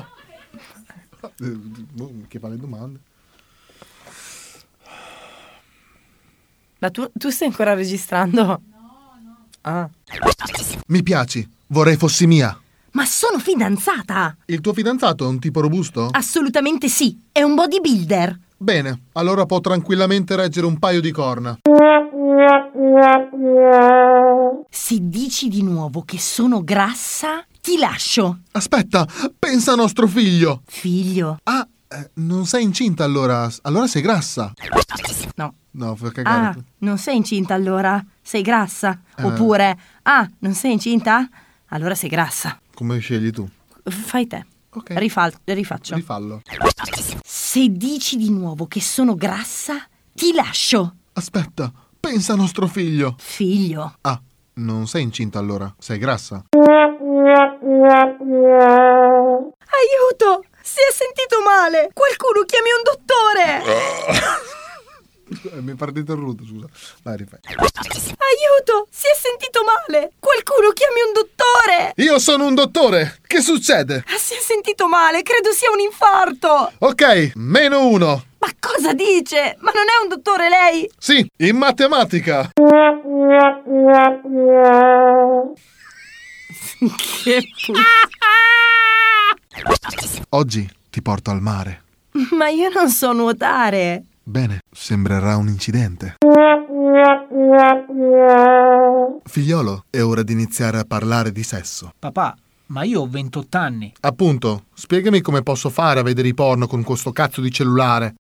Eh, 1.39 1.51
boh, 1.51 2.13
Che 2.29 2.39
fa 2.39 2.49
le 2.49 2.57
domande? 2.57 3.01
Ma 6.79 6.91
tu, 6.91 7.11
tu 7.13 7.29
stai 7.29 7.49
ancora 7.49 7.75
registrando? 7.75 8.61
Ah. 9.61 9.89
Mi 10.87 11.03
piaci, 11.03 11.49
vorrei 11.73 11.97
fossi 11.97 12.27
mia. 12.27 12.57
Ma 12.93 13.07
sono 13.07 13.39
fidanzata! 13.39 14.37
Il 14.47 14.61
tuo 14.61 14.75
fidanzato 14.75 15.25
è 15.25 15.29
un 15.29 15.39
tipo 15.39 15.61
robusto? 15.61 16.09
Assolutamente 16.13 16.89
sì, 16.89 17.19
è 17.33 17.43
un 17.43 17.55
bodybuilder. 17.55 18.39
Bene, 18.59 19.05
allora 19.13 19.47
può 19.47 19.61
tranquillamente 19.61 20.37
reggere 20.37 20.67
un 20.67 20.79
paio 20.79 21.01
di 21.01 21.11
corna. 21.11 21.59
Se 24.69 24.99
dici 25.01 25.49
di 25.49 25.63
nuovo 25.63 26.03
che 26.03 26.19
sono 26.19 26.63
grassa, 26.63 27.45
ti 27.61 27.79
lascio. 27.79 28.41
Aspetta, 28.53 29.07
pensa 29.39 29.73
a 29.73 29.77
nostro 29.77 30.07
figlio. 30.07 30.61
Figlio? 30.67 31.39
Ah, 31.45 31.67
eh, 31.89 32.11
non 32.15 32.45
sei 32.45 32.63
incinta 32.65 33.03
allora? 33.03 33.51
Allora 33.63 33.87
sei 33.87 34.03
grassa. 34.03 34.53
No. 35.37 35.55
No, 35.75 35.97
fai 35.97 36.11
Ah, 36.25 36.55
non 36.79 36.99
sei 36.99 37.17
incinta 37.17 37.55
allora? 37.55 38.05
Sei 38.21 38.43
grassa? 38.43 39.01
Eh. 39.17 39.25
Oppure, 39.25 39.79
ah, 40.03 40.29
non 40.41 40.53
sei 40.53 40.73
incinta? 40.73 41.27
Allora 41.73 41.95
sei 41.95 42.11
grassa. 42.11 42.61
Come 42.75 42.99
scegli 42.99 43.31
tu? 43.31 43.49
Fai 43.85 44.27
te. 44.27 44.45
Rifal- 44.89 45.33
rifaccio. 45.45 45.95
Rifallo. 45.95 46.43
Se 47.25 47.69
dici 47.69 48.17
di 48.17 48.31
nuovo 48.31 48.67
che 48.67 48.81
sono 48.81 49.15
grassa, 49.15 49.87
ti 50.13 50.35
lascio. 50.35 50.97
Aspetta, 51.15 51.73
pensa 51.99 52.35
a 52.35 52.37
nostro 52.37 52.67
figlio. 52.67 53.15
Figlio? 53.19 53.97
Ah, 54.03 54.21
non 54.55 54.87
sei 54.87 55.03
incinta 55.03 55.39
allora? 55.39 55.75
Sei 55.79 55.99
grassa? 55.99 56.45
Aiuto! 59.73 60.45
Si 60.61 60.79
è 60.79 60.93
sentito 60.93 61.43
male! 61.45 61.91
Qualcuno 61.93 62.45
chiami 62.45 62.69
un 62.77 62.83
dottore! 62.85 64.61
Eh, 65.55 65.61
Mi 65.61 65.73
è 65.73 65.75
partito 65.75 66.13
il 66.13 66.19
ruto, 66.19 66.45
scusa. 66.45 66.67
Vai, 67.03 67.17
rifai. 67.17 67.39
Aiuto! 67.47 68.87
Si 68.91 69.07
è 69.07 69.17
sentito 69.19 69.61
male! 69.65 70.13
Qualcuno 70.19 70.71
chiami 70.73 71.01
un 71.07 71.13
dottore! 71.13 71.93
Io 71.97 72.19
sono 72.19 72.47
un 72.47 72.55
dottore! 72.55 73.19
Che 73.27 73.41
succede? 73.41 74.05
Ah, 74.09 74.17
Si 74.19 74.35
è 74.35 74.39
sentito 74.41 74.89
male! 74.89 75.23
Credo 75.23 75.53
sia 75.53 75.71
un 75.71 75.81
infarto! 75.81 76.73
Ok, 76.79 77.33
meno 77.35 77.87
uno. 77.87 78.25
Ma 78.39 78.49
cosa 78.59 78.93
dice? 78.93 79.57
Ma 79.61 79.71
non 79.73 79.85
è 79.89 80.03
un 80.03 80.09
dottore 80.09 80.49
lei? 80.49 80.91
Sì, 80.99 81.25
in 81.39 81.57
matematica. 81.57 82.51
che 87.23 87.41
Oggi 90.31 90.69
ti 90.91 91.03
porto 91.03 91.31
al 91.31 91.41
mare. 91.41 91.83
Ma 92.33 92.49
io 92.49 92.69
non 92.71 92.89
so 92.89 93.13
nuotare! 93.13 94.05
Bene, 94.25 94.61
sembrerà 94.71 95.37
un 95.37 95.49
incidente. 95.49 96.19
Figliolo, 99.25 99.85
è 99.91 100.01
ora 100.01 100.23
di 100.23 100.33
iniziare 100.33 100.79
a 100.79 100.85
parlare 100.85 101.33
di 101.33 101.43
sesso. 101.43 101.93
Papà, 101.99 102.37
ma 102.67 102.85
io 102.85 103.01
ho 103.01 103.09
28 103.09 103.59
anni. 103.59 103.93
Appunto, 104.01 104.67
spiegami 104.75 105.21
come 105.21 105.43
posso 105.43 105.71
fare 105.71 105.99
a 105.99 106.03
vedere 106.05 106.29
i 106.29 106.35
porno 106.35 106.69
con 106.69 106.85
questo 106.85 107.11
cazzo 107.11 107.41
di 107.41 107.51
cellulare. 107.51 108.15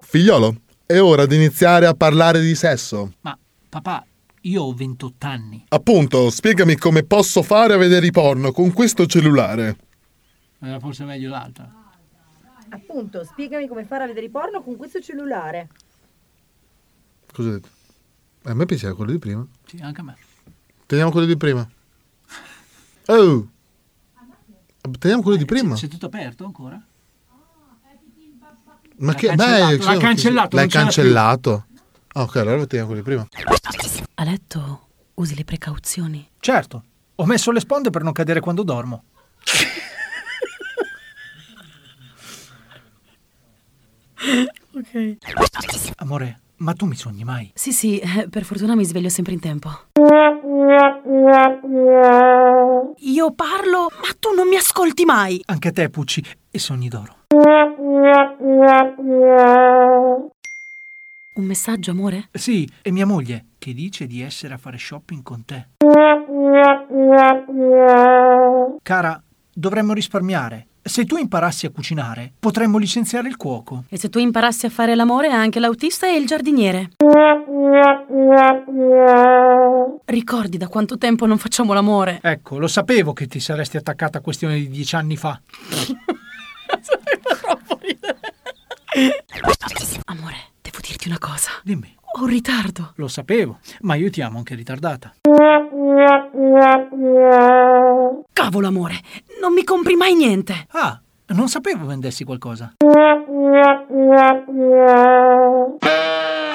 Figliolo, 0.00 0.56
è 0.84 1.00
ora 1.00 1.24
di 1.24 1.36
iniziare 1.36 1.86
a 1.86 1.94
parlare 1.94 2.40
di 2.42 2.54
sesso. 2.54 3.14
Ma, 3.22 3.36
papà, 3.70 4.04
io 4.42 4.62
ho 4.62 4.74
28 4.74 5.26
anni. 5.26 5.64
Appunto, 5.68 6.28
spiegami 6.28 6.76
come 6.76 7.04
posso 7.04 7.42
fare 7.42 7.72
a 7.72 7.78
vedere 7.78 8.04
i 8.04 8.10
porno 8.10 8.52
con 8.52 8.74
questo 8.74 9.06
cellulare. 9.06 9.76
Era 10.60 10.78
forse 10.78 11.04
meglio 11.04 11.30
l'altra. 11.30 11.79
Appunto, 12.70 13.24
spiegami 13.24 13.66
come 13.68 13.84
fare 13.84 14.04
a 14.04 14.06
vedere 14.06 14.26
i 14.26 14.30
porno 14.30 14.62
con 14.62 14.76
questo 14.76 15.00
cellulare. 15.00 15.68
Cosa 17.32 17.48
hai 17.48 17.54
detto? 17.54 17.68
Eh, 18.44 18.50
A 18.50 18.54
me 18.54 18.64
piaceva 18.66 18.94
quello 18.94 19.12
di 19.12 19.18
prima. 19.18 19.46
Sì, 19.66 19.78
anche 19.82 20.00
a 20.00 20.04
me. 20.04 20.16
Teniamo 20.86 21.10
quello 21.10 21.26
di 21.26 21.36
prima. 21.36 21.68
Oh! 23.06 23.48
Teniamo 24.98 25.22
quello 25.22 25.36
di 25.36 25.44
prima. 25.44 25.74
C'è 25.74 25.88
tutto 25.88 26.06
aperto 26.06 26.44
ancora? 26.44 26.80
Ma 28.96 29.12
L'ha 29.12 29.14
che 29.14 29.26
cancellato, 29.28 29.76
beh, 29.76 29.76
l'ha 29.76 29.82
cioè, 29.82 29.98
cancellato, 29.98 30.56
L'hai 30.56 30.68
cancellato. 30.68 31.66
Ah, 32.12 32.22
ok, 32.22 32.36
allora 32.36 32.66
teniamo 32.66 32.90
quello 32.90 33.02
di 33.02 33.08
prima. 33.08 33.26
A 34.14 34.24
letto 34.24 34.88
usi 35.14 35.34
le 35.34 35.44
precauzioni. 35.44 36.28
Certo. 36.38 36.84
Ho 37.16 37.26
messo 37.26 37.50
le 37.50 37.60
sponde 37.60 37.90
per 37.90 38.02
non 38.02 38.12
cadere 38.12 38.40
quando 38.40 38.62
dormo. 38.62 39.04
Ok. 44.74 45.16
Amore, 45.96 46.40
ma 46.58 46.72
tu 46.74 46.86
mi 46.86 46.94
sogni 46.94 47.24
mai? 47.24 47.50
Sì, 47.54 47.72
sì, 47.72 47.98
eh, 47.98 48.28
per 48.28 48.44
fortuna 48.44 48.74
mi 48.74 48.84
sveglio 48.84 49.08
sempre 49.08 49.32
in 49.32 49.40
tempo. 49.40 49.70
Io 52.98 53.32
parlo, 53.32 53.90
ma 53.90 54.14
tu 54.18 54.34
non 54.34 54.48
mi 54.48 54.56
ascolti 54.56 55.04
mai. 55.04 55.40
Anche 55.46 55.72
te, 55.72 55.88
Pucci, 55.88 56.24
e 56.50 56.58
sogni 56.58 56.88
d'oro. 56.88 57.16
Un 61.32 61.44
messaggio, 61.44 61.90
amore? 61.92 62.28
Sì, 62.32 62.68
e 62.82 62.90
mia 62.90 63.06
moglie, 63.06 63.46
che 63.58 63.72
dice 63.72 64.06
di 64.06 64.20
essere 64.20 64.54
a 64.54 64.58
fare 64.58 64.76
shopping 64.76 65.22
con 65.22 65.44
te. 65.44 65.68
Cara, 68.82 69.22
dovremmo 69.54 69.92
risparmiare. 69.94 70.66
Se 70.90 71.04
tu 71.04 71.16
imparassi 71.16 71.66
a 71.66 71.70
cucinare, 71.70 72.32
potremmo 72.36 72.76
licenziare 72.76 73.28
il 73.28 73.36
cuoco. 73.36 73.84
E 73.88 73.96
se 73.96 74.08
tu 74.08 74.18
imparassi 74.18 74.66
a 74.66 74.70
fare 74.70 74.96
l'amore, 74.96 75.28
anche 75.28 75.60
l'autista 75.60 76.08
e 76.08 76.16
il 76.16 76.26
giardiniere. 76.26 76.90
Ricordi 80.04 80.56
da 80.56 80.66
quanto 80.66 80.98
tempo 80.98 81.26
non 81.26 81.38
facciamo 81.38 81.74
l'amore? 81.74 82.18
Ecco, 82.20 82.58
lo 82.58 82.66
sapevo 82.66 83.12
che 83.12 83.28
ti 83.28 83.38
saresti 83.38 83.76
attaccata 83.76 84.18
a 84.18 84.20
questione 84.20 84.54
di 84.56 84.68
dieci 84.68 84.96
anni 84.96 85.16
fa. 85.16 85.40
una 91.10 91.18
cosa. 91.18 91.50
Dimmi. 91.64 91.99
Ho 92.12 92.22
un 92.22 92.26
ritardo. 92.26 92.92
Lo 92.96 93.06
sapevo, 93.06 93.58
ma 93.82 93.94
io 93.94 94.10
ti 94.10 94.20
amo 94.20 94.38
anche 94.38 94.56
ritardata. 94.56 95.14
Cavolo, 98.32 98.66
amore, 98.66 98.94
non 99.40 99.52
mi 99.52 99.62
compri 99.62 99.94
mai 99.94 100.14
niente. 100.14 100.66
Ah, 100.72 101.00
non 101.28 101.48
sapevo 101.48 101.86
vendessi 101.86 102.24
qualcosa. 102.24 102.74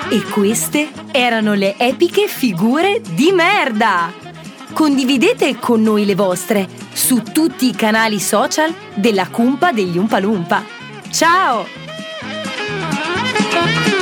E 0.09 0.23
queste 0.31 0.89
erano 1.11 1.53
le 1.53 1.77
epiche 1.77 2.27
figure 2.27 3.01
di 3.13 3.31
merda! 3.31 4.11
Condividete 4.73 5.57
con 5.57 5.81
noi 5.81 6.03
le 6.05 6.15
vostre 6.15 6.67
su 6.91 7.21
tutti 7.23 7.69
i 7.69 7.73
canali 7.73 8.19
social 8.19 8.73
della 8.93 9.29
Cumpa 9.29 9.71
degli 9.71 9.97
Umpalumpa. 9.97 10.63
Ciao! 11.09 11.84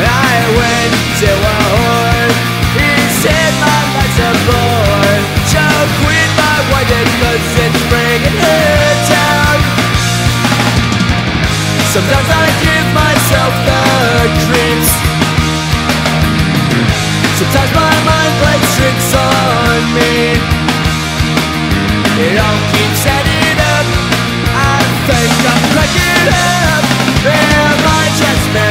I 0.00 0.36
went 0.56 0.94
to 1.20 1.30
a. 1.30 2.28
He 2.76 2.92
said 3.22 3.52
my 3.60 3.80
life's 3.94 4.20
a 4.20 4.32
quit 6.00 6.30
my 6.40 6.56
her. 8.40 8.80
Sometimes 11.90 12.30
I 12.30 12.46
give 12.62 12.88
myself 12.94 13.52
the 13.66 13.80
creeps. 14.46 14.90
Sometimes 17.34 17.72
my 17.74 17.94
mind 18.06 18.34
plays 18.38 18.68
tricks 18.78 19.10
on 19.18 19.80
me. 19.98 20.38
It 22.14 22.38
all 22.38 22.58
keeps 22.70 23.02
adding 23.10 23.58
up. 23.74 23.86
I 24.54 24.78
think 25.10 25.34
I'm 25.50 25.64
cracking 25.74 26.30
up. 26.30 26.84
Am 27.26 27.78
I 27.90 28.04
just 28.14 28.44
paranoid? 28.54 28.69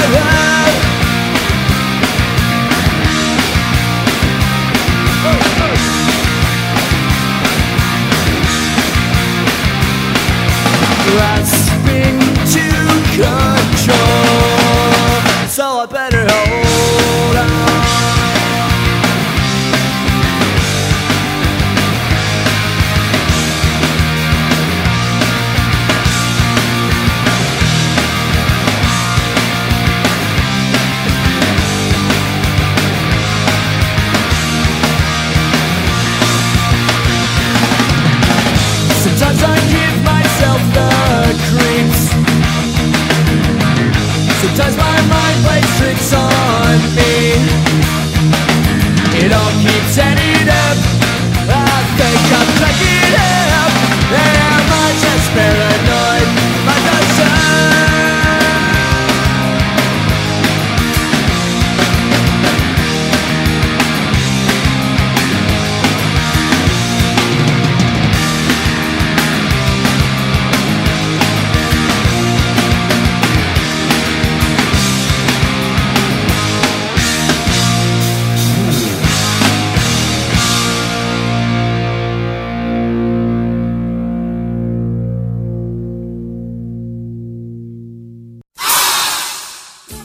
Yeah, 0.00 0.40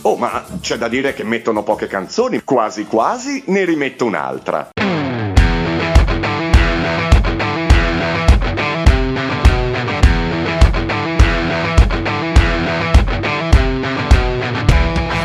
Oh, 0.08 0.18
ma 0.18 0.46
c'è 0.62 0.78
da 0.78 0.88
dire 0.88 1.16
che 1.16 1.24
mettono 1.24 1.64
poche 1.64 1.88
canzoni, 1.88 2.44
quasi 2.44 2.86
quasi 2.86 3.42
ne 3.48 3.66
rimetto 3.66 4.06
un'altra. 4.06 4.70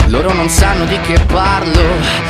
Loro 0.06 0.32
non 0.32 0.48
sanno 0.48 0.86
di 0.86 0.98
che 1.00 1.18
parlo 1.26 2.29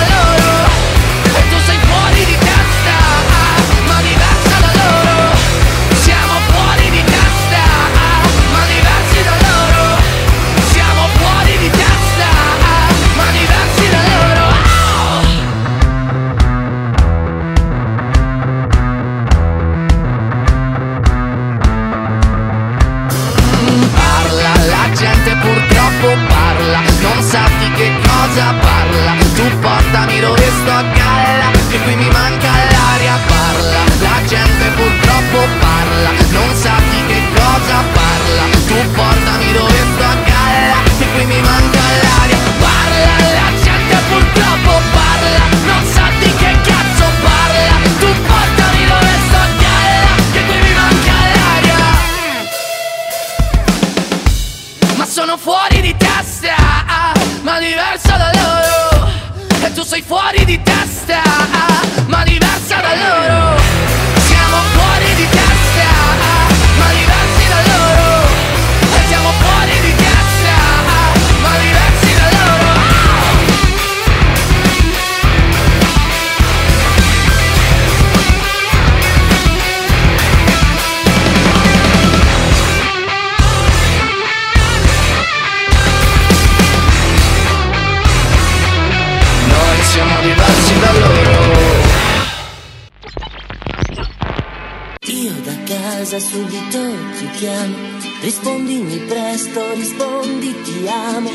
ti 97.41 97.47
chiamo, 97.47 97.75
rispondimi 98.21 98.97
presto, 99.07 99.73
rispondi 99.73 100.61
ti 100.61 100.87
amo. 100.87 101.29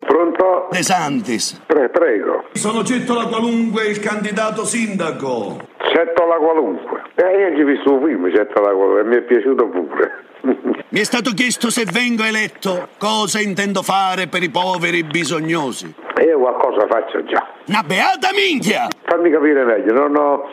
Pronto? 0.00 0.68
De 0.70 0.82
Santis. 0.82 1.62
Pre- 1.66 1.88
prego. 1.88 2.44
Sono 2.52 2.84
Cettola 2.84 3.24
Qualunque, 3.26 3.86
il 3.86 4.00
candidato 4.00 4.66
sindaco. 4.66 5.56
Certo 5.94 6.26
la 6.26 6.34
qualunque. 6.36 7.04
Eh, 7.14 7.38
io 7.38 7.56
ci 7.56 7.62
ho 7.62 7.64
visto 7.64 7.92
un 7.94 8.06
film, 8.06 8.34
certo 8.34 8.60
la 8.60 8.72
qualunque, 8.74 9.00
e 9.00 9.04
mi 9.04 9.16
è 9.16 9.22
piaciuto 9.22 9.68
pure. 9.68 10.24
Mi 10.94 11.00
è 11.00 11.04
stato 11.04 11.30
chiesto 11.32 11.70
se 11.70 11.84
vengo 11.90 12.22
eletto 12.22 12.88
cosa 12.98 13.40
intendo 13.40 13.82
fare 13.82 14.28
per 14.28 14.42
i 14.44 14.50
poveri 14.50 15.02
bisognosi. 15.02 15.92
E 16.16 16.24
io 16.24 16.38
qualcosa 16.38 16.86
faccio 16.86 17.24
già. 17.24 17.44
Una 17.66 17.82
beata 17.82 18.28
minchia! 18.32 18.86
Fammi 19.04 19.30
capire 19.30 19.64
meglio, 19.64 19.92
non, 19.92 20.14
ho- 20.14 20.44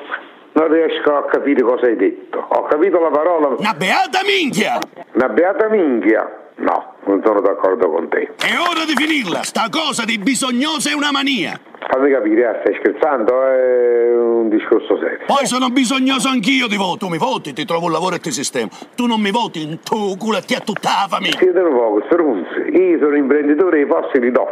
non 0.54 0.68
riesco 0.68 1.16
a 1.16 1.26
capire 1.26 1.62
cosa 1.62 1.86
hai 1.86 1.96
detto. 1.96 2.40
Ho 2.40 2.64
capito 2.64 3.00
la 3.00 3.10
parola. 3.10 3.56
Una 3.58 3.74
beata 3.74 4.20
minchia! 4.26 4.80
Una 5.14 5.30
beata 5.30 5.70
minchia? 5.70 6.40
No, 6.58 6.96
non 7.06 7.22
sono 7.24 7.42
d'accordo 7.42 7.90
con 7.90 8.10
te. 8.10 8.34
È 8.38 8.54
ora 8.58 8.86
di 8.86 8.94
finirla, 8.96 9.42
sta 9.44 9.68
cosa 9.72 10.06
di 10.06 10.18
bisognoso 10.18 10.90
è 10.90 10.94
una 10.94 11.12
mania. 11.12 11.60
Fammi 11.90 12.12
capire, 12.12 12.46
ah, 12.46 12.60
stai 12.62 12.76
scherzando? 12.76 13.48
È 13.48 14.16
un 14.16 14.50
discorso 14.50 14.98
serio. 15.00 15.26
Poi 15.26 15.46
sono 15.46 15.70
bisognoso 15.70 16.30
anch'io 16.30 16.68
di 16.68 16.78
voto. 16.78 17.06
Tu 17.06 17.08
mi 17.08 17.18
voti, 17.18 17.54
ti 17.54 17.66
trovo 17.66 17.86
un 17.86 17.92
lavoro 17.92 18.16
e 18.16 18.20
ti 18.20 18.32
sistemo. 18.32 18.70
Tu 18.96 19.08
non 19.08 19.20
mi 19.20 19.32
voti, 19.32 19.80
tu 19.84 20.16
culati 20.18 20.54
a 20.54 20.60
tutta 20.60 20.90
la 21.02 21.08
famiglia. 21.10 21.38
Siete 21.38 21.60
un 21.60 21.74
poco 21.74 22.04
stronzi. 22.06 22.78
Io 22.78 23.00
sono 23.00 23.16
imprenditore 23.16 23.80
e 23.80 23.82
i 23.82 23.86
posti 23.88 24.20
li 24.20 24.32
do. 24.32 24.48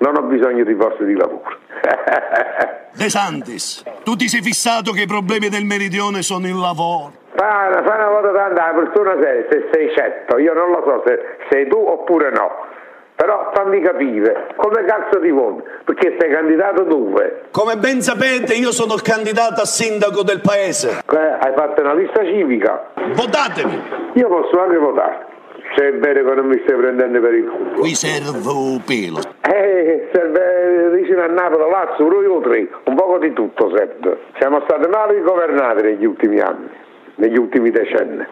Non 0.00 0.16
ho 0.16 0.22
bisogno 0.22 0.64
di 0.64 0.74
posti 0.74 1.04
di 1.04 1.14
lavoro. 1.14 1.42
De 2.92 3.08
Santis, 3.08 3.82
tu 4.02 4.16
ti 4.16 4.28
sei 4.28 4.42
fissato 4.42 4.92
che 4.92 5.02
i 5.02 5.06
problemi 5.06 5.48
del 5.48 5.64
meridione 5.64 6.22
sono 6.22 6.46
il 6.46 6.56
lavoro. 6.56 7.12
Fa 7.34 7.68
una, 7.68 7.82
fa 7.82 7.94
una 7.94 8.08
volta 8.08 8.32
tanto 8.32 8.60
la 8.60 8.72
persona 8.74 9.16
seria, 9.22 9.46
se 9.50 9.68
sei 9.72 9.92
certo, 9.94 10.38
io 10.38 10.52
non 10.52 10.70
lo 10.70 10.82
so 10.84 11.02
se 11.06 11.36
sei 11.50 11.68
tu 11.68 11.76
oppure 11.76 12.30
no. 12.30 12.66
Però 13.14 13.50
fammi 13.54 13.82
capire, 13.82 14.48
come 14.56 14.84
cazzo 14.84 15.20
ti 15.20 15.30
voti? 15.30 15.62
Perché 15.84 16.16
sei 16.18 16.30
candidato 16.32 16.84
dove? 16.84 17.42
Come 17.50 17.76
ben 17.76 18.00
sapete, 18.00 18.54
io 18.54 18.72
sono 18.72 18.94
il 18.94 19.02
candidato 19.02 19.60
a 19.60 19.66
sindaco 19.66 20.22
del 20.22 20.40
paese. 20.40 21.02
Eh, 21.06 21.16
hai 21.16 21.52
fatto 21.54 21.82
una 21.82 21.92
lista 21.92 22.24
civica? 22.24 22.86
Votatemi! 23.12 23.82
Io 24.14 24.28
posso 24.28 24.58
anche 24.58 24.76
votare. 24.78 25.29
Se 25.76 25.86
è 25.86 25.92
vero 25.98 26.28
che 26.28 26.34
non 26.34 26.46
mi 26.46 26.60
stai 26.64 26.76
prendendo 26.76 27.20
per 27.20 27.34
il 27.34 27.46
culo. 27.46 27.78
Qui 27.78 27.94
serve 27.94 28.50
un 28.50 28.82
pelo. 28.84 29.20
Eh, 29.42 30.08
serve 30.12 30.90
vicino 30.96 31.22
a 31.22 31.26
Napoli, 31.26 31.70
Lazio, 31.70 32.04
pure 32.06 32.26
io 32.26 32.40
tre. 32.40 32.68
Un 32.84 32.94
poco 32.96 33.18
di 33.18 33.32
tutto 33.32 33.70
serve. 33.74 34.18
Siamo 34.38 34.60
stati 34.66 34.88
male 34.88 35.20
governati 35.20 35.82
negli 35.82 36.04
ultimi 36.04 36.40
anni, 36.40 36.68
negli 37.16 37.38
ultimi 37.38 37.70
decenni. 37.70 38.26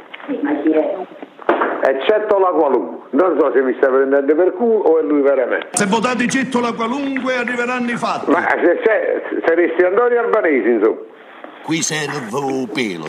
Eccetto 1.81 2.39
la 2.39 2.49
qualunque. 2.49 3.09
Non 3.11 3.39
so 3.39 3.53
se 3.55 3.63
mi 3.63 3.75
sta 3.79 3.89
prendendo 3.89 4.35
per 4.35 4.53
culo 4.55 4.79
o 4.81 4.99
è 4.99 5.03
lui 5.03 5.23
veramente. 5.23 5.69
Se 5.71 5.87
votate 5.87 6.27
Cettola 6.27 6.73
qualunque 6.73 7.37
arriveranno 7.37 7.91
i 7.91 7.97
fatti. 7.97 8.31
Ma 8.31 8.47
se, 8.49 8.81
se, 8.85 9.43
saresti 9.47 9.83
Antonio 9.85 10.21
Albanese, 10.21 10.69
insomma. 10.69 10.99
Qui 11.63 11.83
serve 11.83 12.37
un 12.37 12.69
pelo. 12.69 13.07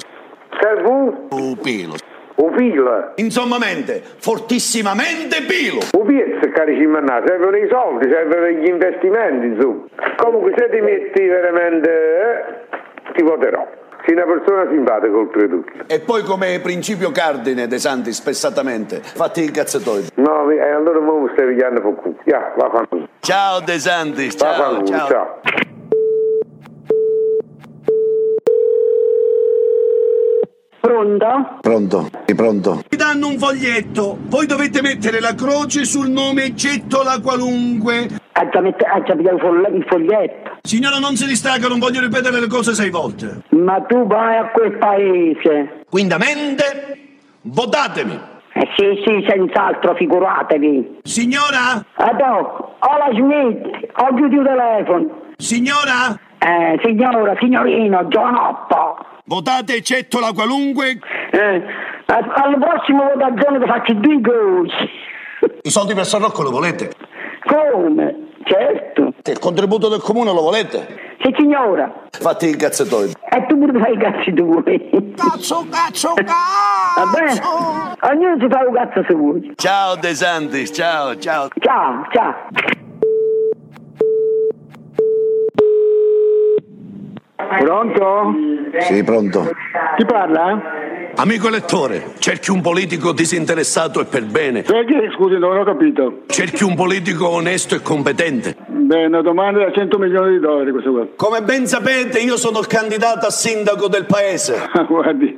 Serve 0.59 0.87
un? 0.87 1.27
Un 1.31 1.57
pelo. 1.57 1.95
Un 2.41 2.55
filo. 2.55 3.11
Insommamente, 3.15 4.01
fortissimamente 4.19 5.41
pilo. 5.43 5.79
Un 5.97 6.05
piezzo, 6.07 6.49
cari 6.53 6.77
cimannà, 6.77 7.21
servono 7.25 7.57
i 7.57 7.67
soldi, 7.69 8.09
servono 8.09 8.47
gli 8.47 8.65
investimenti, 8.67 9.47
insomma. 9.47 9.83
Comunque 10.15 10.53
se 10.57 10.69
ti 10.69 10.79
metti 10.79 11.25
veramente, 11.25 11.89
eh, 11.89 13.11
ti 13.13 13.23
voterò. 13.23 13.67
Sei 14.05 14.15
una 14.15 14.25
persona 14.25 14.69
simpatica 14.71 15.15
oltretutto. 15.17 15.71
E 15.87 15.99
poi 15.99 16.23
come 16.23 16.59
principio 16.61 17.11
cardine 17.11 17.67
De 17.67 17.77
Santi, 17.77 18.13
spessatamente, 18.13 19.01
fatti 19.03 19.41
il 19.43 19.51
cazzatoide. 19.51 20.07
No, 20.15 20.45
mi- 20.45 20.55
eh, 20.55 20.69
allora 20.71 20.99
mo 21.01 21.29
stai 21.33 21.45
pigliando 21.47 21.81
va 22.55 22.69
fanculo. 22.73 23.07
Ciao 23.19 23.59
De 23.59 23.77
Santi, 23.77 24.29
ciao, 24.31 24.85
ciao. 24.85 25.07
ciao. 25.07 25.39
Pronto? 30.79 31.57
Pronto? 31.61 32.09
Sì, 32.25 32.35
pronto? 32.35 32.81
Vi 32.87 32.95
danno 32.97 33.27
un 33.27 33.37
foglietto, 33.37 34.17
voi 34.27 34.45
dovete 34.45 34.81
mettere 34.81 35.19
la 35.19 35.35
croce 35.35 35.83
sul 35.83 36.09
nome 36.09 36.53
Gettola 36.53 37.19
qualunque. 37.21 38.07
Ha 38.31 38.47
già, 38.49 38.61
mette- 38.61 38.85
ha 38.85 39.01
già 39.03 39.15
pigliato 39.15 39.47
il 39.51 39.85
foglietto. 39.89 40.57
Signora, 40.61 40.97
non 40.97 41.15
si 41.15 41.25
distragga, 41.25 41.67
non 41.67 41.79
voglio 41.79 41.99
ripetere 41.99 42.39
le 42.39 42.47
cose 42.47 42.73
sei 42.73 42.89
volte. 42.89 43.41
Ma 43.49 43.81
tu 43.81 44.07
vai 44.07 44.37
a 44.37 44.49
quel 44.51 44.77
paese. 44.77 45.83
Quindamente, 45.89 46.97
votatemi. 47.41 48.17
Eh 48.53 48.67
sì, 48.77 49.03
sì, 49.05 49.25
senz'altro, 49.27 49.95
figuratevi. 49.95 50.99
Signora? 51.03 51.83
Adò, 51.95 52.75
ho 52.79 52.97
la 52.97 53.09
Smith, 53.13 53.65
ho 53.95 54.15
chiuso 54.15 54.39
il 54.41 54.45
telefono. 54.45 55.05
Signora? 55.37 56.17
Eh, 56.39 56.79
signora, 56.83 57.35
signorino, 57.39 58.07
giovanotto. 58.07 58.97
Votate 59.29 59.83
Cettola 59.83 60.33
qualunque. 60.33 60.97
Eh, 61.29 61.63
alla 62.07 62.57
prossima 62.57 63.11
votazione 63.13 63.59
ti 63.59 63.65
faccio 63.67 63.93
due 63.93 64.21
cose. 64.21 64.89
I 65.61 65.69
soldi 65.69 65.93
per 65.93 66.07
San 66.07 66.21
Rocco 66.21 66.41
lo 66.41 66.49
volete? 66.49 66.91
Come? 67.45 68.29
Certo. 68.43 69.13
Il 69.23 69.37
contributo 69.37 69.87
del 69.87 70.01
comune 70.01 70.33
lo 70.33 70.41
volete? 70.41 71.13
Sì, 71.21 71.31
signora. 71.37 71.93
Fatti 72.09 72.47
il 72.47 72.55
cazzatoide. 72.55 73.13
E 73.29 73.45
tu 73.45 73.59
pure 73.59 73.79
fai 73.79 73.93
i 73.93 73.97
cazzi 73.99 74.33
tuoi. 74.33 74.89
Cazzo, 75.15 75.67
cazzo, 75.69 76.13
Va 76.15 77.05
bene? 77.13 77.39
Ognuno 78.11 78.35
si 78.39 78.47
fa 78.49 78.65
un 78.67 78.73
cazzo 78.73 79.03
suo. 79.07 79.53
Ciao 79.53 79.95
De 79.95 80.15
Santis, 80.15 80.71
ciao, 80.73 81.15
ciao. 81.19 81.49
Ciao, 81.59 82.07
ciao. 82.11 82.87
Pronto? 87.59 88.33
Sì, 88.81 89.03
pronto. 89.03 89.49
Chi 89.95 90.05
parla? 90.05 90.61
Amico 91.15 91.47
elettore, 91.47 92.11
cerchi 92.19 92.51
un 92.51 92.61
politico 92.61 93.13
disinteressato 93.13 94.01
e 94.01 94.05
per 94.05 94.25
bene. 94.25 94.61
Perché, 94.61 95.09
scusi, 95.15 95.37
non 95.37 95.57
ho 95.57 95.63
capito. 95.63 96.23
Cerchi 96.27 96.63
un 96.63 96.75
politico 96.75 97.29
onesto 97.29 97.75
e 97.75 97.81
competente. 97.81 98.55
Beh, 98.67 99.05
una 99.05 99.21
domanda 99.21 99.63
da 99.65 99.71
100 99.71 99.97
milioni 99.97 100.33
di 100.33 100.39
dollari 100.39 100.71
questo 100.71 100.91
qua. 100.91 101.07
Come 101.15 101.41
ben 101.41 101.65
sapete, 101.65 102.19
io 102.19 102.37
sono 102.37 102.59
il 102.59 102.67
candidato 102.67 103.25
a 103.25 103.31
sindaco 103.31 103.87
del 103.87 104.05
paese. 104.05 104.57
Ah, 104.71 104.83
Guardi, 104.83 105.37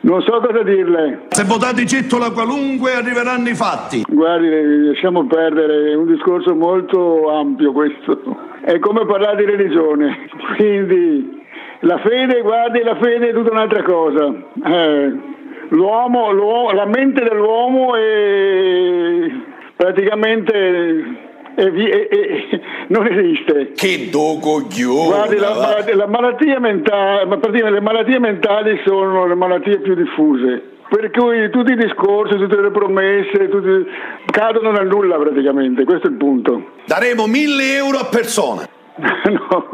non 0.00 0.20
so 0.22 0.40
cosa 0.40 0.62
dirle. 0.62 1.26
Se 1.28 1.44
votate 1.44 1.84
Gettola 1.84 2.30
qualunque, 2.30 2.94
arriveranno 2.94 3.48
i 3.48 3.54
fatti. 3.54 4.02
Guardi, 4.06 4.48
lasciamo 4.88 5.26
perdere, 5.26 5.92
è 5.92 5.94
un 5.94 6.06
discorso 6.06 6.54
molto 6.54 7.30
ampio 7.30 7.72
questo. 7.72 8.20
È 8.64 8.78
come 8.78 9.04
parlare 9.04 9.36
di 9.36 9.50
religione. 9.50 10.26
Quindi 10.56 11.42
la 11.80 11.98
fede, 11.98 12.40
guardi, 12.40 12.82
la 12.82 12.96
fede 12.96 13.28
è 13.28 13.32
tutta 13.34 13.50
un'altra 13.50 13.82
cosa. 13.82 14.32
Eh, 14.64 15.12
l'uomo, 15.68 16.32
l'uomo- 16.32 16.70
la 16.72 16.86
mente 16.86 17.22
dell'uomo 17.22 17.94
è 17.94 19.30
praticamente 19.76 21.22
è 21.56 21.70
vi- 21.70 21.88
è- 21.88 22.08
è- 22.08 22.60
non 22.88 23.06
esiste. 23.06 23.72
Che 23.74 24.08
do 24.10 24.38
coglione. 24.40 25.06
Guardi, 25.08 25.36
la, 25.36 25.84
la 25.94 26.06
malattia 26.06 26.58
mentale, 26.58 27.26
ma 27.26 27.38
le 27.70 27.80
malattie 27.80 28.18
mentali 28.18 28.80
sono 28.84 29.26
le 29.26 29.34
malattie 29.34 29.78
più 29.78 29.94
diffuse. 29.94 30.70
Per 30.88 31.10
cui 31.10 31.50
tutti 31.50 31.72
i 31.72 31.76
discorsi, 31.76 32.36
tutte 32.36 32.60
le 32.60 32.70
promesse, 32.70 33.48
tutti, 33.48 33.86
cadono 34.26 34.70
nel 34.70 34.86
nulla 34.86 35.16
praticamente, 35.16 35.84
questo 35.84 36.06
è 36.06 36.10
il 36.10 36.16
punto. 36.16 36.70
Daremo 36.86 37.26
1000 37.26 37.76
euro 37.76 37.98
a 37.98 38.04
persona. 38.04 38.68
No. 39.24 39.68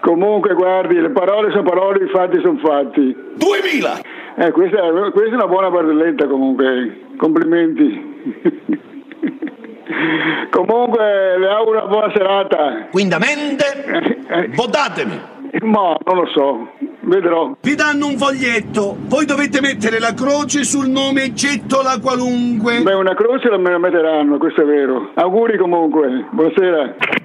Comunque 0.00 0.54
guardi, 0.54 1.00
le 1.00 1.10
parole 1.10 1.50
sono 1.50 1.62
parole, 1.62 2.04
i 2.04 2.08
fatti 2.08 2.38
sono 2.40 2.58
fatti. 2.62 3.14
2000! 3.36 4.00
Eh, 4.36 4.50
questa, 4.50 4.82
è, 4.82 5.10
questa 5.12 5.30
è 5.30 5.34
una 5.34 5.46
buona 5.46 5.70
barzelletta 5.70 6.26
comunque, 6.26 7.02
complimenti. 7.16 8.42
comunque 10.50 11.38
le 11.38 11.48
auguro 11.48 11.78
una 11.78 11.86
buona 11.86 12.12
serata. 12.14 12.88
Quindamente, 12.90 14.50
votatemi. 14.54 15.20
Ma 15.62 15.96
non 16.04 16.16
lo 16.16 16.26
so, 16.26 16.68
vedrò. 17.06 17.56
Vi 17.60 17.74
danno 17.74 18.06
un 18.06 18.16
foglietto, 18.16 18.96
voi 19.06 19.24
dovete 19.24 19.60
mettere 19.60 19.98
la 19.98 20.14
croce 20.14 20.64
sul 20.64 20.88
nome 20.88 21.32
Gettola 21.32 21.98
qualunque. 22.00 22.82
Beh, 22.82 22.94
una 22.94 23.14
croce 23.14 23.48
la 23.48 23.58
me 23.58 23.70
la 23.70 23.78
metteranno, 23.78 24.38
questo 24.38 24.62
è 24.62 24.64
vero. 24.64 25.10
Auguri 25.14 25.58
comunque, 25.58 26.26
buonasera. 26.30 27.22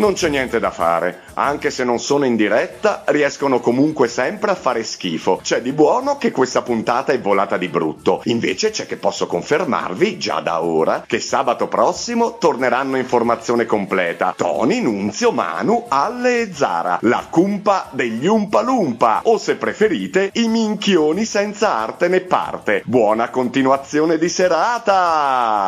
Non 0.00 0.14
c'è 0.14 0.30
niente 0.30 0.58
da 0.58 0.70
fare, 0.70 1.20
anche 1.34 1.70
se 1.70 1.84
non 1.84 1.98
sono 1.98 2.24
in 2.24 2.34
diretta, 2.34 3.02
riescono 3.08 3.60
comunque 3.60 4.08
sempre 4.08 4.50
a 4.50 4.54
fare 4.54 4.82
schifo. 4.82 5.40
C'è 5.42 5.60
di 5.60 5.72
buono 5.72 6.16
che 6.16 6.30
questa 6.30 6.62
puntata 6.62 7.12
è 7.12 7.20
volata 7.20 7.58
di 7.58 7.68
brutto, 7.68 8.22
invece 8.24 8.70
c'è 8.70 8.86
che 8.86 8.96
posso 8.96 9.26
confermarvi, 9.26 10.16
già 10.16 10.40
da 10.40 10.62
ora, 10.62 11.04
che 11.06 11.20
sabato 11.20 11.68
prossimo 11.68 12.38
torneranno 12.38 12.96
in 12.96 13.04
formazione 13.04 13.66
completa. 13.66 14.32
Tony, 14.34 14.80
Nunzio, 14.80 15.32
Manu, 15.32 15.84
Alle 15.88 16.40
e 16.40 16.52
Zara, 16.54 16.98
la 17.02 17.26
cumpa 17.28 17.90
degli 17.92 18.26
Umpa 18.26 18.62
Lumpa, 18.62 19.20
o 19.24 19.36
se 19.36 19.56
preferite, 19.56 20.30
i 20.32 20.48
minchioni 20.48 21.26
senza 21.26 21.74
arte 21.74 22.08
né 22.08 22.22
parte. 22.22 22.80
Buona 22.86 23.28
continuazione 23.28 24.16
di 24.16 24.30
serata! 24.30 25.60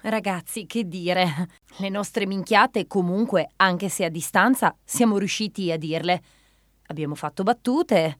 Ragazzi, 0.00 0.64
che 0.64 0.86
dire? 0.86 1.48
Le 1.76 1.88
nostre 1.88 2.26
minchiate 2.26 2.86
comunque, 2.86 3.50
anche 3.56 3.88
se 3.88 4.04
a 4.04 4.08
distanza, 4.08 4.76
siamo 4.84 5.18
riusciti 5.18 5.72
a 5.72 5.78
dirle. 5.78 6.22
Abbiamo 6.88 7.14
fatto 7.14 7.42
battute, 7.42 8.18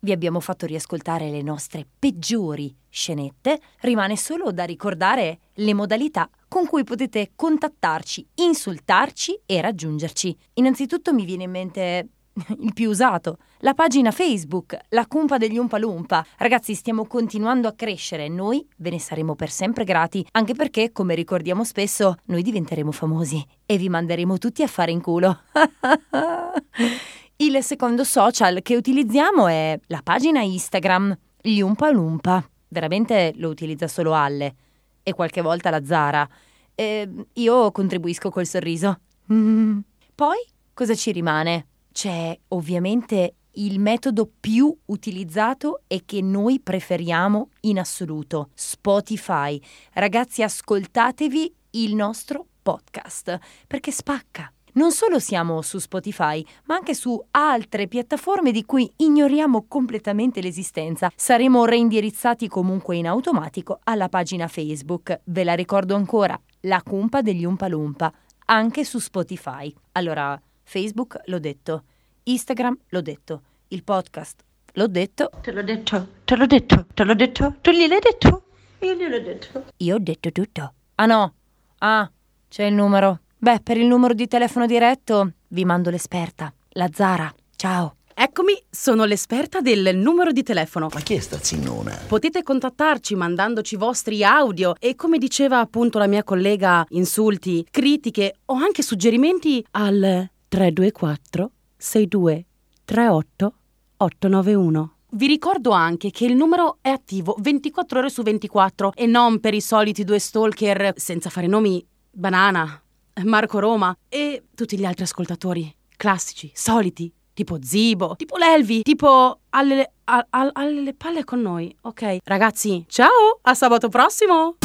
vi 0.00 0.12
abbiamo 0.12 0.40
fatto 0.40 0.66
riascoltare 0.66 1.30
le 1.30 1.42
nostre 1.42 1.86
peggiori 1.98 2.74
scenette, 2.88 3.60
rimane 3.80 4.16
solo 4.16 4.52
da 4.52 4.64
ricordare 4.64 5.38
le 5.54 5.74
modalità 5.74 6.28
con 6.48 6.66
cui 6.66 6.84
potete 6.84 7.32
contattarci, 7.34 8.26
insultarci 8.36 9.40
e 9.46 9.60
raggiungerci. 9.60 10.36
Innanzitutto 10.54 11.12
mi 11.12 11.24
viene 11.24 11.44
in 11.44 11.50
mente 11.50 12.08
il 12.60 12.72
più 12.72 12.90
usato, 12.90 13.38
la 13.58 13.74
pagina 13.74 14.10
Facebook, 14.10 14.76
la 14.90 15.06
cumpa 15.06 15.38
degli 15.38 15.58
Umpa 15.58 15.78
Lumpa. 15.78 16.24
Ragazzi, 16.36 16.74
stiamo 16.74 17.06
continuando 17.06 17.68
a 17.68 17.72
crescere 17.72 18.24
e 18.26 18.28
noi 18.28 18.66
ve 18.76 18.90
ne 18.90 19.00
saremo 19.00 19.34
per 19.34 19.50
sempre 19.50 19.84
grati, 19.84 20.26
anche 20.32 20.54
perché, 20.54 20.92
come 20.92 21.14
ricordiamo 21.14 21.64
spesso, 21.64 22.16
noi 22.26 22.42
diventeremo 22.42 22.92
famosi 22.92 23.44
e 23.66 23.76
vi 23.76 23.88
manderemo 23.88 24.38
tutti 24.38 24.62
a 24.62 24.66
fare 24.66 24.92
in 24.92 25.00
culo. 25.00 25.40
Il 27.40 27.62
secondo 27.62 28.02
social 28.04 28.62
che 28.62 28.76
utilizziamo 28.76 29.46
è 29.46 29.78
la 29.86 30.00
pagina 30.02 30.40
Instagram, 30.40 31.16
gli 31.40 31.60
Umpa 31.60 31.90
Lumpa. 31.90 32.44
Veramente 32.68 33.32
lo 33.36 33.48
utilizza 33.48 33.86
solo 33.86 34.12
Alle 34.14 34.54
e 35.02 35.12
qualche 35.12 35.40
volta 35.40 35.70
la 35.70 35.84
Zara. 35.84 36.28
E 36.74 37.08
io 37.32 37.70
contribuisco 37.70 38.30
col 38.30 38.46
sorriso. 38.46 38.98
Poi 39.26 40.38
cosa 40.74 40.94
ci 40.94 41.12
rimane? 41.12 41.66
C'è 41.98 42.38
ovviamente 42.50 43.38
il 43.54 43.80
metodo 43.80 44.30
più 44.38 44.72
utilizzato 44.84 45.80
e 45.88 46.02
che 46.04 46.22
noi 46.22 46.60
preferiamo 46.60 47.48
in 47.62 47.80
assoluto, 47.80 48.50
Spotify. 48.54 49.60
Ragazzi, 49.94 50.44
ascoltatevi 50.44 51.54
il 51.70 51.96
nostro 51.96 52.46
podcast 52.62 53.36
perché 53.66 53.90
spacca. 53.90 54.52
Non 54.74 54.92
solo 54.92 55.18
siamo 55.18 55.60
su 55.62 55.78
Spotify, 55.78 56.40
ma 56.66 56.76
anche 56.76 56.94
su 56.94 57.20
altre 57.32 57.88
piattaforme 57.88 58.52
di 58.52 58.64
cui 58.64 58.88
ignoriamo 58.98 59.64
completamente 59.66 60.40
l'esistenza. 60.40 61.10
Saremo 61.16 61.64
reindirizzati 61.64 62.46
comunque 62.46 62.94
in 62.94 63.08
automatico 63.08 63.80
alla 63.82 64.08
pagina 64.08 64.46
Facebook. 64.46 65.22
Ve 65.24 65.42
la 65.42 65.54
ricordo 65.54 65.96
ancora, 65.96 66.40
la 66.60 66.80
cumpa 66.80 67.22
degli 67.22 67.44
Umpa 67.44 67.66
Lumpa, 67.66 68.12
anche 68.44 68.84
su 68.84 69.00
Spotify. 69.00 69.74
Allora, 69.92 70.40
Facebook 70.68 71.18
l'ho 71.24 71.38
detto, 71.38 71.84
Instagram 72.24 72.76
l'ho 72.88 73.00
detto, 73.00 73.42
il 73.68 73.82
podcast 73.82 74.44
l'ho 74.74 74.86
detto. 74.86 75.30
Te 75.40 75.50
l'ho 75.50 75.62
detto, 75.62 76.08
te 76.24 76.36
l'ho 76.36 76.44
detto, 76.44 76.86
te 76.92 77.04
l'ho 77.04 77.14
detto, 77.14 77.54
tu 77.62 77.70
gliel'hai 77.70 78.00
detto? 78.00 78.42
Io 78.80 78.92
gliel'ho 78.92 79.18
detto. 79.18 79.64
Io 79.78 79.94
ho 79.94 79.98
detto 79.98 80.30
tutto. 80.30 80.74
Ah 80.96 81.06
no, 81.06 81.34
ah, 81.78 82.10
c'è 82.48 82.64
il 82.64 82.74
numero. 82.74 83.20
Beh, 83.38 83.60
per 83.60 83.78
il 83.78 83.86
numero 83.86 84.12
di 84.12 84.26
telefono 84.26 84.66
diretto 84.66 85.32
vi 85.48 85.64
mando 85.64 85.88
l'esperta, 85.88 86.52
la 86.72 86.90
Zara. 86.92 87.32
Ciao. 87.56 87.96
Eccomi, 88.12 88.52
sono 88.68 89.06
l'esperta 89.06 89.62
del 89.62 89.96
numero 89.96 90.32
di 90.32 90.42
telefono. 90.42 90.88
Ma 90.92 91.00
chi 91.00 91.14
è 91.14 91.20
sta 91.20 91.38
zinnona? 91.38 91.98
Potete 92.06 92.42
contattarci 92.42 93.14
mandandoci 93.14 93.74
i 93.74 93.78
vostri 93.78 94.22
audio 94.22 94.74
e 94.78 94.96
come 94.96 95.16
diceva 95.16 95.60
appunto 95.60 95.98
la 95.98 96.08
mia 96.08 96.24
collega, 96.24 96.84
insulti, 96.90 97.66
critiche 97.70 98.34
o 98.46 98.54
anche 98.54 98.82
suggerimenti 98.82 99.64
al 99.70 100.28
324 100.48 101.50
62 101.76 102.44
38 102.84 103.52
891. 103.98 104.92
Vi 105.10 105.26
ricordo 105.26 105.70
anche 105.70 106.10
che 106.10 106.26
il 106.26 106.34
numero 106.36 106.78
è 106.80 106.90
attivo 106.90 107.34
24 107.38 107.98
ore 107.98 108.10
su 108.10 108.22
24 108.22 108.92
e 108.94 109.06
non 109.06 109.40
per 109.40 109.54
i 109.54 109.60
soliti 109.60 110.04
due 110.04 110.18
stalker 110.18 110.92
senza 110.96 111.30
fare 111.30 111.46
nomi 111.46 111.84
Banana, 112.10 112.80
Marco 113.24 113.58
Roma 113.58 113.96
e 114.08 114.44
tutti 114.54 114.78
gli 114.78 114.84
altri 114.84 115.04
ascoltatori 115.04 115.74
classici, 115.96 116.50
soliti, 116.54 117.12
tipo 117.32 117.58
Zibo, 117.60 118.14
tipo 118.16 118.36
Lelvi, 118.36 118.82
tipo 118.82 119.40
alle, 119.50 119.92
a- 120.04 120.26
a- 120.30 120.50
alle 120.52 120.94
palle 120.94 121.24
con 121.24 121.40
noi, 121.40 121.74
ok? 121.82 122.18
Ragazzi, 122.24 122.84
ciao, 122.88 123.38
a 123.42 123.54
sabato 123.54 123.88
prossimo! 123.88 124.56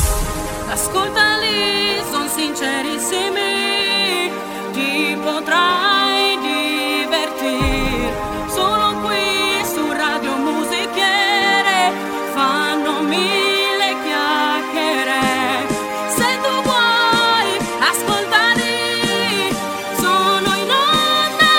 Ascoltali, 0.68 2.02
son 2.12 2.28
sincerissimi, 2.28 3.33
potrai 5.44 6.40
divertir. 6.40 8.08
Solo 8.48 8.96
qui 9.02 9.62
su 9.66 9.92
Radio 9.92 10.38
Musichiere 10.38 11.92
fanno 12.34 13.02
mille 13.02 13.98
chiacchiere. 14.04 15.68
Se 16.08 16.40
tu 16.42 16.62
vuoi 16.64 17.58
ascoltali, 17.92 19.54
sono 20.00 20.56
in 20.56 20.72
onda 20.72 21.52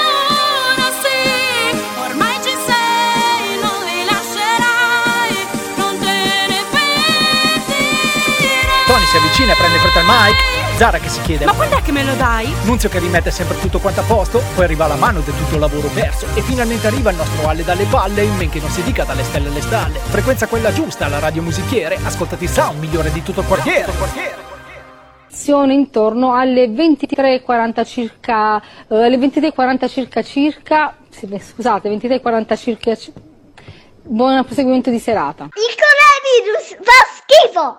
ora 0.72 0.88
sì. 1.02 1.76
Ormai 2.08 2.36
ci 2.42 2.56
sei, 2.66 3.58
non 3.60 3.84
li 3.84 4.04
lascerai, 4.04 5.46
non 5.76 5.98
te 5.98 6.46
ne 6.48 6.64
pentirai. 6.70 8.84
Tony 8.86 9.04
si 9.06 9.16
avvicina 9.16 9.52
e 9.52 9.56
prende 9.56 9.78
fretta 9.78 10.00
il 10.00 10.06
mic. 10.06 10.53
Zara 10.76 10.98
che 10.98 11.08
si 11.08 11.20
chiede: 11.20 11.44
Ma 11.44 11.52
quando 11.54 11.76
è 11.76 11.82
che 11.82 11.92
me 11.92 12.02
lo 12.02 12.14
dai? 12.14 12.52
Nunzio 12.64 12.88
che 12.88 12.98
rimette 12.98 13.30
sempre 13.30 13.58
tutto 13.60 13.78
quanto 13.78 14.00
a 14.00 14.04
posto, 14.04 14.42
poi 14.54 14.64
arriva 14.64 14.86
la 14.88 14.96
mano 14.96 15.20
del 15.20 15.34
tutto 15.36 15.54
il 15.54 15.60
lavoro 15.60 15.88
perso 15.88 16.26
e 16.34 16.40
finalmente 16.42 16.88
arriva 16.88 17.10
il 17.10 17.16
nostro 17.16 17.48
Ale 17.48 17.62
dalle 17.62 17.84
palle, 17.84 18.22
in 18.22 18.34
men 18.36 18.50
che 18.50 18.58
non 18.58 18.70
si 18.70 18.82
dica 18.82 19.04
dalle 19.04 19.22
stelle 19.22 19.48
alle 19.48 19.60
stalle. 19.60 19.98
Frequenza 19.98 20.48
quella 20.48 20.72
giusta 20.72 21.06
alla 21.06 21.20
radio 21.20 21.42
musichiere, 21.42 21.98
ascoltati 22.02 22.48
sound 22.48 22.80
migliore 22.80 23.12
di 23.12 23.22
tutto 23.22 23.40
il 23.40 23.46
quartiere. 23.46 23.92
azione 25.30 25.74
intorno 25.74 26.34
alle 26.34 26.66
23.40 26.66 27.84
circa, 27.84 28.60
eh, 28.88 29.04
alle 29.04 29.16
23.40 29.16 29.88
circa 29.88 30.22
circa, 30.22 30.96
sì, 31.10 31.26
beh, 31.26 31.40
scusate, 31.40 31.88
23.40 31.88 32.56
circa, 32.56 32.96
ci- 32.96 33.12
buon 34.02 34.44
proseguimento 34.44 34.90
di 34.90 34.98
serata. 34.98 35.44
Il 35.44 35.74
coronavirus 35.76 36.76
fa 36.82 37.06
schifo! 37.16 37.76